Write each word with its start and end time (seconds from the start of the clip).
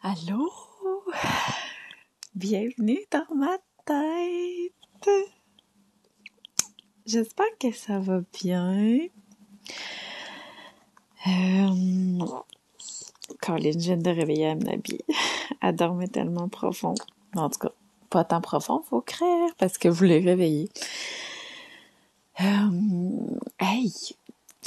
Allô? 0.00 0.48
Bienvenue 2.36 3.00
dans 3.10 3.34
ma 3.34 3.58
tête. 3.84 5.10
J'espère 7.04 7.58
que 7.58 7.72
ça 7.72 7.98
va 7.98 8.20
bien. 8.32 9.08
Euh... 11.26 12.18
Colin, 13.42 13.72
je 13.72 13.78
viens 13.78 13.96
de 13.96 14.10
réveiller 14.10 14.50
Amnabi. 14.50 15.00
Elle 15.60 15.74
dormait 15.74 16.06
tellement 16.06 16.48
profond. 16.48 16.94
En 17.34 17.50
tout 17.50 17.58
cas, 17.58 17.72
pas 18.08 18.22
tant 18.22 18.40
profond, 18.40 18.82
faut 18.88 19.00
créer 19.00 19.48
parce 19.58 19.78
que 19.78 19.88
vous 19.88 20.04
l'avez 20.04 20.30
réveillée. 20.30 20.68
Euh... 22.40 23.36
Hey, 23.58 23.92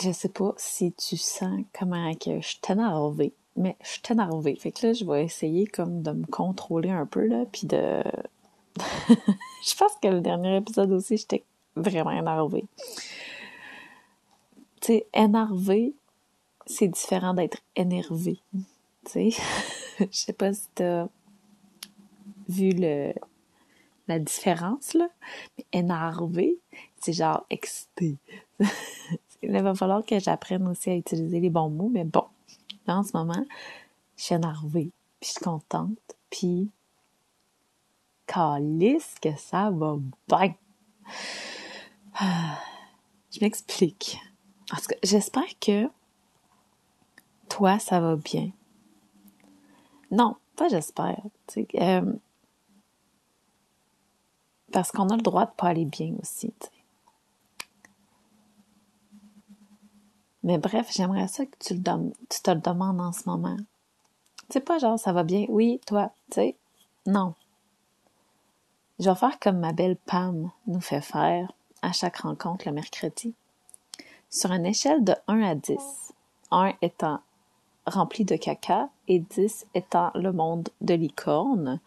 je 0.04 0.12
sais 0.12 0.30
pas 0.30 0.54
si 0.58 0.92
tu 0.92 1.16
sens 1.16 1.62
comment 1.72 2.14
que 2.16 2.42
je 2.42 2.48
suis 2.48 2.60
énervée 2.68 3.34
mais 3.62 3.78
je 3.82 3.90
suis 3.90 4.02
énervée. 4.10 4.56
Fait 4.56 4.72
que 4.72 4.88
là, 4.88 4.94
je 4.94 5.06
vais 5.06 5.24
essayer 5.24 5.68
comme 5.68 6.02
de 6.02 6.12
me 6.12 6.26
contrôler 6.26 6.90
un 6.90 7.06
peu, 7.06 7.26
là, 7.26 7.46
puis 7.52 7.68
de... 7.68 8.02
je 8.78 9.76
pense 9.78 9.94
que 10.02 10.08
le 10.08 10.22
dernier 10.22 10.58
épisode 10.58 10.92
aussi, 10.92 11.18
j'étais 11.18 11.44
vraiment 11.76 12.12
énervée. 12.12 12.66
Tu 14.82 14.88
sais, 14.88 15.08
énervé, 15.14 15.94
c'est 16.66 16.88
différent 16.88 17.34
d'être 17.34 17.60
énervé. 17.76 18.40
Tu 18.54 18.62
sais, 19.06 19.30
je 20.00 20.06
sais 20.12 20.34
pas 20.34 20.54
si 20.54 20.68
t'as 20.76 21.08
vu 22.48 22.72
le 22.72 23.14
la 24.08 24.20
différence, 24.20 24.94
là, 24.94 25.08
mais 25.58 25.66
énervé, 25.72 26.58
c'est 27.00 27.14
genre 27.14 27.46
excité. 27.50 28.18
Il 29.44 29.52
va 29.52 29.74
falloir 29.74 30.06
que 30.06 30.20
j'apprenne 30.20 30.68
aussi 30.68 30.90
à 30.90 30.96
utiliser 30.96 31.40
les 31.40 31.50
bons 31.50 31.70
mots, 31.70 31.90
mais 31.90 32.04
bon, 32.04 32.26
en 32.88 33.04
ce 33.04 33.16
moment, 33.16 33.46
je 34.18 34.24
suis 34.24 34.36
énervée, 34.36 34.92
puis 35.20 35.30
je 35.30 35.34
suis 35.34 35.44
contente, 35.44 35.98
puis 36.30 36.70
calisse 38.28 39.16
que 39.22 39.36
ça 39.38 39.72
va 39.72 39.98
bien. 40.28 40.56
Je 43.34 43.40
m'explique. 43.40 44.20
Parce 44.70 44.88
que 44.88 44.96
j'espère 45.04 45.58
que 45.62 45.90
toi, 47.48 47.80
ça 47.80 48.02
va 48.02 48.18
bien. 48.18 48.52
Non, 50.12 50.36
pas 50.58 50.68
j'espère. 50.68 51.22
Euh, 51.76 52.14
parce 54.72 54.92
qu'on 54.92 55.10
a 55.10 55.16
le 55.16 55.22
droit 55.22 55.46
de 55.46 55.52
pas 55.52 55.68
aller 55.68 55.86
bien 55.86 56.14
aussi. 56.22 56.54
sais. 56.62 56.81
Mais 60.44 60.58
bref, 60.58 60.90
j'aimerais 60.92 61.28
ça 61.28 61.46
que 61.46 61.58
tu, 61.60 61.76
le 61.76 62.12
tu 62.30 62.42
te 62.42 62.52
le 62.52 62.62
demandes 62.62 63.00
en 63.00 63.12
ce 63.12 63.30
moment. 63.30 63.58
C'est 64.50 64.66
pas 64.66 64.80
genre 64.80 65.00
ça 65.00 65.14
va 65.14 65.24
bien, 65.24 65.46
oui, 65.50 65.80
toi, 65.86 66.12
tu 66.30 66.36
sais? 66.36 66.56
Non. 67.06 67.36
Je 69.00 69.10
vais 69.10 69.16
faire 69.16 69.40
comme 69.40 69.60
ma 69.60 69.72
belle 69.72 69.98
Pam 69.98 70.52
nous 70.68 70.82
fait 70.82 71.02
faire 71.02 71.52
à 71.82 71.92
chaque 71.92 72.18
rencontre 72.18 72.68
le 72.68 72.74
mercredi. 72.74 73.34
Sur 74.30 74.52
une 74.52 74.66
échelle 74.66 75.04
de 75.04 75.14
1 75.28 75.42
à 75.42 75.56
10, 75.56 75.78
1 76.52 76.74
étant 76.82 77.20
rempli 77.86 78.26
de 78.26 78.36
caca 78.36 78.90
et 79.08 79.20
10 79.20 79.68
étant 79.74 80.12
le 80.16 80.32
monde 80.32 80.70
de 80.82 80.94
licorne, 80.94 81.80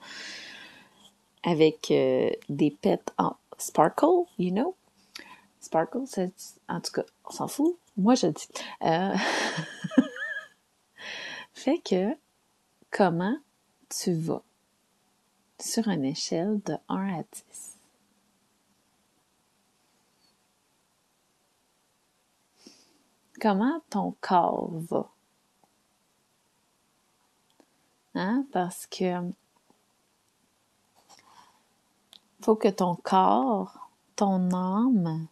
avec 1.45 1.91
euh, 1.91 2.31
des 2.49 2.71
pets 2.71 3.13
en 3.19 3.37
sparkle, 3.59 4.25
you 4.39 4.51
know? 4.51 4.75
Sparkle, 5.61 6.03
c'est, 6.07 6.33
en 6.69 6.81
tout 6.81 6.93
cas, 6.93 7.05
on 7.27 7.31
s'en 7.31 7.49
fout. 7.49 7.77
Moi, 7.97 8.15
je 8.15 8.27
dis. 8.27 8.49
Euh... 8.83 9.17
fait 11.53 11.79
que, 11.79 12.17
comment 12.91 13.39
tu 13.89 14.15
vas 14.15 14.43
sur 15.61 15.89
une 15.89 16.05
échelle 16.05 16.61
de 16.65 16.77
1 16.89 17.21
à 17.21 17.23
10? 17.23 17.79
Comment 23.41 23.81
ton 23.91 24.17
corps 24.21 24.71
va? 24.73 25.09
Hein? 28.15 28.47
Parce 28.53 28.87
que 28.87 29.21
faut 32.41 32.57
que 32.57 32.69
ton 32.69 32.97
corps, 32.97 33.89
ton 34.17 34.51
âme, 34.53 35.29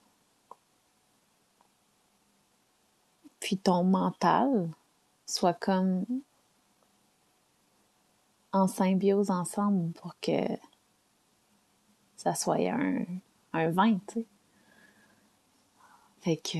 puis 3.42 3.58
ton 3.58 3.82
mental 3.82 4.70
soit 5.26 5.52
comme 5.54 6.06
en 8.52 8.68
symbiose 8.68 9.30
ensemble 9.30 9.92
pour 9.94 10.14
que 10.20 10.46
ça 12.16 12.34
soit 12.34 12.70
un, 12.70 13.04
un 13.52 13.70
vin, 13.70 13.98
tu 14.06 14.20
sais. 14.20 14.26
Fait 16.20 16.36
que 16.36 16.58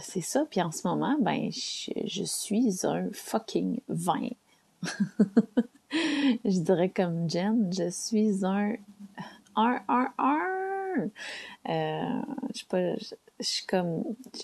c'est 0.00 0.20
ça. 0.20 0.44
Puis 0.48 0.62
en 0.62 0.70
ce 0.70 0.86
moment, 0.86 1.16
ben, 1.20 1.50
je, 1.50 2.22
suis 2.24 2.86
un 2.86 3.08
fucking 3.12 3.80
vin. 3.88 4.28
je 5.90 6.60
dirais 6.60 6.90
comme 6.90 7.28
Jen, 7.28 7.72
je 7.72 7.90
suis 7.90 8.44
un 8.44 8.76
un, 9.56 9.80
un, 9.88 10.12
un. 10.18 11.10
Euh, 11.68 12.22
je 12.54 12.58
sais 12.60 12.66
pas, 12.68 12.94
suis 13.44 13.66
comme, 13.66 14.02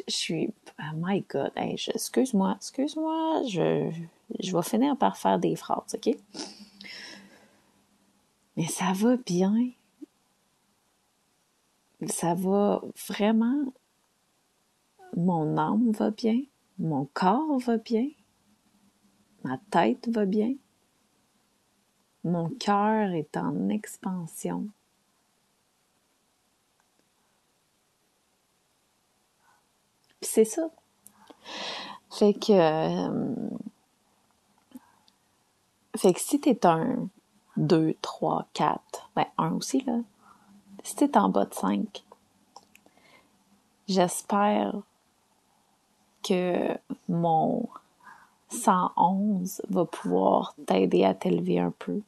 je 0.08 0.14
suis, 0.14 0.54
oh 0.78 0.96
my 0.96 1.24
god, 1.28 1.52
excuse-moi, 1.56 2.54
excuse-moi, 2.56 3.42
je, 3.48 3.90
je 4.38 4.56
vais 4.56 4.62
finir 4.62 4.96
par 4.96 5.16
faire 5.16 5.38
des 5.38 5.56
phrases, 5.56 5.94
ok? 5.94 6.16
Mais 8.56 8.66
ça 8.66 8.92
va 8.94 9.16
bien. 9.16 9.54
Ça 12.06 12.34
va 12.34 12.82
vraiment. 13.08 13.72
Mon 15.16 15.56
âme 15.58 15.90
va 15.92 16.10
bien, 16.10 16.40
mon 16.78 17.06
corps 17.12 17.58
va 17.58 17.76
bien, 17.76 18.08
ma 19.44 19.58
tête 19.70 20.08
va 20.08 20.24
bien, 20.24 20.54
mon 22.24 22.48
cœur 22.48 23.10
est 23.10 23.36
en 23.36 23.68
expansion. 23.68 24.68
C'est 30.32 30.46
ça. 30.46 30.62
Fait 32.10 32.32
que, 32.32 32.52
euh, 32.52 33.34
fait 35.94 36.14
que 36.14 36.20
si 36.20 36.40
t'es 36.40 36.64
un 36.64 37.08
2, 37.58 37.94
3, 38.00 38.46
4, 38.54 39.10
ben 39.14 39.26
1 39.36 39.52
aussi, 39.52 39.82
là. 39.82 39.98
Si 40.84 40.96
t'es 40.96 41.18
en 41.18 41.28
bas 41.28 41.44
de 41.44 41.52
5, 41.52 42.02
j'espère 43.88 44.74
que 46.22 46.78
mon 47.10 47.68
111 48.48 49.60
va 49.68 49.84
pouvoir 49.84 50.54
t'aider 50.66 51.04
à 51.04 51.12
t'élever 51.12 51.58
un 51.58 51.74
peu. 51.78 52.00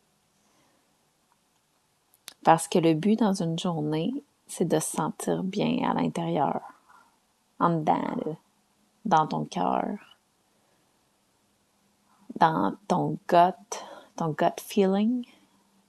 Parce 2.42 2.68
que 2.68 2.78
le 2.78 2.94
but 2.94 3.18
dans 3.18 3.42
une 3.42 3.58
journée, 3.58 4.14
c'est 4.46 4.64
de 4.66 4.80
se 4.80 4.96
sentir 4.96 5.42
bien 5.42 5.90
à 5.90 5.92
l'intérieur 5.92 6.73
en 7.58 7.78
dedans, 7.78 8.36
dans 9.04 9.26
ton 9.26 9.44
cœur, 9.44 9.98
dans 12.36 12.74
ton 12.88 13.18
gut, 13.28 13.78
ton 14.16 14.30
gut 14.30 14.60
feeling, 14.60 15.26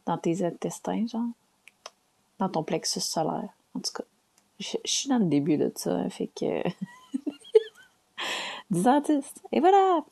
dans 0.06 0.18
tes 0.18 0.46
intestins, 0.46 1.06
genre, 1.08 1.30
dans 2.40 2.50
ton 2.50 2.64
plexus 2.64 3.02
solaire. 3.02 3.50
En 3.74 3.80
tout 3.80 3.94
cas, 3.94 4.04
je, 4.60 4.78
suis 4.86 5.10
dans 5.10 5.18
le 5.18 5.26
début 5.26 5.58
de 5.58 5.72
ça, 5.76 6.10
fait 6.10 6.28
que 6.28 6.64
10 8.70 8.88
ans 8.88 9.02
10. 9.02 9.34
Et 9.52 9.60
voilà! 9.60 10.04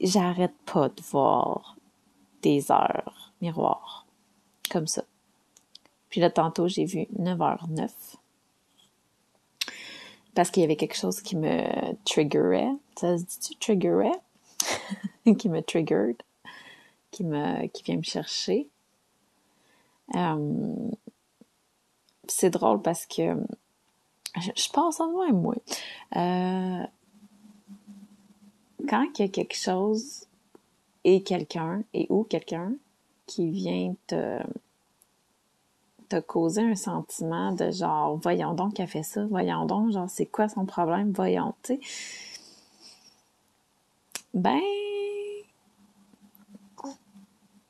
J'arrête 0.00 0.56
pas 0.64 0.88
de 0.88 1.02
voir 1.02 1.76
des 2.42 2.70
heures 2.70 3.32
miroirs 3.40 4.06
comme 4.70 4.86
ça. 4.86 5.04
Puis 6.08 6.20
là, 6.20 6.30
tantôt, 6.30 6.68
j'ai 6.68 6.84
vu 6.84 7.06
9h09 7.18 7.90
parce 10.36 10.50
qu'il 10.50 10.60
y 10.60 10.64
avait 10.64 10.76
quelque 10.76 10.94
chose 10.94 11.22
qui 11.22 11.34
me 11.34 11.94
triggerait. 12.04 12.70
Ça 12.94 13.16
se 13.18 13.24
dit-tu 13.24 13.56
triggerait? 13.56 14.20
qui 15.38 15.48
me 15.48 15.62
triggered, 15.62 16.22
qui 17.10 17.24
me, 17.24 17.66
qui 17.68 17.82
vient 17.82 17.96
me 17.96 18.02
chercher? 18.02 18.68
Euh, 20.14 20.90
c'est 22.28 22.50
drôle 22.50 22.82
parce 22.82 23.06
que 23.06 23.34
je, 24.36 24.70
pense 24.72 25.00
en 25.00 25.10
moi, 25.10 25.32
moi. 25.32 25.54
Euh, 26.16 26.84
quand 28.86 29.06
il 29.18 29.22
y 29.22 29.24
a 29.24 29.28
quelque 29.28 29.56
chose 29.56 30.26
et 31.04 31.22
quelqu'un, 31.22 31.82
et 31.94 32.06
ou 32.10 32.24
quelqu'un 32.24 32.74
qui 33.26 33.48
vient 33.48 33.94
te 34.06 34.38
t'as 36.08 36.22
causé 36.22 36.62
un 36.62 36.74
sentiment 36.74 37.52
de 37.52 37.70
genre, 37.70 38.16
voyons 38.16 38.54
donc 38.54 38.74
qu'elle 38.74 38.88
fait 38.88 39.02
ça, 39.02 39.24
voyons 39.26 39.66
donc, 39.66 39.92
genre, 39.92 40.08
c'est 40.08 40.26
quoi 40.26 40.48
son 40.48 40.66
problème, 40.66 41.12
voyons, 41.12 41.54
tu 41.62 41.74
sais. 41.74 41.80
Ben, 44.34 44.60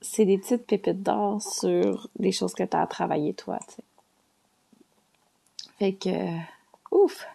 c'est 0.00 0.24
des 0.24 0.38
petites 0.38 0.66
pépites 0.66 1.02
d'or 1.02 1.42
sur 1.42 2.08
des 2.18 2.32
choses 2.32 2.54
que 2.54 2.64
tu 2.64 2.76
as 2.76 2.82
à 2.82 2.86
travailler 2.86 3.34
toi, 3.34 3.58
tu 3.68 3.74
sais. 3.74 3.84
Fait 5.78 5.92
que, 5.92 6.38
ouf! 6.90 7.26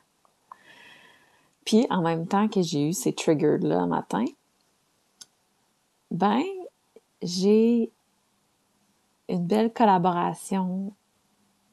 Puis, 1.65 1.85
en 1.89 2.01
même 2.01 2.27
temps 2.27 2.47
que 2.47 2.61
j'ai 2.61 2.89
eu 2.89 2.93
ces 2.93 3.13
triggers-là 3.13 3.85
matin, 3.85 4.25
ben, 6.09 6.43
j'ai 7.21 7.91
une 9.31 9.45
belle 9.45 9.71
collaboration 9.71 10.93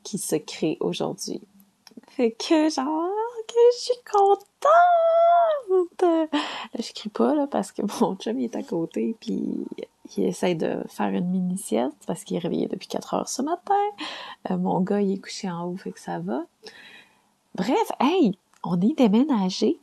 qui 0.03 0.19
se 0.19 0.37
crée 0.37 0.77
aujourd'hui. 0.81 1.43
Fait 2.09 2.31
que, 2.33 2.71
genre, 2.71 3.11
que 3.47 3.55
je 3.75 3.79
suis 3.79 4.03
contente! 4.11 4.45
je 6.79 6.93
crie 6.93 7.09
pas, 7.09 7.35
là, 7.35 7.47
parce 7.47 7.73
que 7.73 7.83
mon 8.01 8.17
chum, 8.17 8.39
est 8.39 8.57
à 8.57 8.63
côté, 8.63 9.17
puis 9.21 9.67
il 10.17 10.25
essaie 10.25 10.55
de 10.55 10.83
faire 10.89 11.09
une 11.09 11.29
mini-sieste 11.29 11.97
parce 12.07 12.25
qu'il 12.25 12.37
est 12.37 12.41
réveillé 12.41 12.67
depuis 12.67 12.89
4 12.89 13.15
heures 13.15 13.29
ce 13.29 13.43
matin. 13.43 13.75
Euh, 14.51 14.57
mon 14.57 14.81
gars, 14.81 15.01
il 15.01 15.13
est 15.13 15.21
couché 15.21 15.51
en 15.51 15.65
haut, 15.65 15.77
fait 15.77 15.93
que 15.93 16.01
ça 16.01 16.19
va. 16.19 16.43
Bref, 17.55 17.93
hey, 18.01 18.39
on 18.65 18.81
est 18.81 18.97
déménagé. 18.97 19.79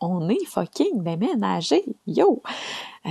On 0.00 0.28
est 0.28 0.44
fucking 0.46 1.02
déménagé. 1.02 1.84
Yo! 2.06 2.42
Euh, 3.06 3.10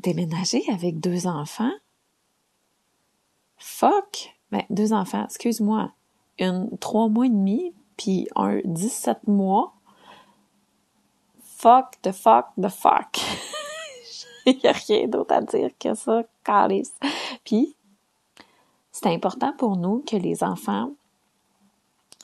déménagé 0.00 0.62
avec 0.72 1.00
deux 1.00 1.26
enfants? 1.26 1.72
Fuck! 3.56 4.34
Ben, 4.50 4.64
deux 4.70 4.92
enfants, 4.92 5.24
excuse-moi. 5.24 5.92
Une 6.38 6.76
trois 6.78 7.08
mois 7.08 7.26
et 7.26 7.30
demi, 7.30 7.74
puis 7.96 8.28
un 8.34 8.60
17 8.64 9.28
mois. 9.28 9.74
Fuck 11.42 12.00
the 12.02 12.12
fuck 12.12 12.46
the 12.60 12.68
fuck. 12.68 13.20
Il 14.46 14.56
n'y 14.56 14.66
a 14.66 14.72
rien 14.72 15.06
d'autre 15.06 15.34
à 15.34 15.42
dire 15.42 15.70
que 15.78 15.94
ça, 15.94 16.22
calice. 16.42 16.94
Puis, 17.44 17.76
c'est 18.90 19.06
important 19.06 19.52
pour 19.58 19.76
nous 19.76 20.02
que 20.06 20.16
les 20.16 20.42
enfants 20.42 20.92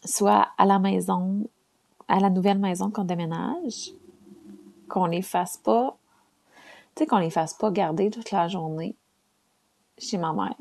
soient 0.05 0.49
à 0.57 0.65
la 0.65 0.79
maison, 0.79 1.47
à 2.09 2.19
la 2.21 2.31
nouvelle 2.31 2.59
maison 2.59 2.91
qu'on 2.91 3.05
déménage, 3.05 3.93
qu'on 4.89 5.07
les 5.07 5.23
fasse 5.23 5.59
pas, 5.59 5.97
tu 6.97 7.03
sais, 7.03 7.07
qu'on 7.07 7.19
les 7.19 7.31
fasse 7.31 7.55
pas 7.55 7.71
garder 7.71 8.11
toute 8.11 8.33
la 8.33 8.49
journée 8.49 8.97
chez 9.99 10.19
ma 10.19 10.33
mère. 10.33 10.57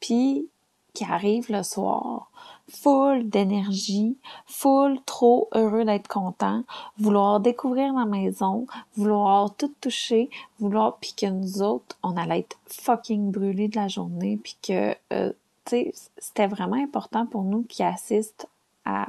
Puis, 0.00 0.48
qui 0.96 1.04
arrive 1.04 1.52
le 1.52 1.62
soir, 1.62 2.30
full 2.70 3.28
d'énergie, 3.28 4.16
full 4.46 4.98
trop 5.04 5.48
heureux 5.54 5.84
d'être 5.84 6.08
content, 6.08 6.64
vouloir 6.98 7.40
découvrir 7.40 7.92
la 7.92 8.06
maison, 8.06 8.66
vouloir 8.96 9.54
tout 9.56 9.72
toucher, 9.80 10.30
vouloir 10.58 10.96
puis 10.96 11.12
que 11.14 11.26
nous 11.26 11.60
autres, 11.60 11.98
on 12.02 12.16
allait 12.16 12.40
être 12.40 12.56
fucking 12.66 13.30
brûlés 13.30 13.68
de 13.68 13.76
la 13.76 13.88
journée 13.88 14.38
puis 14.42 14.56
que 14.62 14.94
euh, 15.12 15.32
tu 15.66 15.70
sais, 15.70 15.92
c'était 16.16 16.46
vraiment 16.46 16.82
important 16.82 17.26
pour 17.26 17.42
nous 17.42 17.62
qui 17.64 17.82
assistent 17.82 18.48
à 18.86 19.08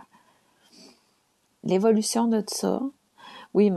l'évolution 1.64 2.28
de 2.28 2.42
tout 2.42 2.56
ça. 2.56 2.82
Oui, 3.54 3.72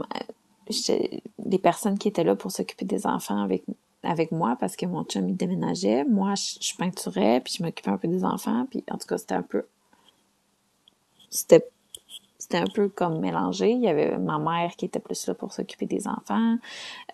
les 1.44 1.58
personnes 1.58 1.98
qui 1.98 2.08
étaient 2.08 2.24
là 2.24 2.34
pour 2.34 2.50
s'occuper 2.50 2.84
des 2.84 3.06
enfants 3.06 3.42
avec 3.42 3.64
avec 4.02 4.32
moi 4.32 4.56
parce 4.58 4.76
que 4.76 4.86
mon 4.86 5.04
chum 5.04 5.28
il 5.28 5.36
déménageait. 5.36 6.04
Moi, 6.04 6.34
je, 6.34 6.74
peinturais, 6.76 7.40
puis 7.40 7.54
je 7.58 7.62
m'occupais 7.62 7.90
un 7.90 7.98
peu 7.98 8.08
des 8.08 8.24
enfants, 8.24 8.66
puis 8.70 8.84
en 8.90 8.98
tout 8.98 9.06
cas, 9.06 9.18
c'était 9.18 9.34
un 9.34 9.42
peu... 9.42 9.64
C'était 11.28 11.68
c'était 12.38 12.56
un 12.56 12.72
peu 12.74 12.88
comme 12.88 13.20
mélangé. 13.20 13.70
Il 13.70 13.82
y 13.82 13.88
avait 13.88 14.16
ma 14.16 14.38
mère 14.38 14.74
qui 14.74 14.86
était 14.86 14.98
plus 14.98 15.26
là 15.26 15.34
pour 15.34 15.52
s'occuper 15.52 15.84
des 15.84 16.08
enfants, 16.08 16.56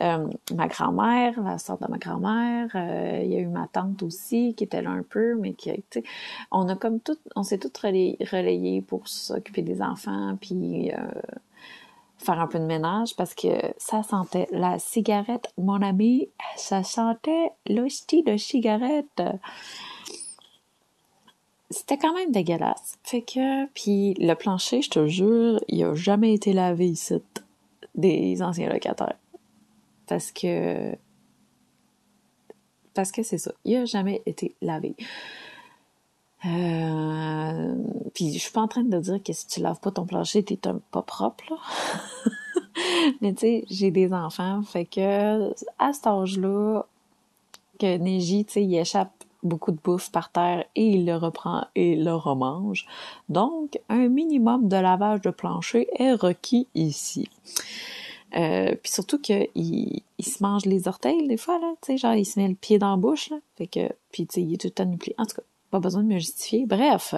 euh, 0.00 0.28
ma 0.54 0.68
grand-mère, 0.68 1.38
la 1.42 1.58
sœur 1.58 1.78
de 1.78 1.86
ma 1.90 1.98
grand-mère, 1.98 2.70
euh, 2.76 3.20
il 3.24 3.32
y 3.32 3.36
a 3.36 3.40
eu 3.40 3.48
ma 3.48 3.66
tante 3.66 4.02
aussi 4.04 4.54
qui 4.54 4.64
était 4.64 4.80
là 4.80 4.90
un 4.90 5.02
peu, 5.02 5.34
mais 5.34 5.52
qui, 5.52 5.72
tu 5.90 6.00
sais, 6.00 6.04
on 6.52 6.68
a 6.68 6.76
comme 6.76 7.00
tout, 7.00 7.18
on 7.34 7.42
s'est 7.42 7.58
toutes 7.58 7.76
relayées 7.76 8.80
pour 8.82 9.08
s'occuper 9.08 9.62
des 9.62 9.82
enfants, 9.82 10.38
puis 10.40 10.92
euh, 10.92 10.96
faire 12.18 12.40
un 12.40 12.46
peu 12.46 12.58
de 12.58 12.64
ménage 12.64 13.14
parce 13.16 13.34
que 13.34 13.48
ça 13.78 14.02
sentait 14.02 14.48
la 14.50 14.78
cigarette. 14.78 15.52
Mon 15.58 15.82
ami, 15.82 16.28
ça 16.56 16.82
sentait 16.82 17.50
l'hostie 17.68 18.22
de 18.22 18.36
cigarette. 18.36 19.22
C'était 21.70 21.98
quand 21.98 22.14
même 22.14 22.30
dégueulasse. 22.30 22.96
Fait 23.02 23.22
que, 23.22 23.66
puis 23.66 24.14
le 24.14 24.34
plancher, 24.34 24.82
je 24.82 24.90
te 24.90 25.06
jure, 25.06 25.60
il 25.68 25.82
a 25.84 25.94
jamais 25.94 26.32
été 26.32 26.52
lavé 26.52 26.88
ici 26.88 27.14
des 27.94 28.42
anciens 28.42 28.68
locataires. 28.68 29.18
Parce 30.06 30.30
que, 30.30 30.94
parce 32.94 33.10
que 33.10 33.22
c'est 33.22 33.38
ça, 33.38 33.52
il 33.64 33.76
a 33.76 33.84
jamais 33.84 34.22
été 34.26 34.54
lavé. 34.62 34.94
Euh, 36.46 37.74
puis 38.14 38.32
je 38.32 38.38
suis 38.38 38.52
pas 38.52 38.60
en 38.60 38.68
train 38.68 38.82
de 38.82 38.98
dire 38.98 39.22
que 39.22 39.32
si 39.32 39.46
tu 39.46 39.60
laves 39.60 39.80
pas 39.80 39.90
ton 39.90 40.06
plancher, 40.06 40.42
t'es 40.42 40.58
pas 40.90 41.02
propre. 41.02 41.44
Mais 43.20 43.32
tu 43.32 43.40
sais, 43.40 43.64
j'ai 43.70 43.90
des 43.90 44.12
enfants, 44.12 44.62
fait 44.62 44.84
que 44.84 45.52
à 45.78 45.92
cet 45.92 46.06
âge-là, 46.06 46.84
que 47.78 47.96
Neji, 47.98 48.44
tu 48.44 48.52
sais, 48.52 48.64
il 48.64 48.76
échappe 48.76 49.12
beaucoup 49.42 49.70
de 49.70 49.78
bouffe 49.82 50.10
par 50.10 50.30
terre 50.30 50.64
et 50.74 50.86
il 50.86 51.06
le 51.06 51.16
reprend 51.16 51.66
et 51.74 51.96
le 51.96 52.14
remange. 52.14 52.86
Donc, 53.28 53.78
un 53.88 54.08
minimum 54.08 54.68
de 54.68 54.76
lavage 54.76 55.20
de 55.22 55.30
plancher 55.30 55.88
est 55.98 56.12
requis 56.12 56.68
ici. 56.74 57.28
Euh, 58.36 58.74
puis 58.82 58.92
surtout 58.92 59.18
qu'il 59.18 59.48
il 59.54 60.24
se 60.24 60.42
mange 60.42 60.66
les 60.66 60.88
orteils 60.88 61.26
des 61.26 61.36
fois, 61.36 61.58
là, 61.58 61.72
tu 61.80 61.92
sais, 61.92 61.96
genre 61.96 62.14
il 62.14 62.24
se 62.24 62.38
met 62.38 62.48
le 62.48 62.54
pied 62.54 62.78
dans 62.78 62.90
la 62.90 62.96
bouche, 62.96 63.30
là. 63.30 63.38
Fait 63.56 63.66
que, 63.66 63.88
puis 64.10 64.26
tu 64.26 64.34
sais, 64.34 64.42
il 64.42 64.54
est 64.54 64.58
tout 64.58 64.66
le 64.66 64.72
temps 64.72 64.90
En 65.18 65.26
tout 65.26 65.36
cas, 65.36 65.42
pas 65.70 65.80
besoin 65.80 66.02
de 66.02 66.08
me 66.08 66.18
justifier. 66.18 66.66
Bref, 66.66 67.14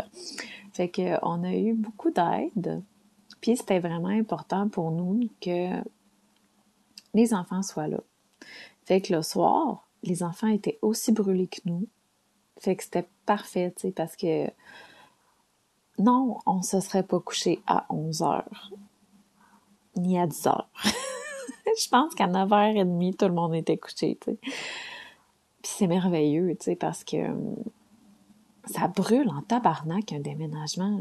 fait 0.72 0.88
que 0.88 1.18
on 1.22 1.44
a 1.44 1.54
eu 1.54 1.74
beaucoup 1.74 2.10
d'aide. 2.10 2.82
Puis 3.40 3.56
c'était 3.56 3.78
vraiment 3.78 4.08
important 4.08 4.68
pour 4.68 4.90
nous 4.90 5.28
que 5.40 5.70
les 7.14 7.34
enfants 7.34 7.62
soient 7.62 7.88
là. 7.88 8.00
Fait 8.84 9.00
que 9.00 9.14
le 9.14 9.22
soir, 9.22 9.88
les 10.02 10.22
enfants 10.22 10.48
étaient 10.48 10.78
aussi 10.82 11.12
brûlés 11.12 11.46
que 11.46 11.60
nous. 11.64 11.86
Fait 12.58 12.74
que 12.74 12.82
c'était 12.82 13.08
parfait, 13.26 13.72
tu 13.76 13.82
sais, 13.82 13.90
parce 13.92 14.16
que 14.16 14.46
non, 15.98 16.38
on 16.46 16.62
se 16.62 16.80
serait 16.80 17.02
pas 17.02 17.20
couché 17.20 17.60
à 17.66 17.86
11 17.90 18.22
heures, 18.22 18.70
ni 19.96 20.18
à 20.18 20.26
10 20.26 20.46
heures. 20.46 20.70
Je 20.84 21.88
pense 21.88 22.14
qu'à 22.14 22.26
9h30, 22.26 23.16
tout 23.16 23.26
le 23.26 23.34
monde 23.34 23.54
était 23.54 23.76
couché, 23.76 24.18
tu 24.20 24.32
sais. 24.32 24.38
Puis 24.40 25.72
c'est 25.76 25.86
merveilleux, 25.86 26.56
tu 26.58 26.64
sais, 26.64 26.76
parce 26.76 27.04
que 27.04 27.16
ça 28.68 28.88
brûle 28.88 29.28
en 29.30 29.42
tabarnak 29.42 30.12
un 30.12 30.20
déménagement. 30.20 31.00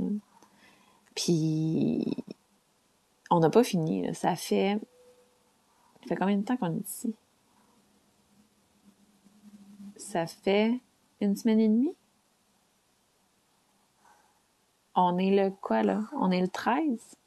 Puis 1.15 2.05
on 3.29 3.39
n'a 3.39 3.49
pas 3.49 3.63
fini. 3.63 4.13
Ça 4.13 4.35
fait. 4.35 4.79
Ça 6.01 6.09
fait 6.09 6.15
combien 6.15 6.37
de 6.37 6.43
temps 6.43 6.57
qu'on 6.57 6.77
est 6.77 6.87
ici? 6.87 7.13
Ça 9.97 10.27
fait 10.27 10.79
une 11.19 11.35
semaine 11.35 11.59
et 11.59 11.67
demie? 11.67 11.95
On 14.95 15.17
est 15.17 15.35
le 15.35 15.51
quoi 15.51 15.83
là? 15.83 16.03
On 16.13 16.31
est 16.31 16.41
le 16.41 16.47
13? 16.47 17.17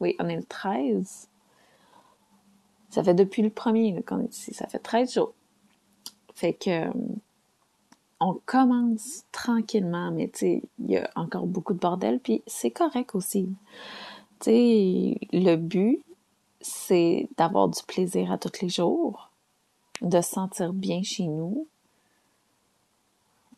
Oui, 0.00 0.16
on 0.18 0.28
est 0.28 0.36
le 0.36 0.44
13. 0.44 1.28
Ça 2.88 3.04
fait 3.04 3.14
depuis 3.14 3.42
le 3.42 3.50
premier 3.50 4.02
qu'on 4.02 4.20
est 4.20 4.34
ici. 4.34 4.52
Ça 4.52 4.66
fait 4.66 4.78
13 4.78 5.14
jours. 5.14 5.34
Fait 6.34 6.54
que 6.54 6.90
on 8.20 8.38
commence 8.44 9.24
tranquillement, 9.32 10.10
mais 10.10 10.28
tu 10.28 10.38
sais, 10.38 10.62
il 10.78 10.90
y 10.90 10.96
a 10.98 11.10
encore 11.16 11.46
beaucoup 11.46 11.72
de 11.72 11.78
bordel, 11.78 12.20
puis 12.20 12.42
c'est 12.46 12.70
correct 12.70 13.14
aussi. 13.14 13.48
Tu 14.40 14.50
sais, 14.50 15.18
le 15.32 15.56
but, 15.56 16.02
c'est 16.60 17.28
d'avoir 17.38 17.68
du 17.68 17.82
plaisir 17.82 18.30
à 18.30 18.38
tous 18.38 18.60
les 18.60 18.68
jours, 18.68 19.30
de 20.02 20.20
se 20.20 20.30
sentir 20.30 20.72
bien 20.72 21.02
chez 21.02 21.26
nous, 21.26 21.66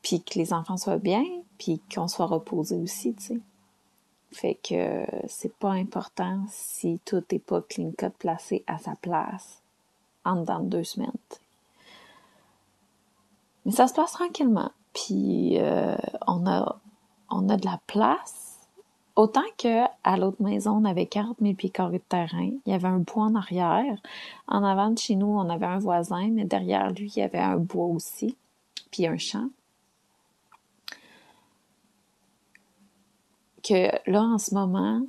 puis 0.02 0.22
que 0.22 0.38
les 0.38 0.52
enfants 0.52 0.76
soient 0.76 0.98
bien, 0.98 1.24
puis 1.58 1.80
qu'on 1.92 2.08
soit 2.08 2.26
reposé 2.26 2.76
aussi, 2.76 3.14
tu 3.14 3.22
sais. 3.22 3.40
Fait 4.32 4.54
que 4.54 5.04
c'est 5.28 5.54
pas 5.56 5.72
important 5.72 6.42
si 6.48 6.98
tout 7.04 7.22
est 7.30 7.38
pas 7.38 7.60
clean 7.60 7.92
cut 7.98 8.08
placé 8.18 8.64
à 8.66 8.78
sa 8.78 8.94
place 8.96 9.60
en 10.24 10.36
deux 10.60 10.84
semaines. 10.84 11.10
Mais 13.64 13.72
ça 13.72 13.86
se 13.86 13.94
passe 13.94 14.12
tranquillement. 14.12 14.70
Puis 14.92 15.58
euh, 15.58 15.96
on 16.26 16.46
a 16.46 16.76
on 17.30 17.48
a 17.48 17.56
de 17.56 17.64
la 17.64 17.80
place. 17.86 18.42
Autant 19.14 19.42
que 19.58 19.84
à 20.04 20.16
l'autre 20.16 20.42
maison, 20.42 20.72
on 20.72 20.84
avait 20.84 21.06
40 21.06 21.36
000 21.40 21.54
pieds 21.54 21.70
carrés 21.70 21.98
de 21.98 22.04
terrain. 22.08 22.50
Il 22.66 22.70
y 22.70 22.72
avait 22.72 22.88
un 22.88 22.98
bois 22.98 23.24
en 23.24 23.34
arrière. 23.34 23.98
En 24.48 24.64
avant 24.64 24.90
de 24.90 24.98
chez 24.98 25.16
nous, 25.16 25.26
on 25.26 25.50
avait 25.50 25.66
un 25.66 25.78
voisin, 25.78 26.30
mais 26.30 26.44
derrière 26.44 26.90
lui, 26.92 27.12
il 27.14 27.18
y 27.18 27.22
avait 27.22 27.38
un 27.38 27.58
bois 27.58 27.86
aussi, 27.86 28.36
puis 28.90 29.06
un 29.06 29.18
champ. 29.18 29.48
Que 33.62 33.90
là, 34.10 34.22
en 34.22 34.38
ce 34.38 34.54
moment, 34.54 35.02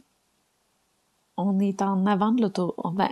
on 1.38 1.60
est 1.60 1.82
en 1.82 2.06
avant 2.06 2.32
de 2.32 2.42
l'auto... 2.42 2.76
Ben, 2.94 3.10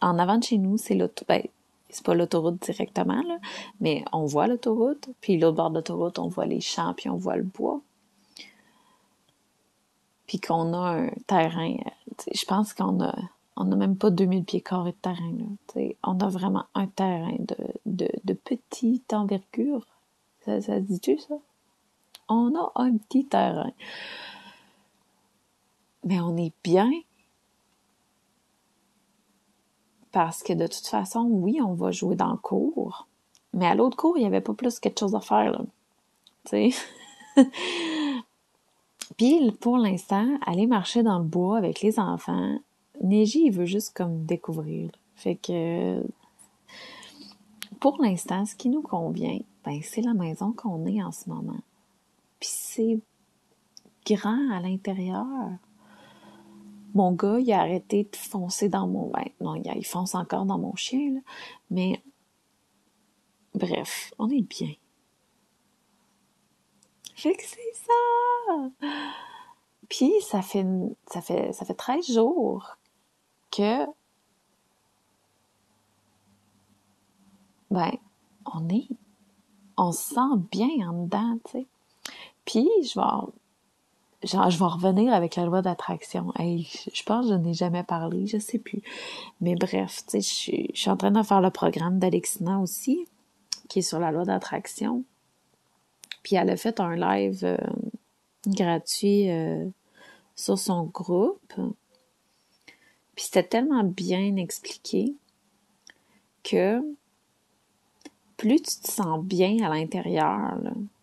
en 0.00 0.18
avant 0.18 0.38
de 0.38 0.44
chez 0.44 0.58
nous, 0.58 0.76
c'est 0.76 0.94
l'auto... 0.94 1.24
Ben, 1.26 1.42
c'est 1.88 2.04
pas 2.04 2.14
l'autoroute 2.14 2.60
directement, 2.62 3.22
là, 3.22 3.38
mais 3.80 4.04
on 4.12 4.24
voit 4.24 4.46
l'autoroute, 4.46 5.08
puis 5.20 5.38
l'autre 5.38 5.56
bord 5.56 5.70
de 5.70 5.76
l'autoroute, 5.76 6.18
on 6.18 6.28
voit 6.28 6.46
les 6.46 6.60
champs, 6.60 6.94
puis 6.94 7.08
on 7.08 7.16
voit 7.16 7.36
le 7.36 7.44
bois. 7.44 7.80
Puis 10.26 10.40
qu'on 10.40 10.72
a 10.74 10.98
un 10.98 11.10
terrain, 11.26 11.76
je 12.32 12.44
pense 12.44 12.74
qu'on 12.74 13.00
a, 13.02 13.14
on 13.56 13.64
n'a 13.64 13.76
même 13.76 13.96
pas 13.96 14.10
2000 14.10 14.44
pieds 14.44 14.60
carrés 14.60 14.92
de 14.92 14.96
terrain. 14.96 15.32
On 16.02 16.18
a 16.18 16.28
vraiment 16.28 16.64
un 16.74 16.86
terrain 16.88 17.36
de, 17.38 17.56
de, 17.86 18.08
de 18.24 18.32
petite 18.34 19.12
envergure. 19.12 19.86
Ça, 20.44 20.60
ça 20.60 20.76
se 20.76 20.82
dit-tu, 20.82 21.18
ça? 21.18 21.36
On 22.28 22.54
a 22.56 22.72
un 22.74 22.96
petit 22.96 23.24
terrain. 23.24 23.72
Mais 26.04 26.20
on 26.20 26.36
est 26.36 26.52
bien 26.64 26.90
parce 30.16 30.42
que 30.42 30.54
de 30.54 30.66
toute 30.66 30.86
façon, 30.86 31.28
oui, 31.30 31.60
on 31.62 31.74
va 31.74 31.90
jouer 31.90 32.16
dans 32.16 32.30
le 32.30 32.38
cours, 32.38 33.06
mais 33.52 33.66
à 33.66 33.74
l'autre 33.74 33.98
cours, 33.98 34.16
il 34.16 34.22
n'y 34.22 34.26
avait 34.26 34.40
pas 34.40 34.54
plus 34.54 34.80
quelque 34.80 34.98
chose 34.98 35.14
à 35.14 35.20
faire, 35.20 35.52
là. 35.52 35.60
Tu 36.46 36.72
sais? 36.72 37.44
Puis, 39.18 39.52
pour 39.60 39.76
l'instant, 39.76 40.26
aller 40.46 40.66
marcher 40.66 41.02
dans 41.02 41.18
le 41.18 41.24
bois 41.26 41.58
avec 41.58 41.82
les 41.82 41.98
enfants, 41.98 42.58
Neji, 43.02 43.42
il 43.44 43.50
veut 43.50 43.66
juste 43.66 43.94
comme 43.94 44.24
découvrir. 44.24 44.90
Fait 45.16 45.36
que, 45.36 46.02
pour 47.78 48.00
l'instant, 48.00 48.46
ce 48.46 48.56
qui 48.56 48.70
nous 48.70 48.80
convient, 48.80 49.40
ben, 49.66 49.80
c'est 49.82 50.00
la 50.00 50.14
maison 50.14 50.52
qu'on 50.52 50.86
est 50.86 51.02
en 51.02 51.12
ce 51.12 51.28
moment. 51.28 51.60
Puis 52.40 52.48
c'est 52.50 53.00
grand 54.06 54.50
à 54.50 54.60
l'intérieur 54.60 55.26
mon 56.96 57.12
gars, 57.12 57.38
il 57.38 57.52
a 57.52 57.60
arrêté 57.60 58.04
de 58.04 58.16
foncer 58.16 58.68
dans 58.68 58.86
mon... 58.86 59.10
Ben, 59.10 59.26
non, 59.40 59.54
il 59.54 59.86
fonce 59.86 60.14
encore 60.14 60.46
dans 60.46 60.58
mon 60.58 60.74
chien, 60.74 61.12
là. 61.14 61.20
Mais, 61.70 62.02
bref, 63.54 64.12
on 64.18 64.30
est 64.30 64.42
bien. 64.42 64.72
Fait 67.14 67.34
que 67.34 67.42
c'est 67.42 67.74
ça! 67.74 68.88
Puis, 69.88 70.10
ça 70.22 70.40
fait, 70.40 70.66
ça 71.06 71.20
fait, 71.20 71.52
ça 71.52 71.64
fait 71.66 71.74
13 71.74 72.12
jours 72.12 72.78
que, 73.50 73.84
ben, 77.70 77.92
on 78.46 78.68
est, 78.70 78.88
on 79.76 79.92
se 79.92 80.14
sent 80.14 80.36
bien 80.50 80.88
en 80.88 81.04
dedans, 81.04 81.38
tu 81.44 81.52
sais. 81.52 81.66
Puis, 82.46 82.68
je 82.82 82.98
vais 82.98 83.32
genre, 84.26 84.50
je 84.50 84.58
vais 84.58 84.64
revenir 84.64 85.12
avec 85.14 85.36
la 85.36 85.44
loi 85.44 85.62
d'attraction. 85.62 86.32
Je 86.38 87.02
pense 87.04 87.26
que 87.26 87.32
je 87.32 87.38
n'ai 87.38 87.54
jamais 87.54 87.82
parlé, 87.82 88.26
je 88.26 88.38
sais 88.38 88.58
plus. 88.58 88.82
Mais 89.40 89.54
bref, 89.54 90.02
tu 90.06 90.20
sais, 90.20 90.66
je 90.72 90.78
suis 90.78 90.90
en 90.90 90.96
train 90.96 91.10
de 91.10 91.22
faire 91.22 91.40
le 91.40 91.50
programme 91.50 91.98
d'Alexina 91.98 92.58
aussi, 92.58 93.06
qui 93.68 93.80
est 93.80 93.82
sur 93.82 93.98
la 93.98 94.12
loi 94.12 94.24
d'attraction. 94.24 95.04
Puis 96.22 96.36
elle 96.36 96.50
a 96.50 96.56
fait 96.56 96.80
un 96.80 96.96
live 96.96 97.44
euh, 97.44 97.56
gratuit 98.46 99.30
euh, 99.30 99.64
sur 100.34 100.58
son 100.58 100.84
groupe. 100.84 101.54
Puis 103.14 103.24
c'était 103.24 103.44
tellement 103.44 103.84
bien 103.84 104.36
expliqué 104.36 105.14
que 106.42 106.80
plus 108.36 108.60
tu 108.60 108.80
te 108.80 108.90
sens 108.90 109.24
bien 109.24 109.64
à 109.64 109.74
l'intérieur, 109.74 110.58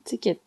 tu 0.06 0.12
sais, 0.12 0.18
que 0.18 0.40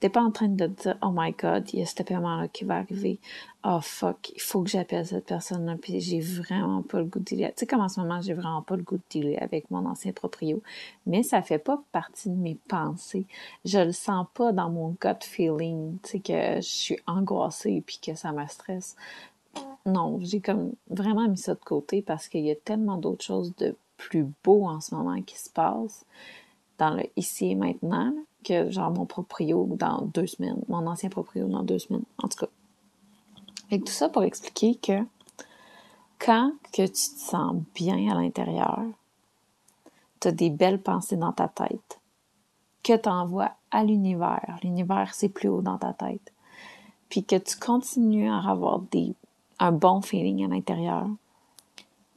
T'es 0.00 0.08
pas 0.08 0.22
en 0.22 0.30
train 0.30 0.48
de 0.48 0.66
dire, 0.66 0.96
oh 1.02 1.10
my 1.12 1.32
god, 1.32 1.68
il 1.72 1.80
y 1.80 1.82
a 1.82 1.86
ce 1.86 2.02
paiement-là 2.02 2.48
qui 2.48 2.64
va 2.64 2.76
arriver. 2.78 3.20
Oh 3.64 3.80
fuck, 3.82 4.32
il 4.34 4.40
faut 4.40 4.62
que 4.62 4.70
j'appelle 4.70 5.06
cette 5.06 5.26
personne-là, 5.26 5.76
puis 5.80 6.00
j'ai 6.00 6.20
vraiment 6.20 6.80
pas 6.80 6.98
le 6.98 7.04
goût 7.04 7.18
de 7.18 7.24
dealer. 7.24 7.48
Tu 7.48 7.60
sais, 7.60 7.66
comme 7.66 7.80
en 7.80 7.88
ce 7.90 8.00
moment, 8.00 8.18
j'ai 8.22 8.32
vraiment 8.32 8.62
pas 8.62 8.76
le 8.76 8.82
goût 8.82 8.96
de 8.96 9.02
dealer 9.10 9.36
avec 9.36 9.70
mon 9.70 9.84
ancien 9.84 10.12
proprio. 10.12 10.62
Mais 11.06 11.22
ça 11.22 11.42
fait 11.42 11.58
pas 11.58 11.82
partie 11.92 12.30
de 12.30 12.34
mes 12.34 12.54
pensées. 12.68 13.26
Je 13.66 13.78
le 13.78 13.92
sens 13.92 14.26
pas 14.32 14.52
dans 14.52 14.70
mon 14.70 14.96
gut 15.00 15.22
feeling, 15.22 15.98
tu 16.02 16.10
sais, 16.10 16.20
que 16.20 16.56
je 16.56 16.68
suis 16.68 16.98
angoissée 17.06 17.82
puis 17.86 18.00
que 18.02 18.14
ça 18.14 18.32
me 18.32 18.46
stresse. 18.46 18.96
Non, 19.84 20.18
j'ai 20.22 20.40
comme 20.40 20.72
vraiment 20.88 21.28
mis 21.28 21.36
ça 21.36 21.54
de 21.54 21.60
côté 21.60 22.00
parce 22.00 22.28
qu'il 22.28 22.46
y 22.46 22.50
a 22.50 22.56
tellement 22.56 22.96
d'autres 22.96 23.24
choses 23.24 23.54
de 23.56 23.76
plus 23.98 24.26
beau 24.44 24.66
en 24.66 24.80
ce 24.80 24.94
moment 24.94 25.20
qui 25.20 25.38
se 25.38 25.50
passent 25.50 26.06
dans 26.78 26.94
le 26.94 27.04
ici 27.16 27.50
et 27.50 27.54
maintenant 27.54 28.14
que 28.44 28.70
genre 28.70 28.90
mon 28.90 29.06
proprio 29.06 29.68
dans 29.72 30.02
deux 30.02 30.26
semaines, 30.26 30.62
mon 30.68 30.86
ancien 30.86 31.08
proprio 31.08 31.46
dans 31.48 31.62
deux 31.62 31.78
semaines, 31.78 32.04
en 32.22 32.28
tout 32.28 32.38
cas. 32.38 32.52
Et 33.70 33.80
tout 33.80 33.92
ça 33.92 34.08
pour 34.08 34.22
expliquer 34.22 34.74
que 34.74 35.04
quand 36.18 36.52
que 36.72 36.82
tu 36.82 36.92
te 36.92 37.20
sens 37.20 37.56
bien 37.74 38.10
à 38.10 38.14
l'intérieur, 38.14 38.82
tu 40.20 40.28
as 40.28 40.32
des 40.32 40.50
belles 40.50 40.80
pensées 40.80 41.16
dans 41.16 41.32
ta 41.32 41.48
tête 41.48 42.00
que 42.82 42.96
tu 42.96 43.08
envoies 43.08 43.52
à 43.70 43.84
l'univers. 43.84 44.58
L'univers, 44.62 45.14
c'est 45.14 45.28
plus 45.28 45.48
haut 45.48 45.62
dans 45.62 45.78
ta 45.78 45.92
tête. 45.92 46.32
Puis 47.08 47.24
que 47.24 47.36
tu 47.36 47.58
continues 47.58 48.30
à 48.30 48.38
avoir 48.38 48.80
des, 48.80 49.14
un 49.58 49.72
bon 49.72 50.00
feeling 50.00 50.44
à 50.44 50.48
l'intérieur. 50.48 51.06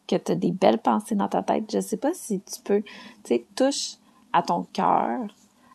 Que 0.08 0.16
tu 0.16 0.32
as 0.32 0.36
des 0.36 0.52
belles 0.52 0.80
pensées 0.80 1.16
dans 1.16 1.28
ta 1.28 1.44
tête. 1.44 1.72
Je 1.72 1.80
sais 1.80 1.98
pas 1.98 2.14
si 2.14 2.42
tu 2.42 2.62
peux, 2.62 2.82
tu 2.82 2.92
sais, 3.26 3.46
touche 3.56 3.98
à 4.32 4.42
ton 4.42 4.64
cœur, 4.74 5.20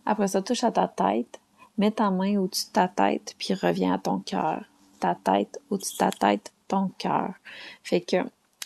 après 0.09 0.29
ça, 0.29 0.41
touche 0.41 0.65
à 0.65 0.73
ta 0.73 0.89
tête. 0.89 1.39
Mets 1.77 1.91
ta 1.91 2.11
main 2.11 2.39
au-dessus 2.39 2.69
de 2.69 2.73
ta 2.73 2.89
tête, 2.89 3.35
puis 3.39 3.53
reviens 3.53 3.93
à 3.93 3.99
ton 3.99 4.21
cœur. 4.21 4.65
Ta 5.01 5.15
tête, 5.15 5.61
au-dessus 5.69 5.93
de 5.93 5.99
ta 5.99 6.11
tête, 6.11 6.51
ton 6.67 6.89
cœur. 6.97 7.35
Fait 7.83 8.01
que, 8.01 8.17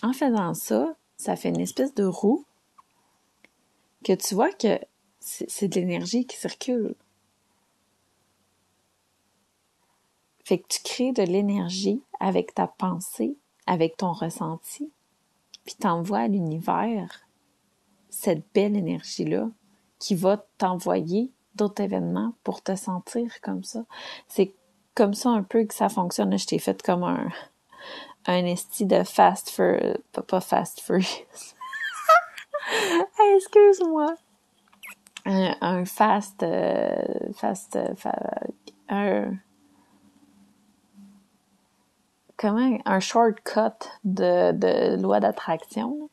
en 0.03 0.13
faisant 0.13 0.55
ça, 0.55 0.95
ça 1.17 1.35
fait 1.35 1.49
une 1.49 1.61
espèce 1.61 1.95
de 1.95 2.05
roue 2.05 2.45
que 4.05 4.13
tu 4.13 4.37
vois 4.37 4.53
que 4.53 4.79
c'est 5.19 5.67
de 5.67 5.75
l'énergie 5.81 6.27
qui 6.27 6.37
circule. 6.37 6.95
Fait 10.45 10.59
que 10.59 10.69
tu 10.69 10.81
crées 10.85 11.13
de 11.13 11.25
l'énergie 11.25 12.03
avec 12.21 12.55
ta 12.55 12.69
pensée, 12.69 13.37
avec 13.67 13.97
ton 13.97 14.13
ressenti, 14.13 14.93
puis 15.65 15.75
t'envoies 15.75 16.21
à 16.21 16.29
l'univers 16.29 17.27
cette 18.11 18.45
belle 18.55 18.77
énergie-là 18.77 19.51
qui 20.03 20.17
va 20.17 20.45
t'envoyer 20.59 21.31
d'autres 21.55 21.81
événements 21.81 22.35
pour 22.43 22.61
te 22.61 22.75
sentir 22.75 23.41
comme 23.41 23.63
ça. 23.63 23.85
C'est 24.27 24.53
comme 24.97 25.15
ça 25.15 25.31
un 25.31 25.45
peu 25.45 25.65
que 25.65 25.75
ça 25.75 25.89
fonctionne. 25.89 26.37
Je 26.37 26.45
t'ai 26.45 26.59
fait 26.59 26.83
comme 26.83 27.05
un, 27.05 27.29
un 28.27 28.45
esti 28.45 28.85
de 28.85 29.05
fast 29.05 29.51
for, 29.51 29.79
pas, 30.27 30.41
fast 30.41 30.81
furious. 30.81 31.55
Excuse-moi. 33.37 34.17
Un, 35.25 35.85
fast, 35.85 36.43
euh, 36.43 36.97
fast, 37.37 37.77
euh, 37.77 37.95
un, 38.89 39.35
comment, 42.37 42.77
un 42.85 42.99
shortcut 42.99 43.89
de, 44.03 44.51
de 44.51 45.01
loi 45.01 45.21
d'attraction. 45.21 46.11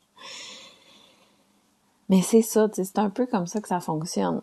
Mais 2.09 2.21
c'est 2.23 2.41
ça, 2.41 2.67
c'est 2.73 2.99
un 2.99 3.09
peu 3.09 3.27
comme 3.27 3.47
ça 3.47 3.61
que 3.61 3.67
ça 3.67 3.79
fonctionne. 3.79 4.41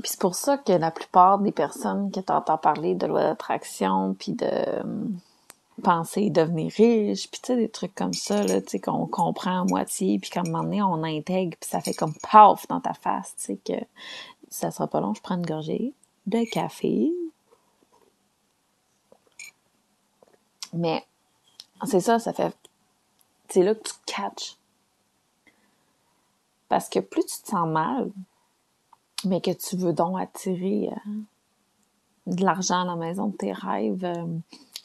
Puis 0.00 0.12
c'est 0.12 0.20
pour 0.20 0.34
ça 0.34 0.56
que 0.56 0.72
la 0.72 0.90
plupart 0.90 1.38
des 1.38 1.52
personnes 1.52 2.10
que 2.10 2.20
tu 2.20 2.32
entends 2.32 2.56
parler 2.56 2.94
de 2.94 3.06
loi 3.06 3.22
d'attraction, 3.22 4.14
puis 4.18 4.32
de 4.32 4.46
euh, 4.46 4.82
penser 5.82 6.30
devenir 6.30 6.72
riche, 6.72 7.30
puis 7.30 7.40
tu 7.42 7.48
sais, 7.48 7.56
des 7.56 7.68
trucs 7.68 7.94
comme 7.94 8.14
ça, 8.14 8.42
là, 8.42 8.62
tu 8.62 8.70
sais, 8.70 8.80
qu'on 8.80 9.06
comprend 9.06 9.60
à 9.60 9.64
moitié, 9.64 10.18
puis 10.18 10.30
qu'à 10.30 10.40
un 10.40 10.44
moment 10.44 10.62
donné, 10.62 10.82
on 10.82 11.02
intègre, 11.04 11.58
puis 11.60 11.68
ça 11.68 11.80
fait 11.82 11.92
comme 11.92 12.14
paf 12.30 12.66
dans 12.68 12.80
ta 12.80 12.94
face, 12.94 13.34
tu 13.36 13.44
sais, 13.44 13.56
que 13.56 13.84
ça 14.48 14.70
sera 14.70 14.86
pas 14.86 15.00
long, 15.00 15.12
je 15.12 15.20
prends 15.20 15.36
une 15.36 15.46
gorgée 15.46 15.92
de 16.26 16.50
café. 16.50 17.12
Mais 20.72 21.04
c'est 21.84 22.00
ça, 22.00 22.18
ça 22.18 22.32
fait... 22.32 22.56
C'est 23.50 23.62
là 23.62 23.74
que 23.74 23.82
tu 23.82 23.94
catches 24.06 24.56
parce 26.72 26.88
que 26.88 27.00
plus 27.00 27.26
tu 27.26 27.42
te 27.42 27.48
sens 27.48 27.68
mal, 27.68 28.10
mais 29.26 29.42
que 29.42 29.50
tu 29.50 29.76
veux 29.76 29.92
donc 29.92 30.18
attirer 30.18 30.88
euh, 30.90 31.10
de 32.26 32.42
l'argent 32.42 32.80
à 32.80 32.84
la 32.86 32.96
maison 32.96 33.26
de 33.26 33.36
tes 33.36 33.52
rêves, 33.52 34.02
euh, 34.06 34.26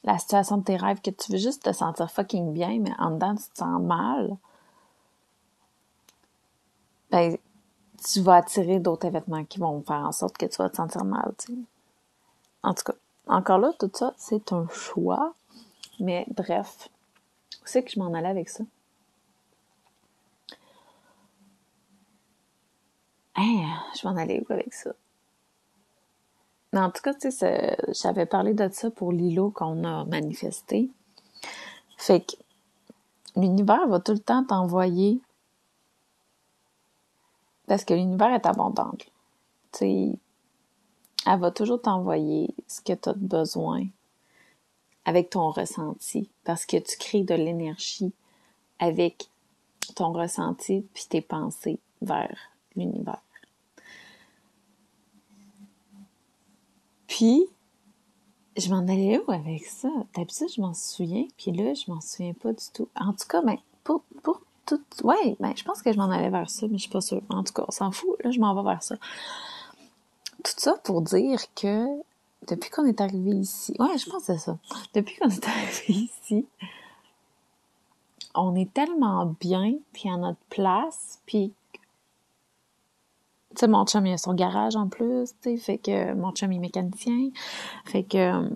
la 0.03 0.17
situation 0.17 0.57
de 0.57 0.65
tes 0.65 0.75
rêves, 0.75 0.99
que 0.99 1.11
tu 1.11 1.31
veux 1.31 1.37
juste 1.37 1.63
te 1.63 1.71
sentir 1.71 2.11
fucking 2.11 2.51
bien, 2.51 2.79
mais 2.81 2.91
en 2.99 3.11
dedans, 3.11 3.35
tu 3.37 3.49
te 3.53 3.59
sens 3.59 3.81
mal, 3.81 4.35
ben, 7.09 7.37
tu 8.05 8.19
vas 8.19 8.35
attirer 8.35 8.81
d'autres 8.81 9.07
événements 9.07 9.45
qui 9.45 9.59
vont 9.59 9.81
faire 9.81 10.05
en 10.05 10.11
sorte 10.11 10.37
que 10.37 10.45
tu 10.45 10.57
vas 10.57 10.69
te 10.69 10.75
sentir 10.75 11.05
mal, 11.05 11.33
tu 11.37 11.53
sais. 11.53 11.59
En 12.63 12.73
tout 12.73 12.83
cas, 12.83 12.97
encore 13.27 13.59
là, 13.59 13.71
tout 13.79 13.91
ça, 13.93 14.13
c'est 14.17 14.51
un 14.51 14.67
choix. 14.73 15.33
Mais 16.01 16.25
bref, 16.35 16.89
où 17.61 17.63
c'est 17.63 17.81
que 17.81 17.91
je 17.91 17.99
m'en 18.01 18.13
allais 18.13 18.27
avec 18.27 18.49
ça? 18.49 18.65
Je 23.37 24.07
m'en 24.07 24.15
allais 24.15 24.43
où 24.47 24.53
avec 24.53 24.73
ça? 24.73 24.91
En 26.73 26.91
tout 26.91 27.01
cas, 27.01 27.13
tu 27.13 27.31
sais, 27.31 27.77
j'avais 27.89 28.25
parlé 28.25 28.53
de 28.53 28.67
ça 28.71 28.91
pour 28.91 29.11
l'îlot 29.11 29.51
qu'on 29.51 29.83
a 29.83 30.05
manifesté. 30.05 30.89
Fait 31.97 32.21
que 32.21 32.35
l'univers 33.35 33.87
va 33.87 33.99
tout 33.99 34.11
le 34.11 34.19
temps 34.19 34.43
t'envoyer 34.43 35.21
Parce 37.67 37.83
que 37.83 37.93
l'univers 37.93 38.33
est 38.33 38.45
abondant. 38.45 38.91
Tu 38.97 39.79
sais, 39.79 40.19
elle 41.25 41.39
va 41.39 41.51
toujours 41.51 41.81
t'envoyer 41.81 42.53
ce 42.67 42.81
que 42.81 42.93
tu 42.93 43.09
as 43.09 43.13
besoin 43.13 43.85
avec 45.05 45.29
ton 45.29 45.51
ressenti. 45.51 46.29
Parce 46.45 46.65
que 46.65 46.77
tu 46.77 46.97
crées 46.97 47.23
de 47.23 47.35
l'énergie 47.35 48.13
avec 48.79 49.29
ton 49.95 50.13
ressenti 50.13 50.85
puis 50.93 51.05
tes 51.09 51.21
pensées 51.21 51.79
vers 52.01 52.37
l'univers. 52.75 53.21
Puis, 57.07 57.45
je 58.57 58.69
m'en 58.69 58.79
allais 58.79 59.19
où 59.19 59.31
avec 59.31 59.65
ça? 59.65 59.89
D'habitude, 60.15 60.47
je 60.55 60.61
m'en 60.61 60.73
souviens, 60.73 61.25
puis 61.37 61.51
là, 61.51 61.73
je 61.73 61.91
m'en 61.91 62.01
souviens 62.01 62.33
pas 62.33 62.53
du 62.53 62.65
tout. 62.73 62.89
En 62.95 63.13
tout 63.13 63.27
cas, 63.27 63.41
ben, 63.41 63.57
pour, 63.83 64.03
pour 64.23 64.41
tout... 64.65 64.81
Ouais, 65.03 65.35
ben, 65.39 65.53
je 65.55 65.63
pense 65.63 65.81
que 65.81 65.91
je 65.91 65.97
m'en 65.97 66.09
allais 66.09 66.29
vers 66.29 66.49
ça, 66.49 66.67
mais 66.67 66.77
je 66.77 66.83
suis 66.83 66.91
pas 66.91 67.01
sûre. 67.01 67.21
En 67.29 67.43
tout 67.43 67.53
cas, 67.53 67.65
on 67.67 67.71
s'en 67.71 67.91
fout. 67.91 68.15
Là, 68.23 68.31
je 68.31 68.39
m'en 68.39 68.53
vais 68.55 68.69
vers 68.69 68.83
ça. 68.83 68.95
Tout 70.43 70.53
ça 70.57 70.75
pour 70.83 71.01
dire 71.01 71.39
que 71.55 71.85
depuis 72.47 72.69
qu'on 72.69 72.85
est 72.85 73.01
arrivé 73.01 73.31
ici... 73.31 73.75
Ouais, 73.79 73.97
je 73.97 74.09
pense 74.09 74.25
que 74.25 74.33
c'est 74.33 74.39
ça. 74.39 74.57
Depuis 74.93 75.17
qu'on 75.17 75.29
est 75.29 75.47
arrivé 75.47 76.09
ici, 76.21 76.45
on 78.35 78.55
est 78.55 78.71
tellement 78.73 79.35
bien, 79.39 79.73
puis 79.93 80.09
à 80.09 80.17
notre 80.17 80.39
place, 80.49 81.19
puis 81.25 81.53
sais, 83.59 83.67
mon 83.67 83.85
chum, 83.85 84.05
il 84.05 84.13
a 84.13 84.17
son 84.17 84.33
garage 84.33 84.75
en 84.75 84.87
plus, 84.87 85.33
tu 85.41 85.51
sais, 85.51 85.57
fait 85.57 85.77
que 85.77 86.13
mon 86.13 86.31
chum, 86.31 86.51
il 86.51 86.57
est 86.57 86.59
mécanicien, 86.59 87.29
fait 87.85 88.03
que 88.03 88.49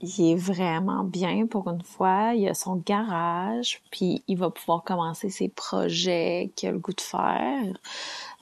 il 0.00 0.32
est 0.32 0.36
vraiment 0.36 1.04
bien 1.04 1.46
pour 1.46 1.68
une 1.68 1.82
fois, 1.82 2.34
il 2.34 2.48
a 2.48 2.54
son 2.54 2.76
garage, 2.76 3.82
puis 3.90 4.22
il 4.28 4.36
va 4.36 4.50
pouvoir 4.50 4.84
commencer 4.84 5.30
ses 5.30 5.48
projets 5.48 6.52
qu'il 6.56 6.68
a 6.68 6.72
le 6.72 6.78
goût 6.78 6.92
de 6.92 7.00
faire. 7.00 7.78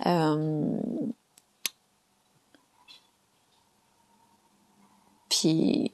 Euh, 0.07 0.81
puis 5.29 5.93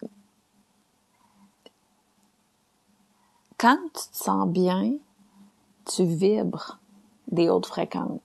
quand 3.58 3.78
tu 3.94 4.11
te 4.11 4.16
sens 4.16 4.49
bien, 4.49 4.94
tu 5.85 6.04
vibres 6.04 6.78
des 7.30 7.50
hautes 7.50 7.66
fréquences. 7.66 8.20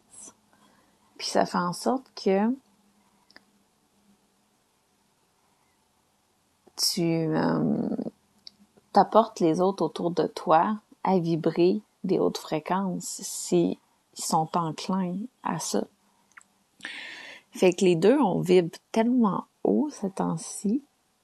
Puis 1.24 1.30
ça 1.30 1.46
fait 1.46 1.58
en 1.58 1.72
sorte 1.72 2.04
que 2.22 2.54
tu 6.76 7.02
euh, 7.02 7.88
t'apportes 8.92 9.40
les 9.40 9.62
autres 9.62 9.86
autour 9.86 10.12
de 10.12 10.28
toi 10.28 10.82
à 11.06 11.20
vibrer 11.20 11.80
des 12.04 12.20
hautes 12.20 12.40
fréquences 12.40 13.22
s'ils 13.22 13.78
sont 14.14 14.50
enclins 14.54 15.16
à 15.44 15.60
ça. 15.60 15.86
Fait 17.52 17.72
que 17.72 17.86
les 17.86 17.96
deux, 17.96 18.20
on 18.20 18.42
vibre 18.42 18.78
tellement 18.92 19.46
haut 19.64 19.88
ce 19.92 20.08
temps-ci, 20.08 20.84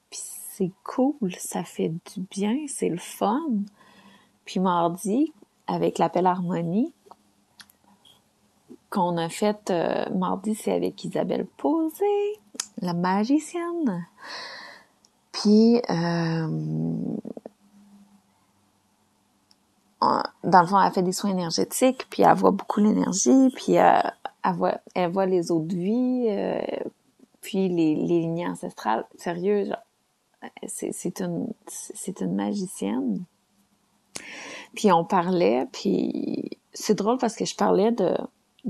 puis 0.10 0.20
c'est 0.22 0.72
cool, 0.86 1.36
ça 1.38 1.66
fait 1.66 1.90
du 1.90 2.22
bien, 2.32 2.56
c'est 2.70 2.88
le 2.88 3.00
fun. 3.00 3.50
Puis 4.46 4.62
mardi, 4.62 5.34
avec 5.68 5.98
l'appel 5.98 6.26
harmonie 6.26 6.94
qu'on 8.90 9.18
a 9.18 9.30
fait 9.30 9.70
euh, 9.70 10.06
mardi, 10.16 10.56
c'est 10.56 10.74
avec 10.74 11.04
Isabelle 11.04 11.46
Posé, 11.58 12.40
la 12.82 12.94
magicienne. 12.94 14.08
Puis, 15.32 15.78
euh, 15.90 16.48
dans 20.44 20.62
le 20.62 20.68
fond, 20.68 20.82
elle 20.82 20.92
fait 20.92 21.04
des 21.04 21.12
soins 21.12 21.32
énergétiques, 21.32 22.08
puis 22.10 22.24
elle 22.24 22.36
voit 22.36 22.52
beaucoup 22.52 22.80
l'énergie, 22.80 23.50
puis 23.56 23.78
euh, 23.78 24.00
elle, 24.44 24.54
voit, 24.54 24.80
elle 24.96 25.12
voit 25.12 25.26
les 25.26 25.52
autres 25.52 25.76
vies, 25.76 26.28
puis 27.42 27.70
les, 27.70 27.96
les 27.96 28.22
lignées 28.22 28.48
ancestrales. 28.48 29.06
Sérieux, 29.18 29.70
c'est 30.66 31.20
une, 31.20 31.48
c'est 31.68 32.22
une 32.22 32.34
magicienne. 32.34 33.24
Puis 34.76 34.92
on 34.92 35.04
parlait, 35.06 35.68
puis 35.72 36.58
c'est 36.74 36.96
drôle 36.96 37.18
parce 37.18 37.36
que 37.36 37.46
je 37.46 37.56
parlais 37.56 37.92
de, 37.92 38.16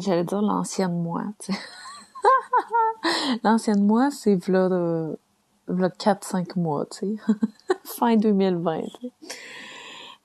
j'allais 0.01 0.23
dire 0.23 0.41
l'ancienne 0.41 1.01
moi, 1.01 1.23
l'ancienne 3.43 3.83
moi, 3.85 4.11
c'est 4.11 4.35
v'là, 4.35 4.69
de, 4.69 5.17
v'là 5.67 5.89
4-5 5.89 6.59
mois, 6.59 6.85
tu 6.85 7.17
sais. 7.17 7.33
fin 7.83 8.15
2020, 8.15 8.81
tu 8.81 8.89
sais. 9.01 9.11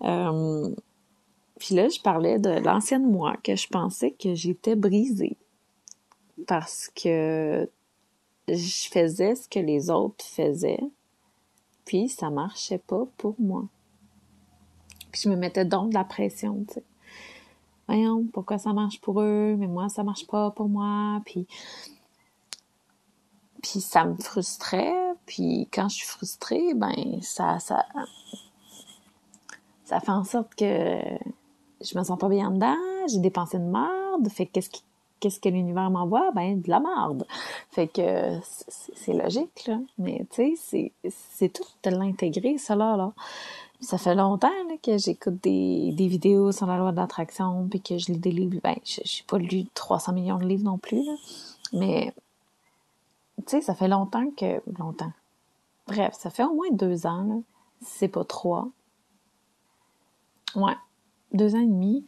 Euh, 0.02 0.74
puis 1.58 1.74
là, 1.74 1.88
je 1.88 2.00
parlais 2.00 2.38
de 2.38 2.50
l'ancienne 2.50 3.10
moi, 3.10 3.36
que 3.42 3.56
je 3.56 3.68
pensais 3.68 4.10
que 4.10 4.34
j'étais 4.34 4.76
brisée. 4.76 5.36
Parce 6.46 6.90
que 6.94 7.70
je 8.48 8.88
faisais 8.90 9.34
ce 9.34 9.48
que 9.48 9.60
les 9.60 9.88
autres 9.88 10.24
faisaient, 10.24 10.82
puis 11.84 12.08
ça 12.08 12.28
marchait 12.30 12.78
pas 12.78 13.06
pour 13.16 13.34
moi. 13.38 13.64
Puis 15.12 15.22
je 15.22 15.28
me 15.28 15.36
mettais 15.36 15.64
donc 15.64 15.90
de 15.90 15.94
la 15.94 16.04
pression, 16.04 16.64
tu. 16.70 16.80
Voyons, 17.88 18.24
pourquoi 18.32 18.58
ça 18.58 18.72
marche 18.72 19.00
pour 19.00 19.20
eux, 19.20 19.56
mais 19.58 19.66
moi, 19.66 19.88
ça 19.88 20.02
marche 20.02 20.26
pas 20.26 20.50
pour 20.50 20.68
moi, 20.68 21.20
puis... 21.24 21.46
Puis 23.62 23.80
ça 23.80 24.04
me 24.04 24.14
frustrait, 24.16 25.14
puis 25.24 25.68
quand 25.72 25.88
je 25.88 25.96
suis 25.96 26.06
frustrée, 26.06 26.74
ben 26.74 26.94
ça, 27.22 27.58
ça, 27.60 27.86
ça 29.84 30.00
fait 30.00 30.10
en 30.10 30.24
sorte 30.24 30.54
que 30.54 31.00
je 31.80 31.98
me 31.98 32.04
sens 32.04 32.18
pas 32.18 32.28
bien 32.28 32.50
dedans, 32.50 32.76
j'ai 33.08 33.20
des 33.20 33.30
pensées 33.30 33.58
de 33.58 33.64
merde, 33.64 34.28
fait 34.28 34.44
qu'est-ce 34.44 34.68
qui 34.68 34.82
qu'est-ce 35.24 35.40
que 35.40 35.48
l'univers 35.48 35.90
m'envoie? 35.90 36.32
Ben, 36.32 36.60
de 36.60 36.68
la 36.68 36.80
merde. 36.80 37.26
Fait 37.70 37.88
que 37.88 38.38
c'est 38.58 39.14
logique, 39.14 39.66
là. 39.66 39.78
Mais, 39.96 40.26
tu 40.30 40.54
sais, 40.56 40.92
c'est 41.08 41.48
tout 41.48 41.64
de 41.82 41.88
l'intégrer, 41.88 42.58
ça, 42.58 42.76
là, 42.76 42.98
là. 42.98 43.12
Ça 43.84 43.98
fait 43.98 44.14
longtemps 44.14 44.48
que 44.82 44.96
j'écoute 44.96 45.42
des, 45.42 45.94
vidéos 45.98 46.52
sur 46.52 46.66
la 46.66 46.78
loi 46.78 46.92
d'attraction, 46.92 47.68
puis 47.68 47.82
que 47.82 47.98
je 47.98 48.12
lis 48.12 48.18
des 48.18 48.30
livres. 48.30 48.58
Ben, 48.62 48.76
je 48.82 49.00
n'ai 49.00 49.26
pas 49.26 49.36
lu 49.36 49.66
300 49.74 50.14
millions 50.14 50.38
de 50.38 50.46
livres 50.46 50.64
non 50.64 50.78
plus, 50.78 51.06
mais 51.74 52.14
tu 53.38 53.42
sais, 53.48 53.60
ça 53.60 53.74
fait 53.74 53.88
longtemps 53.88 54.30
que... 54.30 54.62
Longtemps. 54.78 55.12
Bref, 55.86 56.14
ça 56.14 56.30
fait 56.30 56.44
au 56.44 56.54
moins 56.54 56.70
deux 56.70 57.06
ans, 57.06 57.42
c'est 57.82 58.08
pas 58.08 58.24
trois. 58.24 58.68
Ouais, 60.56 60.76
deux 61.34 61.54
ans 61.54 61.60
et 61.60 61.66
demi, 61.66 62.06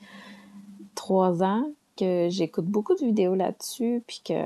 trois 0.95 1.43
ans 1.43 1.71
que 1.99 2.29
j'écoute 2.31 2.67
beaucoup 2.67 2.95
de 2.95 3.05
vidéos 3.05 3.35
là-dessus, 3.35 4.03
puis 4.07 4.23
que 4.25 4.45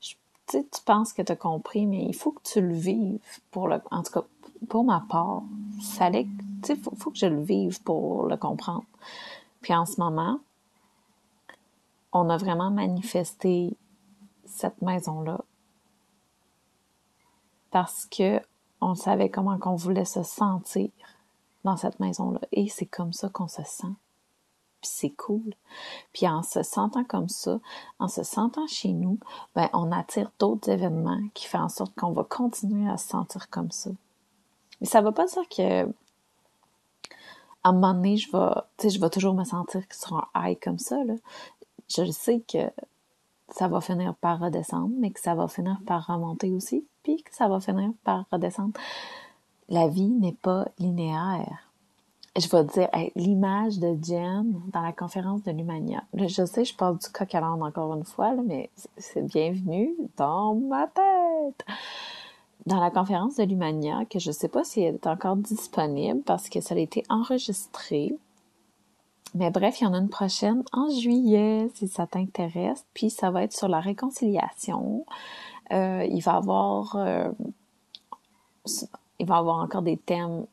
tu 0.00 0.16
sais, 0.48 0.64
tu 0.64 0.82
penses 0.84 1.12
que 1.12 1.22
tu 1.22 1.30
as 1.30 1.36
compris, 1.36 1.86
mais 1.86 2.04
il 2.04 2.14
faut 2.14 2.32
que 2.32 2.42
tu 2.42 2.60
le 2.60 2.74
vives 2.74 3.20
pour 3.52 3.68
le... 3.68 3.80
En 3.92 4.02
tout 4.02 4.12
cas, 4.12 4.24
pour 4.68 4.84
ma 4.84 5.04
part, 5.08 5.42
ça 5.80 6.06
allait, 6.06 6.26
tu 6.62 6.68
sais, 6.68 6.76
faut, 6.76 6.94
faut 6.96 7.10
que 7.10 7.18
je 7.18 7.26
le 7.26 7.42
vive 7.42 7.82
pour 7.82 8.26
le 8.26 8.36
comprendre. 8.36 8.84
Puis 9.60 9.74
en 9.74 9.86
ce 9.86 10.00
moment, 10.00 10.38
on 12.12 12.28
a 12.28 12.36
vraiment 12.36 12.70
manifesté 12.70 13.76
cette 14.44 14.82
maison-là 14.82 15.40
parce 17.70 18.06
que 18.06 18.40
on 18.80 18.94
savait 18.94 19.30
comment 19.30 19.58
qu'on 19.58 19.76
voulait 19.76 20.04
se 20.04 20.22
sentir 20.22 20.90
dans 21.64 21.76
cette 21.76 22.00
maison-là. 22.00 22.40
Et 22.50 22.68
c'est 22.68 22.86
comme 22.86 23.12
ça 23.12 23.28
qu'on 23.28 23.48
se 23.48 23.62
sent. 23.62 23.94
Puis 24.80 24.90
c'est 24.92 25.10
cool. 25.10 25.54
Puis 26.12 26.28
en 26.28 26.42
se 26.42 26.62
sentant 26.64 27.04
comme 27.04 27.28
ça, 27.28 27.60
en 28.00 28.08
se 28.08 28.24
sentant 28.24 28.66
chez 28.66 28.92
nous, 28.92 29.18
ben 29.54 29.70
on 29.72 29.92
attire 29.92 30.32
d'autres 30.40 30.68
événements 30.68 31.20
qui 31.34 31.46
font 31.46 31.60
en 31.60 31.68
sorte 31.68 31.94
qu'on 31.94 32.12
va 32.12 32.24
continuer 32.24 32.90
à 32.90 32.96
se 32.96 33.08
sentir 33.08 33.48
comme 33.48 33.70
ça. 33.70 33.90
Mais 34.82 34.88
ça 34.88 35.00
va 35.00 35.12
pas 35.12 35.26
dire 35.26 35.48
que 35.48 35.88
à 37.64 37.68
un 37.68 37.72
moment 37.72 37.94
donné, 37.94 38.16
je 38.16 38.28
vais, 38.32 38.90
je 38.90 38.98
vais 39.00 39.10
toujours 39.10 39.34
me 39.34 39.44
sentir 39.44 39.82
sur 39.92 40.16
un 40.16 40.26
high 40.34 40.58
comme 40.60 40.80
ça, 40.80 41.02
là. 41.04 41.14
Je 41.88 42.10
sais 42.10 42.40
que 42.40 42.68
ça 43.48 43.68
va 43.68 43.80
finir 43.80 44.16
par 44.16 44.40
redescendre, 44.40 44.90
mais 44.98 45.12
que 45.12 45.20
ça 45.20 45.36
va 45.36 45.46
finir 45.46 45.78
par 45.86 46.06
remonter 46.08 46.50
aussi, 46.50 46.84
puis 47.04 47.22
que 47.22 47.32
ça 47.32 47.46
va 47.46 47.60
finir 47.60 47.92
par 48.02 48.24
redescendre. 48.32 48.72
La 49.68 49.86
vie 49.86 50.08
n'est 50.08 50.32
pas 50.32 50.66
linéaire. 50.80 51.68
Je 52.36 52.48
vais 52.48 52.64
dire 52.64 52.88
l'image 53.14 53.78
de 53.78 53.96
Jen 54.02 54.60
dans 54.72 54.80
la 54.80 54.92
conférence 54.92 55.44
de 55.44 55.52
l'Humania. 55.52 56.02
Je 56.14 56.44
sais, 56.44 56.64
je 56.64 56.74
parle 56.74 56.98
du 56.98 57.08
coq 57.08 57.32
à 57.32 57.48
encore 57.48 57.94
une 57.94 58.04
fois, 58.04 58.34
là, 58.34 58.42
mais 58.44 58.70
c'est 58.96 59.22
bienvenu 59.22 59.94
dans 60.16 60.56
ma 60.56 60.88
tête 60.88 61.64
dans 62.66 62.80
la 62.80 62.90
conférence 62.90 63.36
de 63.36 63.44
l'Humania, 63.44 64.04
que 64.04 64.18
je 64.18 64.28
ne 64.28 64.34
sais 64.34 64.48
pas 64.48 64.64
si 64.64 64.82
elle 64.82 64.94
est 64.94 65.06
encore 65.06 65.36
disponible 65.36 66.22
parce 66.22 66.48
que 66.48 66.60
ça 66.60 66.74
a 66.74 66.78
été 66.78 67.02
enregistré. 67.08 68.14
Mais 69.34 69.50
bref, 69.50 69.80
il 69.80 69.84
y 69.84 69.86
en 69.86 69.94
a 69.94 69.98
une 69.98 70.10
prochaine 70.10 70.62
en 70.72 70.90
juillet, 70.90 71.68
si 71.74 71.88
ça 71.88 72.06
t'intéresse. 72.06 72.84
Puis 72.94 73.10
ça 73.10 73.30
va 73.30 73.42
être 73.44 73.52
sur 73.52 73.68
la 73.68 73.80
réconciliation. 73.80 75.06
Euh, 75.72 76.04
il 76.04 76.20
va 76.22 76.34
avoir 76.34 76.96
euh, 76.96 77.30
il 79.18 79.26
va 79.26 79.38
avoir 79.38 79.58
encore 79.58 79.82
des 79.82 79.96
thèmes 79.96 80.46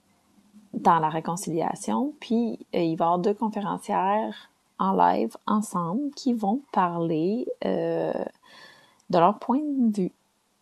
dans 0.73 0.99
la 0.99 1.09
réconciliation. 1.09 2.13
Puis 2.19 2.59
euh, 2.73 2.79
il 2.79 2.95
va 2.95 3.05
y 3.05 3.07
avoir 3.07 3.19
deux 3.19 3.33
conférencières 3.33 4.49
en 4.79 4.93
live 4.93 5.35
ensemble 5.45 6.09
qui 6.15 6.33
vont 6.33 6.61
parler 6.71 7.45
de 7.63 9.17
leur 9.17 9.37
point 9.39 9.59
de 9.59 10.03
vue. 10.03 10.11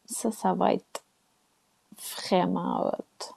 Ça, 0.07 0.31
ça 0.31 0.53
va 0.53 0.73
être 0.73 1.03
vraiment 2.01 2.87
hot. 2.87 3.33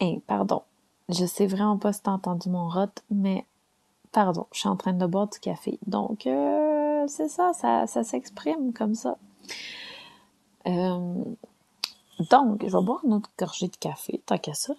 Et 0.00 0.20
pardon, 0.26 0.62
je 1.08 1.24
sais 1.24 1.46
vraiment 1.46 1.78
pas 1.78 1.92
si 1.92 2.02
t'as 2.02 2.12
entendu 2.12 2.48
mon 2.48 2.68
rot, 2.68 2.86
mais 3.10 3.46
pardon, 4.12 4.46
je 4.52 4.60
suis 4.60 4.68
en 4.68 4.76
train 4.76 4.92
de 4.92 5.06
boire 5.06 5.28
du 5.28 5.38
café. 5.38 5.78
Donc, 5.86 6.26
euh, 6.26 7.06
c'est 7.08 7.28
ça, 7.28 7.52
ça, 7.52 8.04
s'exprime 8.04 8.72
comme 8.72 8.94
ça. 8.94 9.18
Euh, 10.66 11.24
donc, 12.30 12.62
je 12.66 12.76
vais 12.76 12.84
boire 12.84 13.00
une 13.04 13.14
autre 13.14 13.30
gorgée 13.38 13.68
de 13.68 13.76
café, 13.76 14.22
tant 14.26 14.38
qu'à 14.38 14.54
ça. 14.54 14.74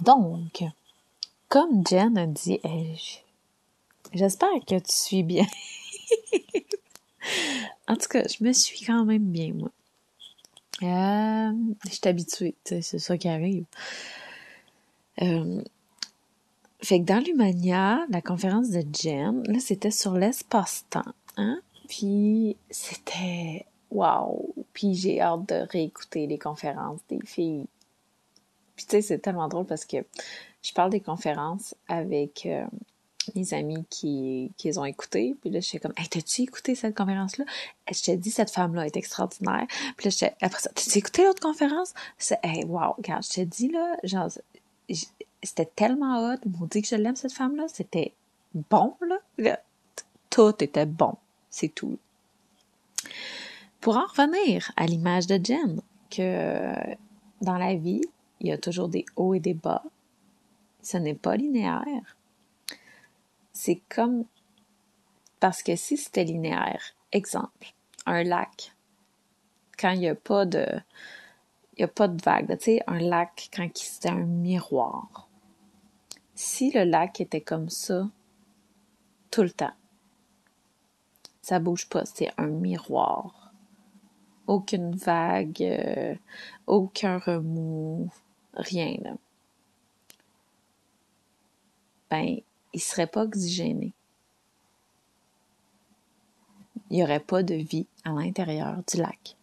Donc, 0.00 0.64
comme 1.48 1.86
Jen 1.86 2.16
a 2.16 2.26
dit, 2.26 2.60
j'espère 4.14 4.48
que 4.66 4.78
tu 4.78 4.92
suis 4.92 5.22
bien. 5.22 5.46
en 7.88 7.96
tout 7.96 8.08
cas, 8.08 8.22
je 8.28 8.44
me 8.44 8.52
suis 8.52 8.84
quand 8.84 9.04
même 9.04 9.24
bien, 9.24 9.52
moi. 9.54 9.70
Euh, 10.82 11.52
je 11.86 11.90
suis 11.90 12.08
habituée, 12.08 12.54
c'est 12.64 12.82
ça 12.82 13.18
qui 13.18 13.28
arrive. 13.28 13.64
Euh, 15.22 15.62
fait 16.80 17.00
que 17.00 17.04
dans 17.04 17.22
l'Humania, 17.22 18.06
la 18.08 18.22
conférence 18.22 18.70
de 18.70 18.84
Jen, 18.92 19.42
là, 19.46 19.58
c'était 19.58 19.90
sur 19.90 20.12
l'espace-temps, 20.12 21.12
hein? 21.36 21.60
Puis 21.88 22.56
c'était 22.70 23.66
wow! 23.90 24.54
Puis 24.72 24.94
j'ai 24.94 25.20
hâte 25.20 25.48
de 25.48 25.66
réécouter 25.70 26.26
les 26.28 26.38
conférences 26.38 27.00
des 27.08 27.18
filles. 27.24 27.66
Puis 28.76 28.84
tu 28.84 28.90
sais, 28.92 29.02
c'est 29.02 29.18
tellement 29.18 29.48
drôle 29.48 29.66
parce 29.66 29.84
que 29.84 29.96
je 30.62 30.72
parle 30.72 30.90
des 30.90 31.00
conférences 31.00 31.74
avec 31.88 32.46
euh, 32.46 32.64
mes 33.34 33.54
amis 33.54 33.84
qui, 33.90 34.52
qui 34.56 34.68
les 34.68 34.78
ont 34.78 34.84
écoutées. 34.84 35.36
Puis 35.40 35.50
là, 35.50 35.60
je 35.60 35.66
suis 35.66 35.80
comme, 35.80 35.92
hey, 35.96 36.08
t'as-tu 36.08 36.42
écouté 36.42 36.74
cette 36.74 36.96
conférence-là? 36.96 37.44
Je 37.90 38.02
t'ai 38.02 38.16
dit, 38.16 38.30
cette 38.30 38.50
femme-là 38.50 38.86
est 38.86 38.96
extraordinaire. 38.96 39.66
Puis 39.96 40.08
là, 40.08 40.30
après 40.40 40.60
ça, 40.60 40.70
t'as-tu 40.74 40.98
écouté 40.98 41.24
l'autre 41.24 41.40
conférence? 41.40 41.94
C'est, 42.18 42.38
hey, 42.42 42.64
wow, 42.64 42.94
regarde, 42.96 43.22
je 43.24 43.30
t'ai 43.30 43.46
dit, 43.46 43.68
là, 43.68 43.96
genre, 44.04 44.28
c'était 45.42 45.70
tellement 45.74 46.32
hot. 46.32 46.38
Dit 46.70 46.82
que 46.82 46.88
je 46.88 46.96
l'aime, 46.96 47.16
cette 47.16 47.32
femme-là. 47.32 47.66
C'était 47.68 48.14
bon, 48.54 48.94
là. 49.38 49.60
Tout 50.30 50.54
était 50.62 50.86
bon. 50.86 51.14
C'est 51.50 51.68
tout. 51.68 51.98
Pour 53.80 53.96
en 53.96 54.06
revenir 54.06 54.72
à 54.76 54.86
l'image 54.86 55.26
de 55.26 55.40
Jen, 55.42 55.80
que 56.10 56.72
dans 57.40 57.56
la 57.56 57.74
vie, 57.74 58.02
il 58.40 58.48
y 58.48 58.52
a 58.52 58.58
toujours 58.58 58.88
des 58.88 59.04
hauts 59.16 59.34
et 59.34 59.40
des 59.40 59.54
bas. 59.54 59.82
Ce 60.82 60.96
n'est 60.96 61.14
pas 61.14 61.36
linéaire. 61.36 62.16
C'est 63.60 63.82
comme 63.88 64.24
parce 65.40 65.64
que 65.64 65.74
si 65.74 65.96
c'était 65.96 66.22
linéaire, 66.22 66.94
exemple, 67.10 67.74
un 68.06 68.22
lac, 68.22 68.72
quand 69.78 69.90
il 69.90 69.98
n'y 69.98 70.08
a 70.08 70.14
pas 70.14 70.46
de 70.46 70.64
il 71.76 71.80
y 71.80 71.84
a 71.84 71.88
pas 71.88 72.08
de 72.08 72.22
vague, 72.22 72.56
tu 72.58 72.64
sais, 72.64 72.82
un 72.86 72.98
lac 72.98 73.50
quand 73.52 73.68
c'était 73.74 74.10
un 74.10 74.24
miroir 74.24 75.28
si 76.38 76.70
le 76.70 76.84
lac 76.84 77.20
était 77.20 77.40
comme 77.40 77.68
ça 77.68 78.08
tout 79.32 79.42
le 79.42 79.50
temps, 79.50 79.74
ça 81.42 81.58
bouge 81.58 81.88
pas, 81.88 82.04
c'est 82.04 82.30
un 82.36 82.46
miroir. 82.46 83.52
Aucune 84.46 84.94
vague, 84.94 85.60
euh, 85.62 86.14
aucun 86.68 87.18
remous, 87.18 88.08
rien. 88.54 88.96
Là. 89.02 89.14
Ben, 92.08 92.38
il 92.72 92.80
serait 92.80 93.06
pas 93.06 93.24
oxygéné. 93.24 93.92
Il 96.90 96.96
n'y 96.96 97.02
aurait 97.02 97.20
pas 97.20 97.42
de 97.42 97.54
vie 97.54 97.86
à 98.04 98.10
l'intérieur 98.10 98.82
du 98.90 98.96
lac. 98.96 99.36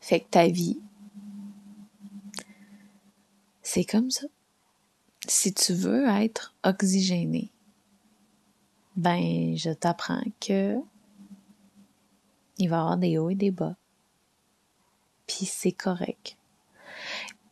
Fait 0.00 0.20
que 0.20 0.28
ta 0.28 0.48
vie, 0.48 0.80
c'est 3.62 3.84
comme 3.84 4.10
ça. 4.10 4.26
Si 5.26 5.54
tu 5.54 5.72
veux 5.72 6.08
être 6.08 6.54
oxygéné, 6.64 7.50
ben, 8.96 9.56
je 9.56 9.70
t'apprends 9.70 10.24
que 10.40 10.76
il 12.58 12.68
va 12.68 12.76
y 12.76 12.80
avoir 12.80 12.96
des 12.98 13.18
hauts 13.18 13.30
et 13.30 13.34
des 13.34 13.50
bas. 13.50 13.76
Puis 15.26 15.46
c'est 15.46 15.72
correct. 15.72 16.36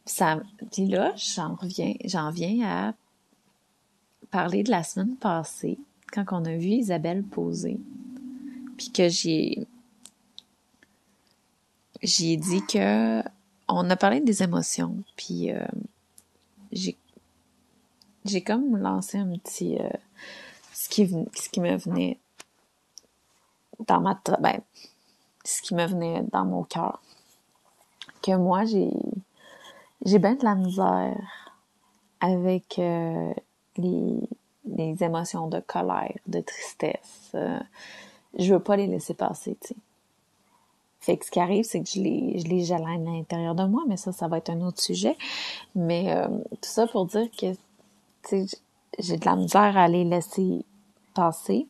Ça, 0.04 0.40
puis 0.72 0.86
là, 0.86 1.14
j'en 1.16 1.54
reviens, 1.54 1.94
j'en 2.04 2.30
viens 2.30 2.68
à 2.68 2.94
parler 4.30 4.62
de 4.62 4.70
la 4.70 4.82
semaine 4.82 5.16
passée, 5.16 5.78
quand 6.12 6.24
on 6.32 6.44
a 6.44 6.56
vu 6.56 6.68
Isabelle 6.68 7.22
poser, 7.22 7.78
puis 8.76 8.90
que 8.90 9.08
j'ai, 9.08 9.66
j'ai 12.02 12.36
dit 12.36 12.64
que 12.66 13.22
on 13.68 13.88
a 13.88 13.96
parlé 13.96 14.20
des 14.20 14.42
émotions, 14.42 14.96
puis 15.16 15.52
euh, 15.52 15.64
j'ai 16.72 16.96
j'ai 18.24 18.42
comme 18.42 18.76
lancé 18.76 19.18
un 19.18 19.38
petit 19.38 19.78
euh, 19.78 19.88
ce 20.72 20.88
qui 20.88 21.08
ce 21.34 21.48
qui 21.48 21.60
me 21.60 21.76
venait 21.76 22.18
dans 23.86 24.00
ma 24.00 24.20
ben 24.40 24.60
ce 25.44 25.62
qui 25.62 25.74
me 25.74 25.86
venait 25.86 26.22
dans 26.32 26.44
mon 26.44 26.64
cœur. 26.64 27.00
Que 28.22 28.36
moi 28.36 28.64
j'ai 28.64 28.90
j'ai 30.04 30.18
bien 30.18 30.34
de 30.34 30.44
la 30.44 30.54
misère 30.54 31.16
avec 32.20 32.78
euh, 32.78 33.32
les 33.76 34.20
les 34.64 35.02
émotions 35.02 35.48
de 35.48 35.60
colère, 35.60 36.16
de 36.26 36.40
tristesse. 36.40 37.30
Euh, 37.34 37.58
je 38.38 38.54
veux 38.54 38.60
pas 38.60 38.76
les 38.76 38.86
laisser 38.86 39.14
passer, 39.14 39.56
tu 39.60 39.68
sais. 39.68 39.76
Fait 41.00 41.16
que 41.16 41.24
ce 41.24 41.30
qui 41.30 41.40
arrive, 41.40 41.64
c'est 41.64 41.82
que 41.82 41.88
je 41.88 42.00
les, 42.00 42.38
je 42.38 42.46
les 42.46 42.62
gèle 42.62 42.84
à 42.84 42.98
l'intérieur 42.98 43.54
de 43.54 43.64
moi, 43.64 43.82
mais 43.88 43.96
ça, 43.96 44.12
ça 44.12 44.28
va 44.28 44.36
être 44.36 44.50
un 44.50 44.60
autre 44.60 44.82
sujet. 44.82 45.16
Mais 45.74 46.14
euh, 46.14 46.28
tout 46.28 46.68
ça 46.68 46.86
pour 46.86 47.06
dire 47.06 47.30
que, 47.30 47.52
tu 47.52 47.58
sais, 48.24 48.46
j'ai 48.98 49.16
de 49.16 49.24
la 49.24 49.36
misère 49.36 49.78
à 49.78 49.88
les 49.88 50.04
laisser 50.04 50.62
passer. 51.14 51.66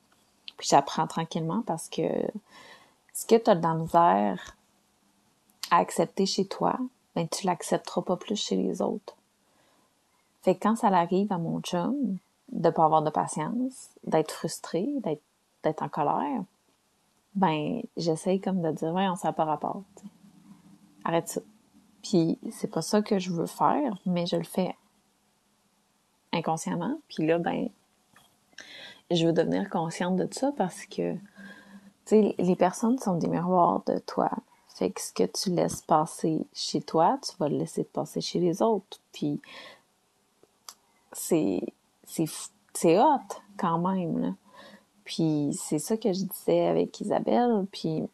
Puis 0.56 0.66
j'apprends 0.68 1.06
tranquillement 1.06 1.62
parce 1.64 1.88
que 1.88 2.02
ce 3.14 3.24
que 3.24 3.36
tu 3.36 3.50
as 3.50 3.54
de 3.54 3.62
la 3.62 3.74
misère 3.74 4.56
à 5.70 5.76
accepter 5.76 6.26
chez 6.26 6.46
toi, 6.46 6.76
ben 7.14 7.28
tu 7.28 7.46
l'accepteras 7.46 8.02
pas 8.02 8.16
plus 8.16 8.36
chez 8.36 8.56
les 8.56 8.82
autres. 8.82 9.14
Fait 10.42 10.54
que 10.54 10.60
quand 10.62 10.76
ça 10.76 10.88
arrive 10.88 11.32
à 11.32 11.38
mon 11.38 11.60
chum, 11.60 12.16
de 12.50 12.70
pas 12.70 12.84
avoir 12.84 13.02
de 13.02 13.10
patience, 13.10 13.90
d'être 14.04 14.32
frustré, 14.32 14.88
d'être, 15.02 15.22
d'être 15.62 15.82
en 15.82 15.88
colère, 15.88 16.42
ben 17.34 17.82
j'essaye 17.96 18.40
comme 18.40 18.60
de 18.60 18.72
dire 18.72 18.92
ouais 18.92 19.08
on 19.08 19.16
s'en 19.16 19.32
pas 19.32 19.44
rapport 19.44 19.82
arrête 21.04 21.28
ça. 21.28 21.40
Puis 22.02 22.38
c'est 22.50 22.70
pas 22.70 22.82
ça 22.82 23.02
que 23.02 23.18
je 23.18 23.30
veux 23.30 23.46
faire 23.46 23.96
mais 24.04 24.26
je 24.26 24.36
le 24.36 24.44
fais 24.44 24.74
inconsciemment. 26.32 26.98
Puis 27.08 27.26
là 27.26 27.38
ben 27.38 27.68
je 29.10 29.26
veux 29.26 29.32
devenir 29.32 29.68
consciente 29.70 30.16
de 30.16 30.28
ça 30.32 30.52
parce 30.56 30.86
que 30.86 31.14
tu 31.14 31.20
sais 32.06 32.34
les 32.38 32.56
personnes 32.56 32.98
sont 32.98 33.16
des 33.16 33.28
miroirs 33.28 33.82
de 33.86 33.98
toi. 33.98 34.30
Fait 34.68 34.90
que 34.90 35.00
ce 35.00 35.12
que 35.12 35.24
tu 35.24 35.50
laisses 35.50 35.82
passer 35.82 36.46
chez 36.52 36.80
toi 36.80 37.18
tu 37.22 37.36
vas 37.38 37.48
le 37.48 37.58
laisser 37.58 37.84
passer 37.84 38.20
chez 38.20 38.40
les 38.40 38.60
autres. 38.60 38.98
Puis 39.12 39.40
c'est 41.12 41.60
c'est 42.04 42.98
hot 42.98 43.20
quand 43.56 43.78
même 43.78 44.36
puis 45.10 45.50
c'est 45.58 45.80
ça 45.80 45.96
que 45.96 46.12
je 46.12 46.22
disais 46.24 46.66
avec 46.66 47.00
Isabelle, 47.00 47.66
puis 47.72 48.04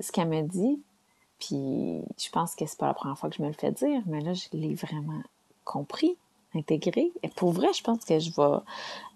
ce 0.00 0.10
qu'elle 0.10 0.28
me 0.28 0.42
dit, 0.42 0.82
puis 1.38 2.02
je 2.18 2.28
pense 2.30 2.56
que 2.56 2.66
c'est 2.66 2.76
pas 2.76 2.88
la 2.88 2.94
première 2.94 3.16
fois 3.16 3.30
que 3.30 3.36
je 3.36 3.42
me 3.42 3.46
le 3.46 3.54
fais 3.54 3.70
dire, 3.70 4.02
mais 4.06 4.20
là, 4.20 4.32
je 4.32 4.48
l'ai 4.52 4.74
vraiment 4.74 5.22
compris, 5.64 6.16
intégré. 6.56 7.12
Et 7.22 7.28
pour 7.28 7.52
vrai, 7.52 7.68
je 7.72 7.84
pense 7.84 8.04
que 8.04 8.18
je 8.18 8.32
vais 8.32 8.58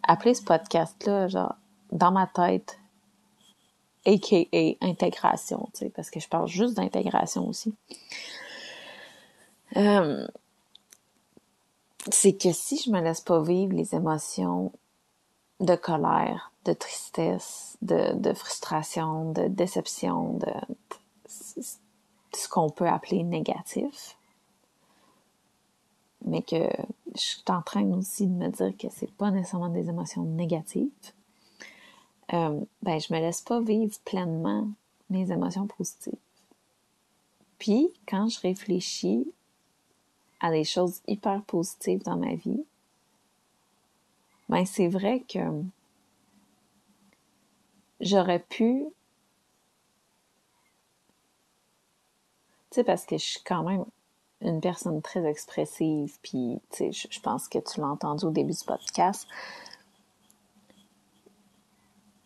appeler 0.05 0.35
ce 0.35 0.45
podcast-là, 0.45 1.27
genre, 1.27 1.57
dans 1.91 2.13
ma 2.13 2.29
tête, 2.29 2.79
a.k.a. 4.07 4.77
intégration, 4.81 5.69
tu 5.73 5.81
sais, 5.81 5.89
parce 5.89 6.11
que 6.11 6.21
je 6.21 6.29
parle 6.29 6.47
juste 6.47 6.75
d'intégration 6.75 7.49
aussi. 7.49 7.75
Euh, 9.77 10.25
c'est 12.11 12.35
que 12.35 12.53
si 12.53 12.79
je 12.79 12.91
me 12.91 13.01
laisse 13.01 13.21
pas 13.21 13.43
vivre 13.43 13.73
les 13.73 13.95
émotions 13.95 14.73
de 15.61 15.75
colère, 15.75 16.53
de 16.65 16.73
tristesse, 16.73 17.77
de, 17.83 18.15
de 18.15 18.33
frustration, 18.35 19.33
de 19.33 19.49
déception, 19.49 20.35
de 20.35 20.53
ce 22.37 22.49
qu'on 22.49 22.69
peut 22.71 22.89
appeler 22.89 23.23
négatif. 23.23 24.17
Mais 26.25 26.43
que 26.43 26.69
je 27.15 27.21
suis 27.21 27.43
en 27.49 27.63
train 27.63 27.85
aussi 27.93 28.27
de 28.27 28.33
me 28.33 28.49
dire 28.49 28.77
que 28.77 28.89
c'est 28.91 29.13
pas 29.13 29.31
nécessairement 29.31 29.69
des 29.69 29.89
émotions 29.89 30.25
négatives. 30.25 30.91
Euh, 32.33 32.61
ben, 32.83 33.01
je 33.01 33.13
me 33.13 33.21
laisse 33.21 33.41
pas 33.41 33.61
vivre 33.61 33.97
pleinement 34.05 34.69
mes 35.09 35.31
émotions 35.31 35.67
positives. 35.67 36.19
Puis, 37.59 37.89
quand 38.09 38.29
je 38.29 38.41
réfléchis 38.41 39.27
à 40.41 40.51
des 40.51 40.65
choses 40.65 41.01
hyper 41.07 41.43
positives 41.43 42.03
dans 42.03 42.17
ma 42.17 42.35
vie, 42.35 42.65
ben 44.49 44.65
c'est 44.65 44.89
vrai 44.89 45.21
que 45.21 45.39
j'aurais 48.01 48.39
pu 48.39 48.87
tu 52.71 52.77
sais 52.77 52.85
parce 52.85 53.07
que 53.07 53.17
je 53.17 53.25
suis 53.25 53.43
quand 53.45 53.63
même 53.63 53.85
une 54.43 54.61
personne 54.61 55.01
très 55.01 55.25
expressive 55.25 56.19
puis 56.23 56.61
tu 56.71 56.93
sais 56.93 57.09
je 57.11 57.21
pense 57.21 57.49
que 57.49 57.59
tu 57.59 57.81
l'as 57.81 57.89
entendu 57.89 58.27
au 58.27 58.31
début 58.31 58.53
du 58.53 58.65
podcast 58.65 59.27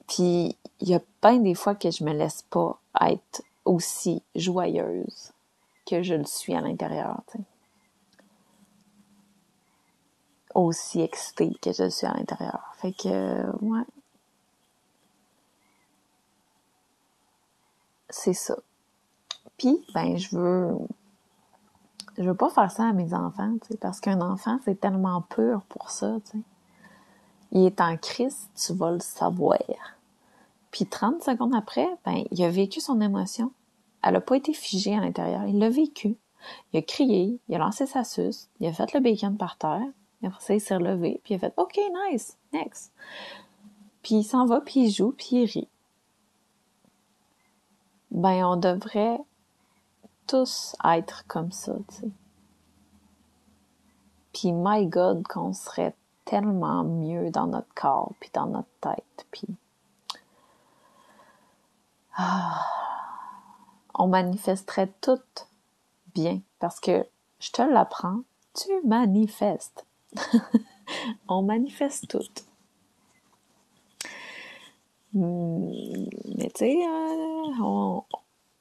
puis 0.09 0.57
il 0.81 0.89
y 0.89 0.95
a 0.95 1.01
plein 1.21 1.39
des 1.39 1.55
fois 1.55 1.75
que 1.75 1.91
je 1.91 2.03
me 2.05 2.13
laisse 2.13 2.43
pas 2.43 2.79
être 3.01 3.43
aussi 3.65 4.23
joyeuse 4.35 5.33
que 5.89 6.03
je 6.03 6.15
le 6.15 6.25
suis 6.25 6.55
à 6.55 6.61
l'intérieur, 6.61 7.21
tu 7.31 7.39
sais. 7.39 7.45
Aussi 10.55 11.01
excitée 11.01 11.53
que 11.63 11.73
je 11.73 11.89
suis 11.89 12.07
à 12.07 12.15
l'intérieur. 12.15 12.75
Fait 12.77 12.93
que, 12.93 13.57
ouais. 13.65 13.85
C'est 18.09 18.33
ça. 18.33 18.57
Puis, 19.57 19.85
ben, 19.95 20.17
je 20.17 20.37
veux... 20.37 20.77
Je 22.19 22.25
veux 22.25 22.35
pas 22.35 22.51
faire 22.51 22.71
ça 22.71 22.89
à 22.89 22.93
mes 22.93 23.15
enfants, 23.15 23.55
tu 23.63 23.69
sais, 23.69 23.77
parce 23.79 24.01
qu'un 24.01 24.21
enfant, 24.21 24.59
c'est 24.65 24.79
tellement 24.79 25.23
pur 25.23 25.63
pour 25.69 25.91
ça, 25.91 26.17
tu 26.25 26.39
sais. 26.39 26.45
Il 27.53 27.65
est 27.65 27.81
en 27.81 27.97
crise, 27.97 28.49
tu 28.55 28.73
vas 28.75 28.91
le 28.91 29.01
savoir. 29.01 29.59
Puis 30.71 30.87
30 30.87 31.23
secondes 31.23 31.55
après, 31.55 31.89
ben, 32.05 32.25
il 32.31 32.45
a 32.45 32.51
vécu 32.51 32.81
son 32.81 33.01
émotion. 33.01 33.53
Elle 34.03 34.17
a 34.17 34.21
pas 34.21 34.37
été 34.37 34.53
figée 34.53 34.95
à 34.95 35.01
l'intérieur. 35.01 35.45
Il 35.47 35.59
l'a 35.59 35.69
vécu. 35.69 36.17
Il 36.73 36.79
a 36.79 36.83
crié, 36.83 37.39
il 37.49 37.55
a 37.55 37.59
lancé 37.59 37.87
sa 37.87 38.05
suce, 38.05 38.49
il 38.61 38.67
a 38.67 38.73
fait 38.73 38.93
le 38.95 39.01
bacon 39.01 39.37
par 39.37 39.57
terre. 39.57 39.83
Après 40.23 40.41
ça, 40.41 40.55
il 40.55 40.61
s'est 40.61 40.77
relevé, 40.77 41.21
puis 41.25 41.35
il 41.35 41.37
a 41.37 41.41
fait 41.41 41.55
OK, 41.57 41.79
nice, 42.11 42.37
next. 42.53 42.93
Puis 44.03 44.17
il 44.17 44.25
s'en 44.25 44.47
va, 44.47 44.61
puis 44.61 44.87
il 44.87 44.91
joue, 44.91 45.13
puis 45.13 45.43
il 45.43 45.45
rit. 45.47 45.69
Ben, 48.11 48.45
on 48.45 48.57
devrait 48.57 49.21
tous 50.27 50.77
être 50.85 51.25
comme 51.27 51.53
ça, 51.53 51.75
tu 51.89 51.95
sais. 51.97 52.11
Puis, 54.33 54.53
my 54.53 54.87
God, 54.87 55.27
qu'on 55.27 55.53
serait 55.53 55.95
tellement 56.25 56.85
mieux 56.85 57.31
dans 57.31 57.47
notre 57.47 57.73
corps, 57.75 58.15
puis 58.21 58.31
dans 58.33 58.47
notre 58.47 58.69
tête, 58.81 59.27
puis 59.31 59.49
ah, 62.17 62.65
on 63.95 64.07
manifesterait 64.07 64.93
tout 65.01 65.21
bien 66.15 66.41
parce 66.59 66.81
que 66.81 67.07
je 67.39 67.51
te 67.51 67.63
l'apprends, 67.63 68.21
tu 68.55 68.69
manifestes. 68.87 69.87
on 71.29 71.43
manifeste 71.43 72.09
tout. 72.09 72.45
Hmm, 75.13 75.71
mais 76.37 76.51
tu 76.51 76.59
sais, 76.59 76.77
euh, 76.87 78.01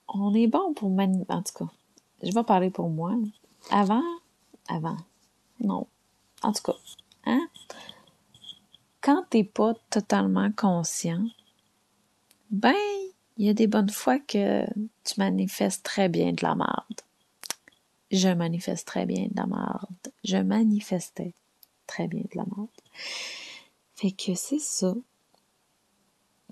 on, 0.08 0.34
est 0.34 0.48
bon 0.48 0.74
pour 0.74 0.90
manifester. 0.90 1.34
En 1.34 1.44
tout 1.44 1.66
cas, 1.66 1.72
je 2.24 2.32
vais 2.32 2.44
parler 2.44 2.70
pour 2.70 2.90
moi. 2.90 3.14
Avant, 3.70 4.04
avant, 4.68 4.98
non. 5.60 5.88
En 6.42 6.52
tout 6.52 6.64
cas, 6.64 6.78
hein? 7.26 7.48
Quand 9.02 9.26
t'es 9.30 9.44
pas 9.44 9.74
totalement 9.90 10.52
conscient, 10.52 11.26
ben, 12.50 12.74
il 13.38 13.46
y 13.46 13.50
a 13.50 13.54
des 13.54 13.68
bonnes 13.68 13.90
fois 13.90 14.20
que 14.20 14.66
tu 15.04 15.14
manifestes 15.18 15.84
très 15.84 16.10
bien 16.10 16.34
de 16.34 16.44
la 16.44 16.56
marde. 16.56 17.02
Je 18.12 18.30
manifeste 18.30 18.88
très 18.88 19.06
bien 19.06 19.28
de 19.28 19.36
la 19.36 19.46
marde. 19.46 20.12
Je 20.24 20.38
manifestais 20.38 21.34
très 21.88 22.08
bien 22.08 22.22
de 22.22 22.38
la 22.38 22.46
marde. 22.46 22.70
Fait 23.96 24.12
que 24.12 24.34
c'est 24.34 24.60
ça. 24.60 24.94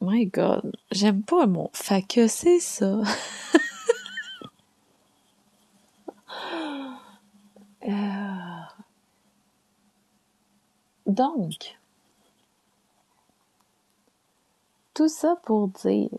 My 0.02 0.28
God, 0.28 0.76
j'aime 0.92 1.24
pas 1.24 1.48
mon 1.48 1.70
fait 1.74 2.04
que 2.04 2.28
c'est 2.28 2.60
ça. 2.60 3.02
Euh. 7.88 8.64
Donc, 11.06 11.78
tout 14.94 15.08
ça 15.08 15.38
pour 15.44 15.70
dire 15.70 16.10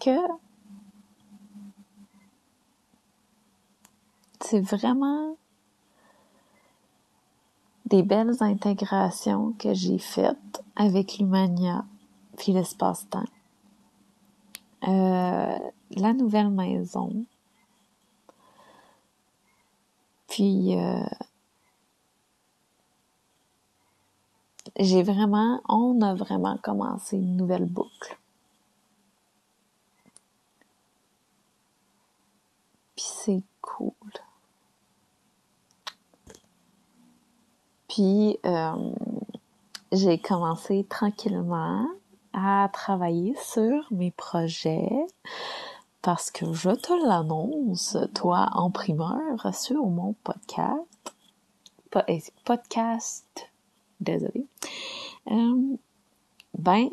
que 0.00 0.16
c'est 4.40 4.60
vraiment 4.60 5.36
des 7.86 8.02
belles 8.02 8.42
intégrations 8.42 9.52
que 9.58 9.74
j'ai 9.74 9.98
faites 9.98 10.62
avec 10.74 11.18
l'Humania 11.18 11.84
puis 12.36 12.52
l'espace-temps. 12.52 13.24
Euh, 14.88 15.58
la 15.90 16.12
nouvelle 16.12 16.50
maison. 16.50 17.24
Puis 20.28 20.76
euh, 20.76 21.00
j'ai 24.78 25.02
vraiment, 25.02 25.62
on 25.68 26.00
a 26.02 26.14
vraiment 26.14 26.58
commencé 26.58 27.16
une 27.16 27.36
nouvelle 27.36 27.64
boucle. 27.66 28.18
c'est 33.26 33.42
cool. 33.60 33.92
Puis, 37.96 38.38
euh, 38.44 38.92
j'ai 39.90 40.18
commencé 40.18 40.84
tranquillement 40.84 41.86
à 42.34 42.68
travailler 42.70 43.34
sur 43.42 43.90
mes 43.90 44.10
projets 44.10 45.06
parce 46.02 46.30
que 46.30 46.52
je 46.52 46.72
te 46.72 46.92
l'annonce, 47.06 47.96
toi, 48.14 48.50
en 48.52 48.70
primeur, 48.70 49.54
sur 49.54 49.86
mon 49.86 50.12
podcast. 50.24 50.82
Eh, 52.08 52.22
podcast, 52.44 53.48
désolé. 53.98 54.44
Euh, 55.30 55.76
ben, 56.52 56.90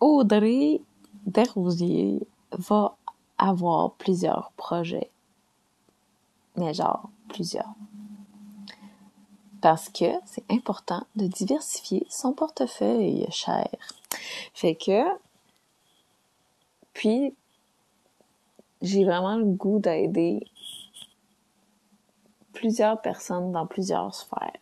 Audrey 0.00 0.80
Desrosiers 1.26 2.26
va 2.52 2.96
avoir 3.36 3.92
plusieurs 3.92 4.52
projets. 4.56 5.10
Mais 6.56 6.72
genre, 6.72 7.10
plusieurs. 7.28 7.74
Parce 9.60 9.88
que 9.88 10.06
c'est 10.24 10.44
important 10.50 11.04
de 11.16 11.26
diversifier 11.26 12.06
son 12.08 12.32
portefeuille, 12.32 13.26
cher. 13.30 13.68
Fait 14.54 14.74
que, 14.74 15.02
puis, 16.92 17.34
j'ai 18.82 19.04
vraiment 19.04 19.36
le 19.36 19.44
goût 19.44 19.78
d'aider 19.78 20.46
plusieurs 22.52 23.00
personnes 23.00 23.52
dans 23.52 23.66
plusieurs 23.66 24.14
sphères. 24.14 24.52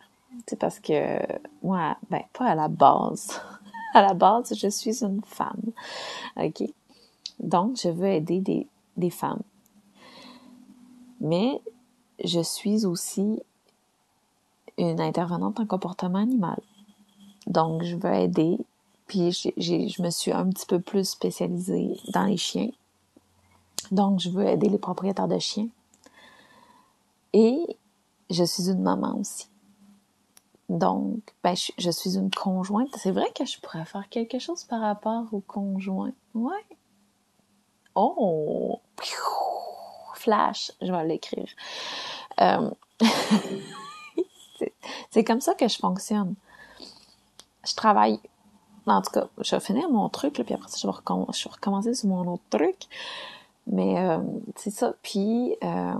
C'est 0.45 0.59
parce 0.59 0.79
que 0.79 1.19
moi, 1.63 1.97
ben, 2.09 2.21
pas 2.33 2.45
à 2.45 2.55
la 2.55 2.67
base. 2.67 3.41
à 3.93 4.01
la 4.01 4.13
base, 4.13 4.53
je 4.55 4.67
suis 4.67 5.03
une 5.03 5.21
femme. 5.25 5.71
OK? 6.35 6.63
Donc, 7.39 7.77
je 7.81 7.89
veux 7.89 8.07
aider 8.07 8.39
des, 8.39 8.67
des 8.97 9.09
femmes. 9.09 9.41
Mais 11.19 11.61
je 12.23 12.39
suis 12.41 12.85
aussi 12.85 13.41
une 14.77 15.01
intervenante 15.01 15.59
en 15.59 15.65
comportement 15.65 16.19
animal. 16.19 16.59
Donc, 17.45 17.83
je 17.83 17.95
veux 17.95 18.13
aider. 18.13 18.57
Puis, 19.07 19.31
je 19.31 20.01
me 20.01 20.09
suis 20.09 20.31
un 20.31 20.49
petit 20.49 20.65
peu 20.65 20.79
plus 20.79 21.09
spécialisée 21.09 21.97
dans 22.09 22.23
les 22.23 22.37
chiens. 22.37 22.69
Donc, 23.91 24.19
je 24.19 24.29
veux 24.29 24.45
aider 24.45 24.69
les 24.69 24.77
propriétaires 24.77 25.27
de 25.27 25.39
chiens. 25.39 25.69
Et 27.33 27.77
je 28.29 28.43
suis 28.43 28.69
une 28.69 28.81
maman 28.81 29.17
aussi. 29.17 29.47
Donc, 30.67 31.19
ben, 31.43 31.55
je, 31.77 31.91
suis 31.91 32.17
une 32.17 32.29
conjointe. 32.29 32.89
C'est 32.97 33.11
vrai 33.11 33.31
que 33.33 33.45
je 33.45 33.59
pourrais 33.61 33.85
faire 33.85 34.09
quelque 34.09 34.39
chose 34.39 34.65
par 34.65 34.81
rapport 34.81 35.25
au 35.31 35.39
conjoint. 35.39 36.11
Ouais, 36.33 36.65
Oh! 37.99 38.79
Flash, 40.13 40.71
je 40.81 40.91
vais 40.91 41.05
l'écrire. 41.07 41.49
Euh, 42.39 42.69
c'est 45.09 45.23
comme 45.23 45.41
ça 45.41 45.53
que 45.53 45.67
je 45.67 45.77
fonctionne. 45.77 46.35
Je 47.65 47.75
travaille. 47.75 48.19
En 48.85 49.01
tout 49.01 49.11
cas, 49.11 49.27
je 49.39 49.55
vais 49.55 49.59
finir 49.59 49.89
mon 49.89 50.07
truc, 50.07 50.33
puis 50.33 50.53
après 50.53 50.69
ça, 50.69 50.77
je 50.81 50.87
vais, 50.87 50.93
recommencer 51.51 51.93
sur 51.93 52.07
mon 52.07 52.25
autre 52.31 52.43
truc. 52.49 52.87
Mais 53.67 53.99
euh, 53.99 54.19
c'est 54.55 54.71
ça. 54.71 54.93
Puis, 55.01 55.55
euh, 55.63 55.93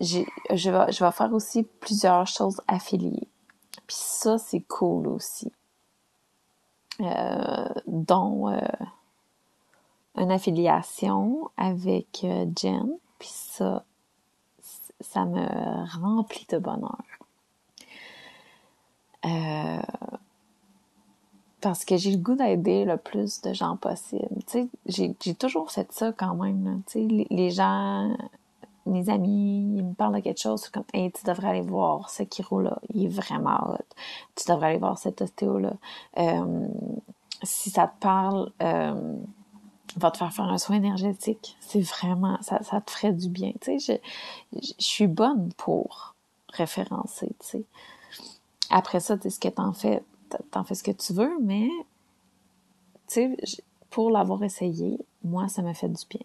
je, 0.00 0.70
vais, 0.70 0.92
je 0.92 1.04
vais 1.04 1.12
faire 1.12 1.32
aussi 1.32 1.62
plusieurs 1.62 2.26
choses 2.26 2.60
affiliées. 2.66 3.28
Puis 3.86 3.96
ça, 3.96 4.38
c'est 4.38 4.60
cool 4.62 5.06
aussi. 5.08 5.52
euh, 7.00 7.68
dont 7.86 8.48
une 10.16 10.30
affiliation 10.32 11.50
avec 11.56 12.26
Jen. 12.56 12.98
Puis 13.18 13.30
ça, 13.32 13.84
ça 15.02 15.24
me 15.24 16.00
remplit 16.00 16.46
de 16.50 16.58
bonheur. 16.58 16.98
parce 21.60 21.84
que 21.84 21.96
j'ai 21.96 22.10
le 22.10 22.18
goût 22.18 22.34
d'aider 22.34 22.84
le 22.84 22.96
plus 22.96 23.40
de 23.40 23.52
gens 23.54 23.76
possible. 23.76 24.42
Tu 24.48 24.68
sais, 24.86 25.14
j'ai 25.16 25.34
toujours 25.34 25.70
fait 25.70 25.90
ça 25.92 26.12
quand 26.12 26.34
même. 26.34 26.82
Tu 26.88 27.08
sais, 27.08 27.26
les, 27.30 27.50
gens, 27.50 28.16
mes 28.84 29.08
amis, 29.08 29.76
ils 29.76 29.84
me 29.84 29.94
parlent 29.94 30.16
de 30.16 30.20
quelque 30.20 30.40
chose, 30.40 30.70
tu 30.92 31.24
devrais 31.24 31.48
aller 31.48 31.60
voir 31.60 32.10
ce 32.10 32.24
Kiro-là, 32.24 32.78
il 32.92 33.04
est 33.04 33.08
vraiment 33.08 33.74
hot. 33.74 33.94
Tu 34.34 34.44
devrais 34.50 34.70
aller 34.70 34.78
voir 34.78 34.98
cet 34.98 35.22
ostéo-là. 35.22 35.74
Euh, 36.18 36.66
si 37.42 37.70
ça 37.70 37.86
te 37.86 38.00
parle, 38.00 38.50
euh, 38.62 39.16
va 39.96 40.10
te 40.10 40.18
faire 40.18 40.32
faire 40.32 40.46
un 40.46 40.58
soin 40.58 40.76
énergétique. 40.76 41.56
C'est 41.60 41.80
vraiment, 41.80 42.38
ça, 42.42 42.62
ça 42.62 42.80
te 42.80 42.90
ferait 42.90 43.12
du 43.12 43.28
bien. 43.28 43.52
Tu 43.60 43.78
sais, 43.78 44.00
je, 44.52 44.72
suis 44.78 45.06
bonne 45.06 45.52
pour 45.56 46.14
référencer, 46.48 47.28
tu 47.40 47.46
sais. 47.46 47.64
Après 48.70 49.00
ça, 49.00 49.16
tu 49.16 49.24
sais, 49.24 49.30
ce 49.30 49.40
que 49.40 49.48
t'en 49.48 49.72
fais, 49.72 50.02
t'en 50.50 50.64
fais 50.64 50.74
ce 50.74 50.82
que 50.82 50.92
tu 50.92 51.12
veux, 51.12 51.38
mais 51.40 51.68
tu 53.08 53.14
sais, 53.14 53.36
pour 53.90 54.10
l'avoir 54.10 54.42
essayé, 54.42 54.98
moi, 55.22 55.48
ça 55.48 55.62
m'a 55.62 55.74
fait 55.74 55.88
du 55.88 56.04
bien. 56.08 56.20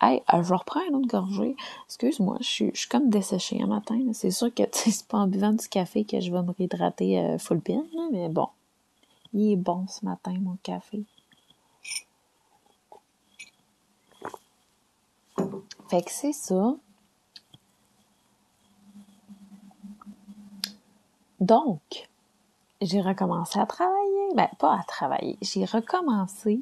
Hey, 0.00 0.22
euh, 0.32 0.42
je 0.42 0.54
reprends 0.54 0.80
une 0.88 0.94
autre 0.94 1.08
gorgée. 1.08 1.56
Excuse-moi, 1.86 2.36
je 2.40 2.46
suis, 2.46 2.72
comme 2.88 3.10
desséchée 3.10 3.60
un 3.60 3.66
matin. 3.66 3.98
C'est 4.12 4.30
sûr 4.30 4.54
que 4.54 4.62
c'est 4.72 5.06
pas 5.06 5.18
en 5.18 5.26
buvant 5.26 5.52
du 5.52 5.68
café 5.68 6.04
que 6.04 6.20
je 6.20 6.30
vais 6.30 6.42
me 6.42 6.52
réhydrater 6.52 7.18
euh, 7.18 7.38
full 7.38 7.60
pin, 7.60 7.84
mais 8.12 8.28
bon. 8.28 8.48
Il 9.34 9.52
est 9.52 9.56
bon 9.56 9.86
ce 9.88 10.04
matin, 10.04 10.34
mon 10.40 10.56
café. 10.62 11.04
Fait 15.88 16.02
que 16.02 16.10
c'est 16.10 16.32
ça. 16.32 16.74
Donc, 21.40 22.08
j'ai 22.82 23.00
recommencé 23.00 23.58
à 23.58 23.66
travailler. 23.66 24.34
Ben, 24.34 24.48
pas 24.58 24.74
à 24.78 24.82
travailler. 24.82 25.38
J'ai 25.40 25.64
recommencé 25.64 26.60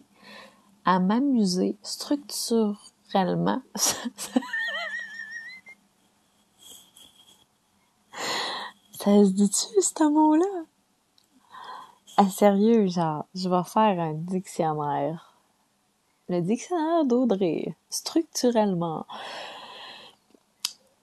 à 0.84 1.00
m'amuser 1.00 1.76
structurellement. 1.82 3.62
ça 3.74 4.04
se 9.24 9.30
dit-tu, 9.30 9.82
ce 9.82 10.08
mot-là? 10.08 10.64
À 12.16 12.28
sérieux, 12.28 12.86
genre, 12.86 13.26
je 13.34 13.48
vais 13.48 13.64
faire 13.64 14.00
un 14.00 14.14
dictionnaire. 14.14 15.35
Le 16.28 16.40
dictionnaire 16.40 17.04
d'Audrey. 17.04 17.74
Structurellement. 17.90 19.06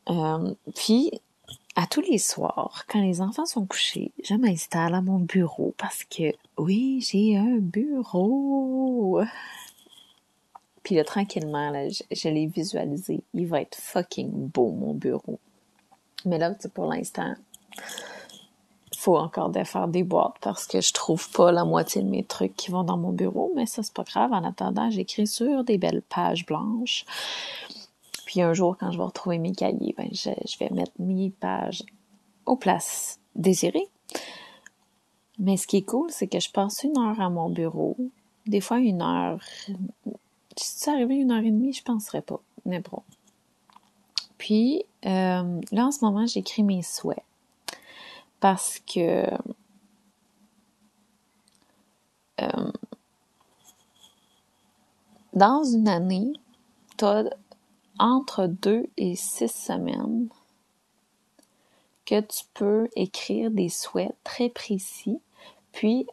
Euh, 0.10 0.54
puis, 0.76 1.12
à 1.76 1.88
tous 1.88 2.02
les 2.02 2.18
soirs, 2.18 2.84
quand 2.88 3.02
les 3.02 3.22
enfants 3.22 3.46
sont 3.46 3.66
couchés, 3.66 4.12
je 4.24 4.36
m'installe 4.36 4.94
à 4.94 5.02
mon 5.02 5.20
bureau 5.20 5.74
parce 5.78 6.04
que, 6.04 6.34
oui, 6.58 7.02
j'ai 7.02 7.38
un 7.38 7.58
bureau. 7.58 9.22
Puis 10.84 10.96
là, 10.96 11.04
tranquillement, 11.04 11.70
là, 11.70 11.88
je, 11.90 12.30
l'ai 12.30 12.48
visualisé. 12.48 13.22
Il 13.34 13.48
va 13.48 13.62
être 13.62 13.78
fucking 13.78 14.50
beau, 14.50 14.72
mon 14.72 14.94
bureau. 14.94 15.40
Mais 16.26 16.38
là, 16.38 16.54
pour 16.74 16.86
l'instant, 16.86 17.34
faut 19.04 19.18
encore 19.18 19.50
défaire 19.50 19.90
des 19.90 20.04
boîtes 20.04 20.36
parce 20.40 20.66
que 20.66 20.80
je 20.80 20.94
trouve 20.94 21.30
pas 21.32 21.52
la 21.52 21.66
moitié 21.66 22.02
de 22.02 22.08
mes 22.08 22.24
trucs 22.24 22.56
qui 22.56 22.72
vont 22.72 22.86
dans 22.86 22.98
mon 22.98 23.12
bureau. 23.12 23.52
Mais 23.54 23.66
ça, 23.66 23.84
c'est 23.84 23.94
pas 23.94 24.04
grave. 24.04 24.32
En 24.32 24.46
attendant, 24.46 24.90
j'écris 24.90 25.28
sur 25.28 25.66
des 25.66 25.78
belles 25.78 26.04
pages 26.04 26.46
blanches. 26.46 27.06
Puis 28.26 28.42
un 28.42 28.54
jour, 28.54 28.78
quand 28.80 28.92
je 28.92 28.98
vais 28.98 29.04
retrouver 29.04 29.40
mes 29.40 29.52
cahiers, 29.52 29.94
ben, 29.98 30.08
je, 30.14 30.58
vais 30.58 30.70
mettre 30.70 30.94
mes 31.00 31.32
pages 31.32 31.84
aux 32.46 32.56
places 32.56 33.20
désirées. 33.36 33.90
Mais 35.38 35.58
ce 35.58 35.68
qui 35.68 35.78
est 35.78 35.86
cool, 35.86 36.10
c'est 36.10 36.28
que 36.28 36.40
je 36.40 36.50
passe 36.50 36.84
une 36.84 36.98
heure 36.98 37.20
à 37.20 37.30
mon 37.30 37.50
bureau. 37.50 37.98
Des 38.46 38.62
fois, 38.62 38.80
une 38.80 39.02
heure. 39.02 39.42
Si 40.56 40.80
ça 40.80 40.94
arrivait 40.94 41.18
une 41.18 41.32
heure 41.32 41.44
et 41.44 41.52
demie, 41.52 41.74
je 41.74 41.84
penserais 41.84 42.22
pas. 42.22 42.40
Mais 42.66 42.80
bon. 42.80 43.02
Puis, 44.38 44.86
euh, 45.06 45.62
là, 45.72 45.88
en 45.88 45.92
ce 45.92 46.06
moment, 46.06 46.26
j'écris 46.26 46.64
mes 46.64 46.84
souhaits. 46.84 47.24
Parce 48.44 48.80
que. 48.80 49.26
Euh, 52.42 52.72
dans 55.32 55.64
une 55.64 55.88
année, 55.88 56.34
as 57.02 57.24
entre 58.00 58.48
deux 58.48 58.88
et 58.98 59.16
six 59.16 59.48
semaines 59.48 60.28
que 62.06 62.20
tu 62.20 62.44
peux 62.54 62.90
écrire 62.98 63.50
des 63.50 63.70
souhaits 63.70 64.14
très 64.26 64.50
précis, 64.50 65.22
puis 65.72 66.06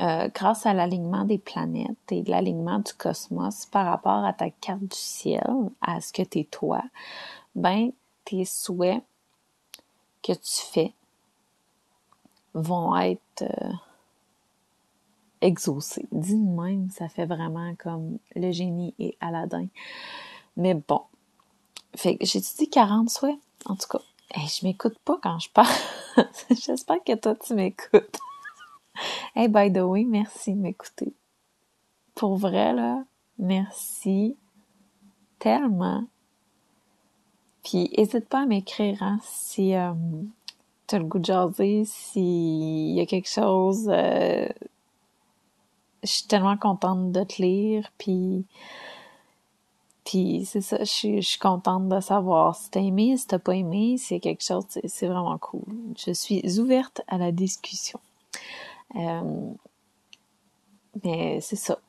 euh, 0.00 0.30
grâce 0.34 0.64
à 0.64 0.72
l'alignement 0.72 1.26
des 1.26 1.36
planètes 1.36 2.10
et 2.10 2.22
l'alignement 2.22 2.78
du 2.78 2.94
cosmos 2.94 3.66
par 3.66 3.84
rapport 3.84 4.24
à 4.24 4.32
ta 4.32 4.48
carte 4.48 4.80
du 4.80 4.96
ciel, 4.96 5.70
à 5.82 6.00
ce 6.00 6.14
que 6.14 6.22
tu 6.22 6.38
es 6.38 6.44
toi, 6.44 6.82
ben 7.54 7.92
tes 8.24 8.46
souhaits 8.46 9.04
que 10.26 10.32
tu 10.32 10.62
fais 10.72 10.92
vont 12.54 12.96
être 12.96 13.42
euh, 13.42 13.72
exaucés. 15.40 16.06
Dis 16.10 16.36
même, 16.36 16.90
ça 16.90 17.08
fait 17.08 17.26
vraiment 17.26 17.74
comme 17.76 18.18
le 18.34 18.50
génie 18.50 18.94
et 18.98 19.16
Aladdin. 19.20 19.68
Mais 20.56 20.74
bon. 20.74 21.02
Fait 21.94 22.18
j'ai 22.20 22.40
dit 22.40 22.68
40 22.68 23.08
souhaits? 23.10 23.38
En 23.66 23.76
tout 23.76 23.88
cas, 23.88 24.00
hey, 24.34 24.46
je 24.46 24.66
m'écoute 24.66 24.98
pas 25.04 25.18
quand 25.22 25.38
je 25.38 25.50
parle. 25.50 25.68
J'espère 26.50 27.02
que 27.04 27.14
toi, 27.14 27.34
tu 27.34 27.54
m'écoutes. 27.54 28.18
hey, 29.34 29.48
by 29.48 29.72
the 29.72 29.78
way, 29.78 30.04
merci 30.04 30.54
de 30.54 30.60
m'écouter. 30.60 31.14
Pour 32.14 32.36
vrai, 32.36 32.72
là, 32.72 33.04
merci 33.38 34.36
tellement. 35.38 36.04
Puis, 37.66 37.90
n'hésite 37.98 38.28
pas 38.28 38.42
à 38.42 38.46
m'écrire 38.46 39.02
hein, 39.02 39.18
si 39.24 39.74
euh, 39.74 39.92
tu 40.86 40.94
as 40.94 40.98
le 41.00 41.04
goût 41.04 41.18
de 41.18 41.24
jaser, 41.24 41.82
s'il 41.84 42.92
y 42.92 43.00
a 43.00 43.06
quelque 43.06 43.28
chose. 43.28 43.88
Euh, 43.88 44.46
je 46.04 46.08
suis 46.08 46.28
tellement 46.28 46.56
contente 46.56 47.10
de 47.10 47.24
te 47.24 47.42
lire, 47.42 47.90
puis 47.98 48.46
puis 50.04 50.44
c'est 50.46 50.60
ça, 50.60 50.78
je 50.78 51.20
suis, 51.20 51.38
contente 51.40 51.88
de 51.88 51.98
savoir 51.98 52.54
si 52.54 52.70
t'as 52.70 52.80
aimé, 52.80 53.16
si 53.16 53.26
t'as 53.26 53.40
pas 53.40 53.56
aimé, 53.56 53.96
c'est 53.98 54.20
quelque 54.20 54.44
chose, 54.44 54.66
c'est 54.84 55.08
vraiment 55.08 55.36
cool. 55.36 55.64
Je 55.96 56.12
suis 56.12 56.60
ouverte 56.60 57.00
à 57.08 57.18
la 57.18 57.32
discussion. 57.32 57.98
Euh, 58.94 59.50
mais 61.02 61.40
c'est 61.40 61.56
ça. 61.56 61.80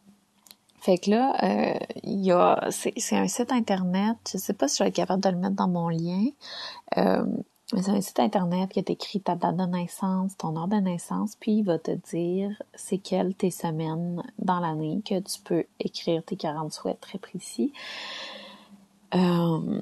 Fait 0.79 0.97
que 0.97 1.09
là, 1.09 1.35
euh, 1.43 1.79
y 2.03 2.31
a, 2.31 2.69
c'est 2.69 3.15
un 3.15 3.27
site 3.27 3.51
internet, 3.51 4.17
je 4.31 4.37
sais 4.37 4.53
pas 4.53 4.67
si 4.67 4.77
je 4.77 4.83
vais 4.83 4.89
être 4.89 4.95
capable 4.95 5.23
de 5.23 5.29
le 5.29 5.37
mettre 5.37 5.55
dans 5.55 5.67
mon 5.67 5.89
lien, 5.89 6.25
euh, 6.97 7.25
mais 7.73 7.81
c'est 7.81 7.91
un 7.91 7.99
site 7.99 8.19
internet 8.19 8.71
qui 8.71 8.79
a 8.79 8.83
écrit 8.87 9.19
ta 9.19 9.35
date 9.35 9.57
de 9.57 9.65
naissance, 9.65 10.37
ton 10.37 10.55
heure 10.55 10.69
de 10.69 10.77
naissance, 10.77 11.35
puis 11.37 11.57
il 11.57 11.63
va 11.63 11.77
te 11.79 11.91
dire 11.91 12.51
c'est 12.73 12.99
quelles 12.99 13.35
tes 13.35 13.51
semaines 13.51 14.23
dans 14.39 14.59
l'année 14.59 15.01
que 15.03 15.19
tu 15.19 15.41
peux 15.43 15.65
écrire 15.79 16.23
tes 16.23 16.37
40 16.37 16.71
souhaits 16.71 17.01
très 17.01 17.17
précis. 17.17 17.73
Euh, 19.15 19.81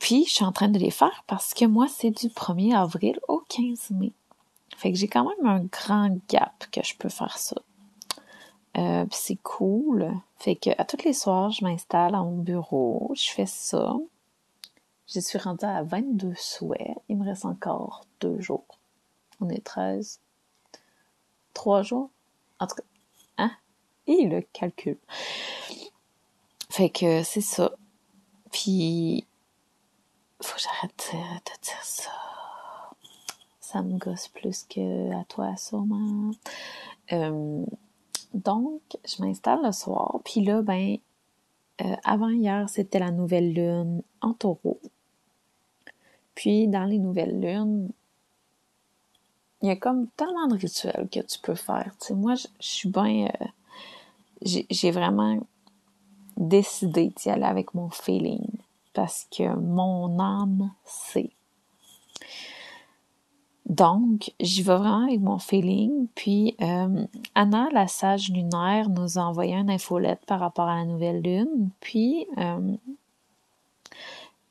puis 0.00 0.24
je 0.26 0.32
suis 0.32 0.44
en 0.44 0.52
train 0.52 0.68
de 0.68 0.78
les 0.78 0.90
faire 0.90 1.24
parce 1.26 1.52
que 1.52 1.66
moi 1.66 1.86
c'est 1.88 2.10
du 2.10 2.28
1er 2.28 2.74
avril 2.76 3.18
au 3.28 3.42
15 3.48 3.90
mai. 3.90 4.12
Fait 4.76 4.90
que 4.90 4.98
j'ai 4.98 5.08
quand 5.08 5.28
même 5.28 5.46
un 5.46 5.64
grand 5.64 6.16
gap 6.30 6.64
que 6.70 6.82
je 6.82 6.96
peux 6.96 7.10
faire 7.10 7.36
ça. 7.36 7.56
Euh, 8.78 9.04
c'est 9.10 9.36
cool. 9.36 10.10
Fait 10.38 10.56
que 10.56 10.70
à 10.78 10.84
tous 10.84 11.04
les 11.04 11.12
soirs, 11.12 11.50
je 11.50 11.64
m'installe 11.64 12.14
à 12.14 12.22
mon 12.22 12.38
bureau, 12.38 13.12
je 13.14 13.30
fais 13.30 13.46
ça. 13.46 13.94
Je 15.06 15.20
suis 15.20 15.38
rendue 15.38 15.64
à 15.64 15.82
22 15.82 16.32
souhaits. 16.36 16.96
Il 17.08 17.18
me 17.18 17.24
reste 17.24 17.44
encore 17.44 18.04
deux 18.20 18.40
jours. 18.40 18.78
On 19.40 19.48
est 19.50 19.64
13. 19.64 20.20
Trois 21.52 21.82
jours. 21.82 22.10
En 22.58 22.66
tout 22.66 22.76
cas, 22.76 22.82
hein? 23.38 23.50
Et 24.06 24.26
le 24.26 24.40
calcul. 24.40 24.98
Fait 26.70 26.88
que 26.88 27.22
c'est 27.22 27.42
ça. 27.42 27.72
Puis, 28.52 29.26
faut 30.40 30.56
que 30.56 30.62
j'arrête 30.62 31.10
de 31.12 31.62
dire 31.62 31.82
ça. 31.82 32.10
Ça 33.60 33.82
me 33.82 33.98
gosse 33.98 34.28
plus 34.28 34.64
que 34.64 35.12
à 35.12 35.24
toi, 35.24 35.56
sûrement. 35.56 36.30
Euh, 37.12 37.64
donc, 38.34 38.80
je 39.04 39.22
m'installe 39.22 39.60
le 39.62 39.72
soir. 39.72 40.20
Puis 40.24 40.42
là, 40.42 40.62
ben, 40.62 40.96
euh, 41.82 41.96
avant 42.04 42.28
hier, 42.28 42.68
c'était 42.68 42.98
la 42.98 43.10
nouvelle 43.10 43.52
lune 43.52 44.02
en 44.20 44.34
taureau. 44.34 44.80
Puis 46.34 46.68
dans 46.68 46.84
les 46.84 46.98
nouvelles 46.98 47.40
lunes, 47.40 47.90
il 49.60 49.68
y 49.68 49.70
a 49.70 49.76
comme 49.76 50.08
tellement 50.16 50.46
de 50.48 50.56
rituels 50.56 51.08
que 51.10 51.20
tu 51.20 51.38
peux 51.40 51.54
faire. 51.54 51.94
Tu 52.00 52.08
sais, 52.08 52.14
moi, 52.14 52.34
je, 52.34 52.46
suis 52.60 52.88
bien... 52.88 53.30
Euh, 53.40 53.46
j'ai 54.44 54.90
vraiment 54.90 55.38
décidé 56.36 57.12
d'y 57.16 57.30
aller 57.30 57.44
avec 57.44 57.74
mon 57.74 57.90
feeling 57.90 58.48
parce 58.92 59.26
que 59.30 59.54
mon 59.54 60.18
âme 60.18 60.72
sait. 60.84 61.30
Donc, 63.72 64.34
j'y 64.38 64.60
vais 64.60 64.76
vraiment 64.76 65.06
avec 65.06 65.20
mon 65.20 65.38
feeling. 65.38 66.06
Puis, 66.14 66.54
euh, 66.60 67.06
Anna, 67.34 67.70
la 67.72 67.88
sage 67.88 68.28
lunaire, 68.28 68.90
nous 68.90 69.18
a 69.18 69.22
envoyé 69.22 69.54
un 69.54 69.66
infolette 69.70 70.20
par 70.26 70.40
rapport 70.40 70.68
à 70.68 70.76
la 70.76 70.84
nouvelle 70.84 71.22
lune. 71.22 71.70
Puis, 71.80 72.26
euh, 72.36 72.76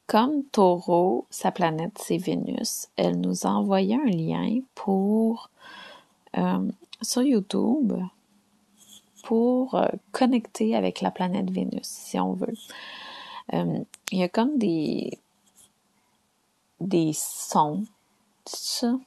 comme 0.08 0.44
Taureau, 0.46 1.28
sa 1.30 1.52
planète, 1.52 2.00
c'est 2.00 2.18
Vénus, 2.18 2.88
elle 2.98 3.22
nous 3.22 3.46
a 3.46 3.52
envoyé 3.52 3.94
un 3.96 4.10
lien 4.10 4.62
pour 4.74 5.52
euh, 6.38 6.72
sur 7.04 7.22
YouTube 7.22 7.94
pour 9.24 9.80
connecter 10.12 10.76
avec 10.76 11.00
la 11.02 11.12
planète 11.12 11.52
Vénus, 11.52 11.84
si 11.84 12.20
on 12.20 12.34
veut. 12.34 12.56
il 13.54 13.86
y 14.18 14.24
a 14.24 14.30
comme 14.30 14.58
des 14.58 15.20
des 16.80 17.12
sons 17.14 17.84
ça, 18.46 18.98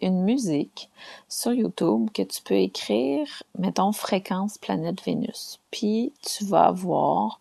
une 0.00 0.22
musique 0.22 0.90
sur 1.28 1.52
YouTube 1.52 2.10
que 2.12 2.22
tu 2.22 2.42
peux 2.42 2.56
écrire, 2.56 3.42
mettons 3.58 3.92
fréquence 3.92 4.58
planète 4.58 5.02
Vénus. 5.04 5.60
Puis 5.70 6.12
tu 6.22 6.44
vas 6.44 6.66
avoir 6.66 7.40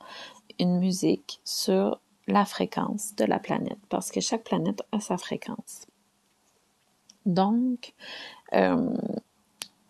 une 0.59 0.79
musique 0.79 1.39
sur 1.43 1.99
la 2.27 2.45
fréquence 2.45 3.15
de 3.15 3.25
la 3.25 3.39
planète 3.39 3.79
parce 3.89 4.11
que 4.11 4.21
chaque 4.21 4.43
planète 4.43 4.83
a 4.91 4.99
sa 4.99 5.17
fréquence. 5.17 5.87
Donc, 7.25 7.93
euh, 8.53 8.95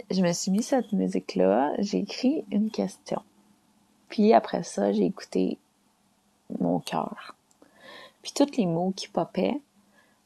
je 0.10 0.22
me 0.22 0.34
suis 0.34 0.52
mis 0.52 0.64
cette 0.64 0.92
musique-là, 0.92 1.74
j'ai 1.80 2.00
écrit 2.00 2.44
une 2.52 2.70
question. 2.70 3.22
Puis 4.10 4.34
après 4.34 4.64
ça, 4.64 4.92
j'ai 4.92 5.06
écouté 5.06 5.58
mon 6.60 6.80
cœur. 6.80 7.36
Puis 8.22 8.34
tous 8.36 8.58
les 8.58 8.66
mots 8.66 8.92
qui 8.96 9.08
popaient, 9.08 9.62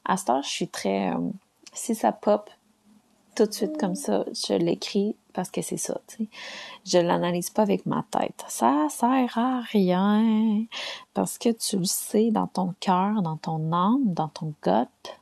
à 0.06 0.16
ce 0.16 0.24
temps, 0.24 0.42
je 0.42 0.48
suis 0.48 0.68
très... 0.68 1.14
Euh, 1.14 1.30
si 1.72 1.94
ça 1.94 2.12
pop 2.12 2.50
tout 3.34 3.44
de 3.44 3.52
suite 3.52 3.76
comme 3.78 3.94
ça, 3.94 4.24
je 4.32 4.54
l'écris 4.54 5.14
parce 5.34 5.50
que 5.50 5.60
c'est 5.60 5.76
ça, 5.76 6.00
tu 6.06 6.16
sais. 6.16 6.28
Je 6.86 6.98
l'analyse 6.98 7.50
pas 7.50 7.62
avec 7.62 7.84
ma 7.84 8.04
tête. 8.10 8.44
Ça 8.48 8.86
sert 8.88 9.36
à 9.36 9.60
rien 9.60 10.64
parce 11.12 11.36
que 11.36 11.50
tu 11.50 11.76
le 11.78 11.84
sais 11.84 12.30
dans 12.30 12.46
ton 12.46 12.74
cœur, 12.80 13.20
dans 13.20 13.36
ton 13.36 13.72
âme, 13.72 14.14
dans 14.14 14.28
ton 14.28 14.54
gut 14.62 15.12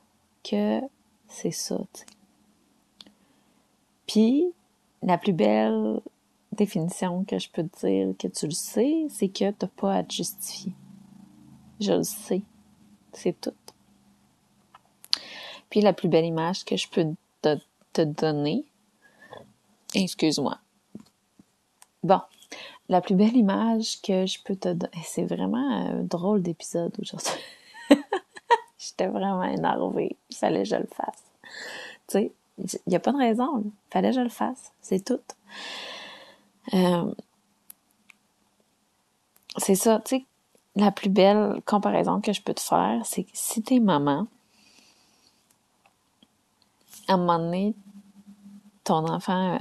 que 0.45 0.80
c'est 1.26 1.51
ça, 1.51 1.80
tu 1.93 2.01
sais. 2.01 2.07
Puis, 4.07 4.53
la 5.03 5.18
plus 5.18 5.32
belle 5.32 6.01
définition 6.53 7.24
que 7.24 7.39
je 7.39 7.51
peux 7.51 7.64
te 7.66 7.87
dire 7.87 8.14
que 8.18 8.28
tu 8.28 8.47
le 8.47 8.53
sais, 8.53 9.07
c'est 9.09 9.28
que 9.28 9.51
t'as 9.51 9.66
pas 9.66 9.97
à 9.97 10.05
te 10.05 10.12
justifier. 10.12 10.72
Je 11.80 11.93
le 11.93 12.05
sais. 12.05 12.43
C'est 13.12 13.41
tout. 13.41 13.53
Puis 15.75 15.81
la 15.81 15.93
plus 15.93 16.09
belle 16.09 16.25
image 16.25 16.64
que 16.64 16.77
je 16.77 16.87
peux 16.89 17.05
te, 17.43 18.05
donner, 18.05 18.64
excuse-moi. 19.93 20.57
Bon, 22.05 22.20
la 22.89 23.01
plus 23.01 23.16
belle 23.16 23.37
image 23.37 24.01
que 24.01 24.25
je 24.25 24.39
peux 24.45 24.55
te 24.55 24.72
donner, 24.72 25.03
c'est 25.03 25.25
vraiment 25.25 25.68
un 25.68 26.05
drôle 26.05 26.43
d'épisode 26.43 26.95
aujourd'hui. 27.03 27.43
J'étais 28.79 29.09
vraiment 29.09 29.43
énervée. 29.43 30.16
Il 30.31 30.37
fallait 30.37 30.62
que 30.62 30.68
je 30.68 30.77
le 30.77 30.87
fasse. 30.87 31.25
Tu 32.07 32.18
sais, 32.18 32.33
il 32.57 32.81
n'y 32.87 32.95
a 32.95 33.01
pas 33.01 33.11
de 33.11 33.18
raison. 33.18 33.64
Il 33.64 33.72
fallait 33.91 34.11
que 34.11 34.14
je 34.14 34.20
le 34.20 34.29
fasse. 34.29 34.70
C'est 34.81 35.05
tout. 35.05 35.18
Euh, 36.72 37.12
c'est 39.57 39.75
ça, 39.75 40.01
tu 40.05 40.18
sais, 40.18 40.25
la 40.77 40.93
plus 40.93 41.11
belle 41.11 41.61
comparaison 41.66 42.20
que 42.20 42.33
je 42.33 42.43
peux 42.43 42.55
te 42.55 42.61
faire, 42.61 43.01
c'est 43.05 43.25
que 43.25 43.31
si 43.33 43.61
t'es 43.61 43.81
maman, 43.81 44.29
à 47.09 47.15
un 47.15 47.17
moment 47.17 47.39
donné, 47.39 47.75
ton 48.83 49.07
enfant 49.09 49.59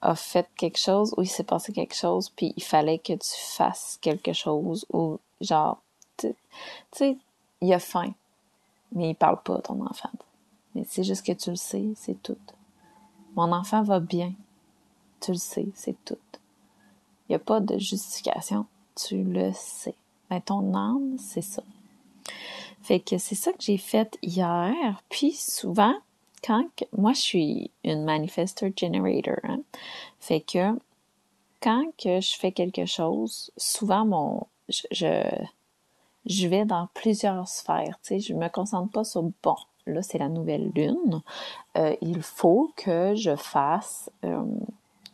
a 0.00 0.14
fait 0.14 0.48
quelque 0.56 0.78
chose 0.78 1.14
ou 1.16 1.22
il 1.22 1.28
s'est 1.28 1.44
passé 1.44 1.72
quelque 1.72 1.94
chose, 1.94 2.30
puis 2.30 2.52
il 2.56 2.62
fallait 2.62 2.98
que 2.98 3.12
tu 3.12 3.30
fasses 3.56 3.98
quelque 4.00 4.32
chose 4.32 4.84
ou 4.92 5.18
genre, 5.40 5.80
tu 6.16 6.34
sais, 6.92 7.16
il 7.60 7.72
a 7.72 7.78
faim, 7.78 8.12
mais 8.92 9.10
il 9.10 9.14
parle 9.14 9.42
pas, 9.42 9.60
ton 9.60 9.84
enfant. 9.86 10.10
Mais 10.74 10.84
c'est 10.88 11.04
juste 11.04 11.24
que 11.24 11.32
tu 11.32 11.50
le 11.50 11.56
sais, 11.56 11.84
c'est 11.96 12.20
tout. 12.22 12.38
Mon 13.34 13.52
enfant 13.52 13.82
va 13.82 14.00
bien. 14.00 14.32
Tu 15.20 15.32
le 15.32 15.38
sais, 15.38 15.68
c'est 15.74 15.96
tout. 16.04 16.16
Il 17.28 17.32
n'y 17.32 17.36
a 17.36 17.38
pas 17.38 17.60
de 17.60 17.78
justification. 17.78 18.66
Tu 18.94 19.22
le 19.22 19.52
sais. 19.52 19.94
Mais 20.30 20.40
ton 20.40 20.74
âme, 20.74 21.16
c'est 21.18 21.42
ça. 21.42 21.62
Fait 22.82 23.00
que 23.00 23.18
c'est 23.18 23.34
ça 23.34 23.52
que 23.52 23.62
j'ai 23.62 23.78
fait 23.78 24.18
hier. 24.22 25.02
Puis 25.08 25.32
souvent, 25.32 25.94
quand 26.42 26.64
moi 26.96 27.12
je 27.12 27.20
suis 27.20 27.70
une 27.84 28.04
manifestor 28.04 28.70
generator, 28.76 29.38
hein, 29.44 29.60
fait 30.18 30.40
que 30.40 30.78
quand 31.60 31.84
que 31.96 32.20
je 32.20 32.36
fais 32.36 32.52
quelque 32.52 32.86
chose, 32.86 33.50
souvent 33.56 34.04
mon 34.04 34.46
je, 34.68 34.86
je, 36.26 36.48
vais 36.48 36.64
dans 36.64 36.88
plusieurs 36.94 37.48
sphères, 37.48 37.98
tu 38.02 38.08
sais, 38.08 38.20
je 38.20 38.34
me 38.34 38.48
concentre 38.48 38.90
pas 38.90 39.04
sur 39.04 39.22
bon, 39.42 39.56
là 39.86 40.02
c'est 40.02 40.18
la 40.18 40.28
nouvelle 40.28 40.70
lune, 40.74 41.22
euh, 41.76 41.94
il 42.00 42.22
faut 42.22 42.72
que 42.76 43.14
je 43.14 43.36
fasse 43.36 44.10
euh, 44.24 44.44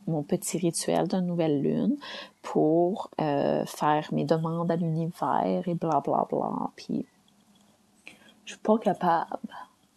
mon 0.07 0.22
petit 0.22 0.59
rituel 0.59 1.09
de 1.09 1.18
nouvelle 1.18 1.61
lune 1.61 1.97
pour 2.43 3.11
euh, 3.20 3.64
faire 3.66 4.09
mes 4.12 4.24
demandes 4.24 4.70
à 4.70 4.76
l'univers 4.76 5.66
et 5.66 5.74
bla 5.74 6.01
bla 6.01 6.26
bla, 6.31 6.70
puis 6.76 7.05
je 8.45 8.53
suis 8.53 8.62
pas 8.62 8.79
capable 8.79 9.39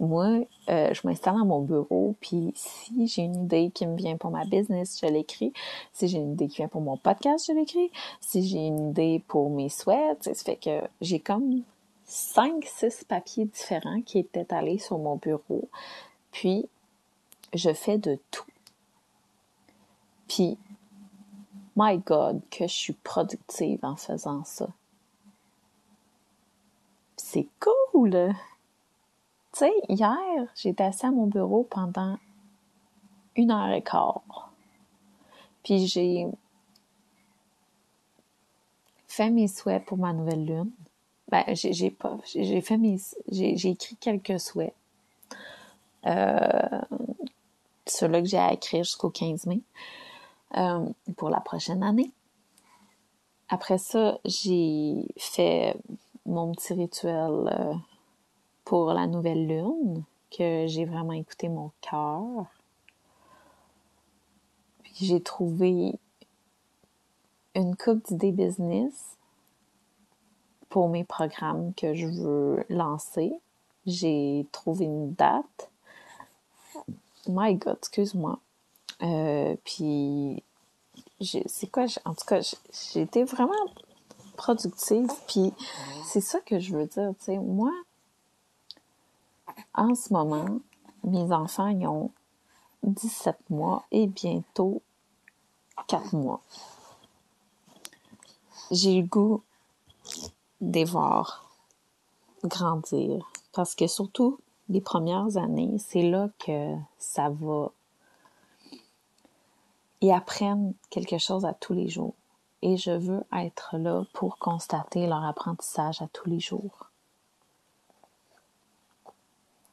moi, 0.02 0.40
euh, 0.70 0.94
je 0.94 1.08
m'installe 1.08 1.36
dans 1.36 1.46
mon 1.46 1.62
bureau, 1.62 2.16
puis 2.20 2.52
si 2.56 3.06
j'ai 3.08 3.22
une 3.22 3.44
idée 3.44 3.70
qui 3.72 3.86
me 3.86 3.96
vient 3.96 4.18
pour 4.18 4.32
ma 4.32 4.46
business, 4.46 5.00
je 5.00 5.06
l'écris. 5.06 5.54
Si 5.94 6.08
j'ai 6.08 6.18
une 6.18 6.34
idée 6.34 6.48
qui 6.48 6.58
vient 6.58 6.68
pour 6.68 6.82
mon 6.82 6.98
podcast, 6.98 7.46
je 7.48 7.54
l'écris. 7.54 7.92
Si 8.20 8.48
j'ai 8.48 8.66
une 8.66 8.90
idée 8.90 9.24
pour 9.28 9.52
mes 9.52 9.70
souhaits, 9.70 10.24
ça 10.24 10.34
fait 10.34 10.56
que 10.56 10.82
j'ai 11.02 11.20
comme 11.20 11.62
cinq, 12.04 12.66
six 12.66 13.04
papiers 13.04 13.46
différents 13.46 14.02
qui 14.02 14.18
étaient 14.18 14.52
allés 14.52 14.80
sur 14.80 14.98
mon 14.98 15.18
bureau. 15.18 15.70
Puis, 16.32 16.68
je 17.54 17.72
fais 17.72 18.00
de 18.00 18.18
tout. 18.32 18.44
Puis, 20.28 20.58
my 21.76 22.00
God, 22.00 22.42
que 22.50 22.66
je 22.66 22.74
suis 22.74 22.94
productive 22.94 23.80
en 23.84 23.96
faisant 23.96 24.44
ça. 24.46 24.68
C'est 27.18 27.48
cool! 27.60 28.34
Tu 29.54 29.60
sais, 29.60 29.74
hier, 29.90 30.48
j'étais 30.56 30.84
assis 30.84 31.06
à 31.06 31.12
mon 31.12 31.28
bureau 31.28 31.64
pendant 31.64 32.18
une 33.36 33.52
heure 33.52 33.72
et 33.72 33.82
quart. 33.82 34.52
Puis 35.64 35.88
j'ai 35.88 36.28
fait 39.08 39.30
mes 39.30 39.48
souhaits 39.48 39.86
pour 39.86 39.98
ma 39.98 40.14
nouvelle 40.14 40.46
lune. 40.46 40.72
Ben, 41.30 41.44
j'ai 41.54 41.92
pas, 41.92 42.18
j'ai 42.26 42.62
fait 42.62 42.78
mes, 42.78 42.98
j'ai 43.30 43.70
écrit 43.70 43.96
quelques 43.98 44.40
souhaits. 44.40 44.74
Euh, 46.06 46.82
ceux-là 47.86 48.22
que 48.22 48.28
j'ai 48.28 48.38
à 48.38 48.54
écrire 48.54 48.84
jusqu'au 48.84 49.10
15 49.10 49.46
mai 49.46 49.62
euh, 50.58 50.86
pour 51.18 51.30
la 51.30 51.40
prochaine 51.40 51.84
année. 51.84 52.12
Après 53.50 53.78
ça, 53.78 54.18
j'ai 54.26 55.06
fait 55.18 55.76
mon 56.26 56.52
petit 56.54 56.74
rituel 56.74 57.50
euh, 57.52 57.74
pour 58.72 58.94
la 58.94 59.06
nouvelle 59.06 59.48
lune, 59.48 60.06
que 60.30 60.66
j'ai 60.66 60.86
vraiment 60.86 61.12
écouté 61.12 61.50
mon 61.50 61.72
cœur. 61.82 62.46
Puis 64.82 65.08
j'ai 65.08 65.22
trouvé 65.22 66.00
une 67.54 67.76
coupe 67.76 68.02
d'idées 68.08 68.32
business 68.32 69.18
pour 70.70 70.88
mes 70.88 71.04
programmes 71.04 71.74
que 71.74 71.94
je 71.94 72.08
veux 72.08 72.64
lancer. 72.70 73.34
J'ai 73.86 74.48
trouvé 74.54 74.86
une 74.86 75.12
date. 75.16 75.70
My 77.28 77.56
God, 77.56 77.76
excuse-moi. 77.80 78.40
Euh, 79.02 79.58
puis, 79.66 80.42
c'est 81.20 81.70
quoi? 81.70 81.88
En 82.06 82.14
tout 82.14 82.26
cas, 82.26 82.40
j'ai 82.94 83.02
été 83.02 83.26
vraiment 83.26 83.52
productive. 84.38 85.10
Puis, 85.28 85.52
c'est 86.06 86.22
ça 86.22 86.40
que 86.40 86.58
je 86.58 86.74
veux 86.74 86.86
dire. 86.86 87.14
Tu 87.20 87.26
sais, 87.26 87.38
moi, 87.38 87.74
en 89.74 89.96
ce 89.96 90.14
moment, 90.14 90.60
mes 91.04 91.32
enfants 91.32 91.68
ils 91.68 91.88
ont 91.88 92.12
17 92.84 93.50
mois 93.50 93.86
et 93.92 94.08
bientôt 94.08 94.82
4 95.88 96.16
mois. 96.16 96.42
J'ai 98.72 99.02
le 99.02 99.08
goût 99.08 99.44
de 100.62 100.80
les 100.80 100.86
voir 100.86 101.50
grandir 102.44 103.30
parce 103.54 103.76
que 103.76 103.88
surtout 103.88 104.40
les 104.70 104.82
premières 104.82 105.38
années, 105.38 105.78
c'est 105.80 106.04
là 106.04 106.30
que 106.40 106.76
ça 106.98 107.30
va. 107.30 107.72
Ils 110.00 110.12
apprennent 110.12 110.74
quelque 110.90 111.18
chose 111.18 111.46
à 111.46 111.54
tous 111.54 111.74
les 111.74 111.90
jours. 111.90 112.16
Et 112.62 112.78
je 112.78 112.92
veux 112.92 113.24
être 113.34 113.76
là 113.78 114.06
pour 114.14 114.38
constater 114.38 115.08
leur 115.08 115.26
apprentissage 115.26 116.02
à 116.02 116.08
tous 116.08 116.30
les 116.30 116.40
jours. 116.40 116.91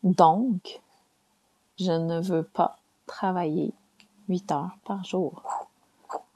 Donc, 0.03 0.81
je 1.79 1.93
ne 1.93 2.21
veux 2.21 2.45
pas 2.45 2.77
travailler 3.07 3.73
8 4.29 4.53
heures 4.53 4.79
par 4.85 5.05
jour. 5.05 5.43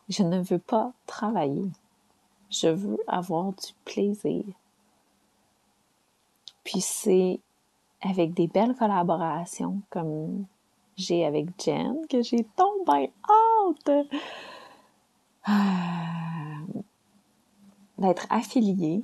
Je 0.09 0.23
ne 0.23 0.41
veux 0.41 0.59
pas 0.59 0.93
travailler. 1.07 1.71
Je 2.51 2.69
veux 2.69 2.99
avoir 3.07 3.53
du 3.53 3.73
plaisir. 3.85 4.45
Puis 6.65 6.81
c'est 6.81 7.41
avec 8.01 8.35
des 8.35 8.47
belles 8.47 8.75
collaborations 8.75 9.81
comme 9.91 10.45
j'ai 10.97 11.25
avec 11.25 11.49
Jen 11.61 12.07
que 12.09 12.23
j'ai 12.23 12.45
tombé 12.57 13.13
hâte 13.29 14.09
euh, 15.49 15.53
d'être 17.99 18.27
affiliée 18.31 19.03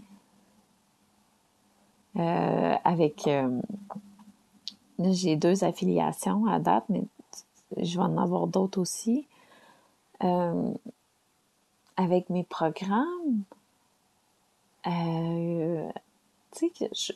euh, 2.16 2.74
avec 2.84 3.26
euh, 3.26 3.60
j'ai 4.98 5.36
deux 5.36 5.64
affiliations 5.64 6.46
à 6.46 6.58
date, 6.58 6.84
mais 6.88 7.04
je 7.76 7.98
vais 7.98 8.04
en 8.04 8.16
avoir 8.18 8.46
d'autres 8.46 8.80
aussi. 8.80 9.26
avec 11.96 12.30
mes 12.30 12.44
programmes, 12.44 13.42
tu 14.84 14.90
sais 16.52 16.70
que 16.70 16.84
je, 16.94 17.12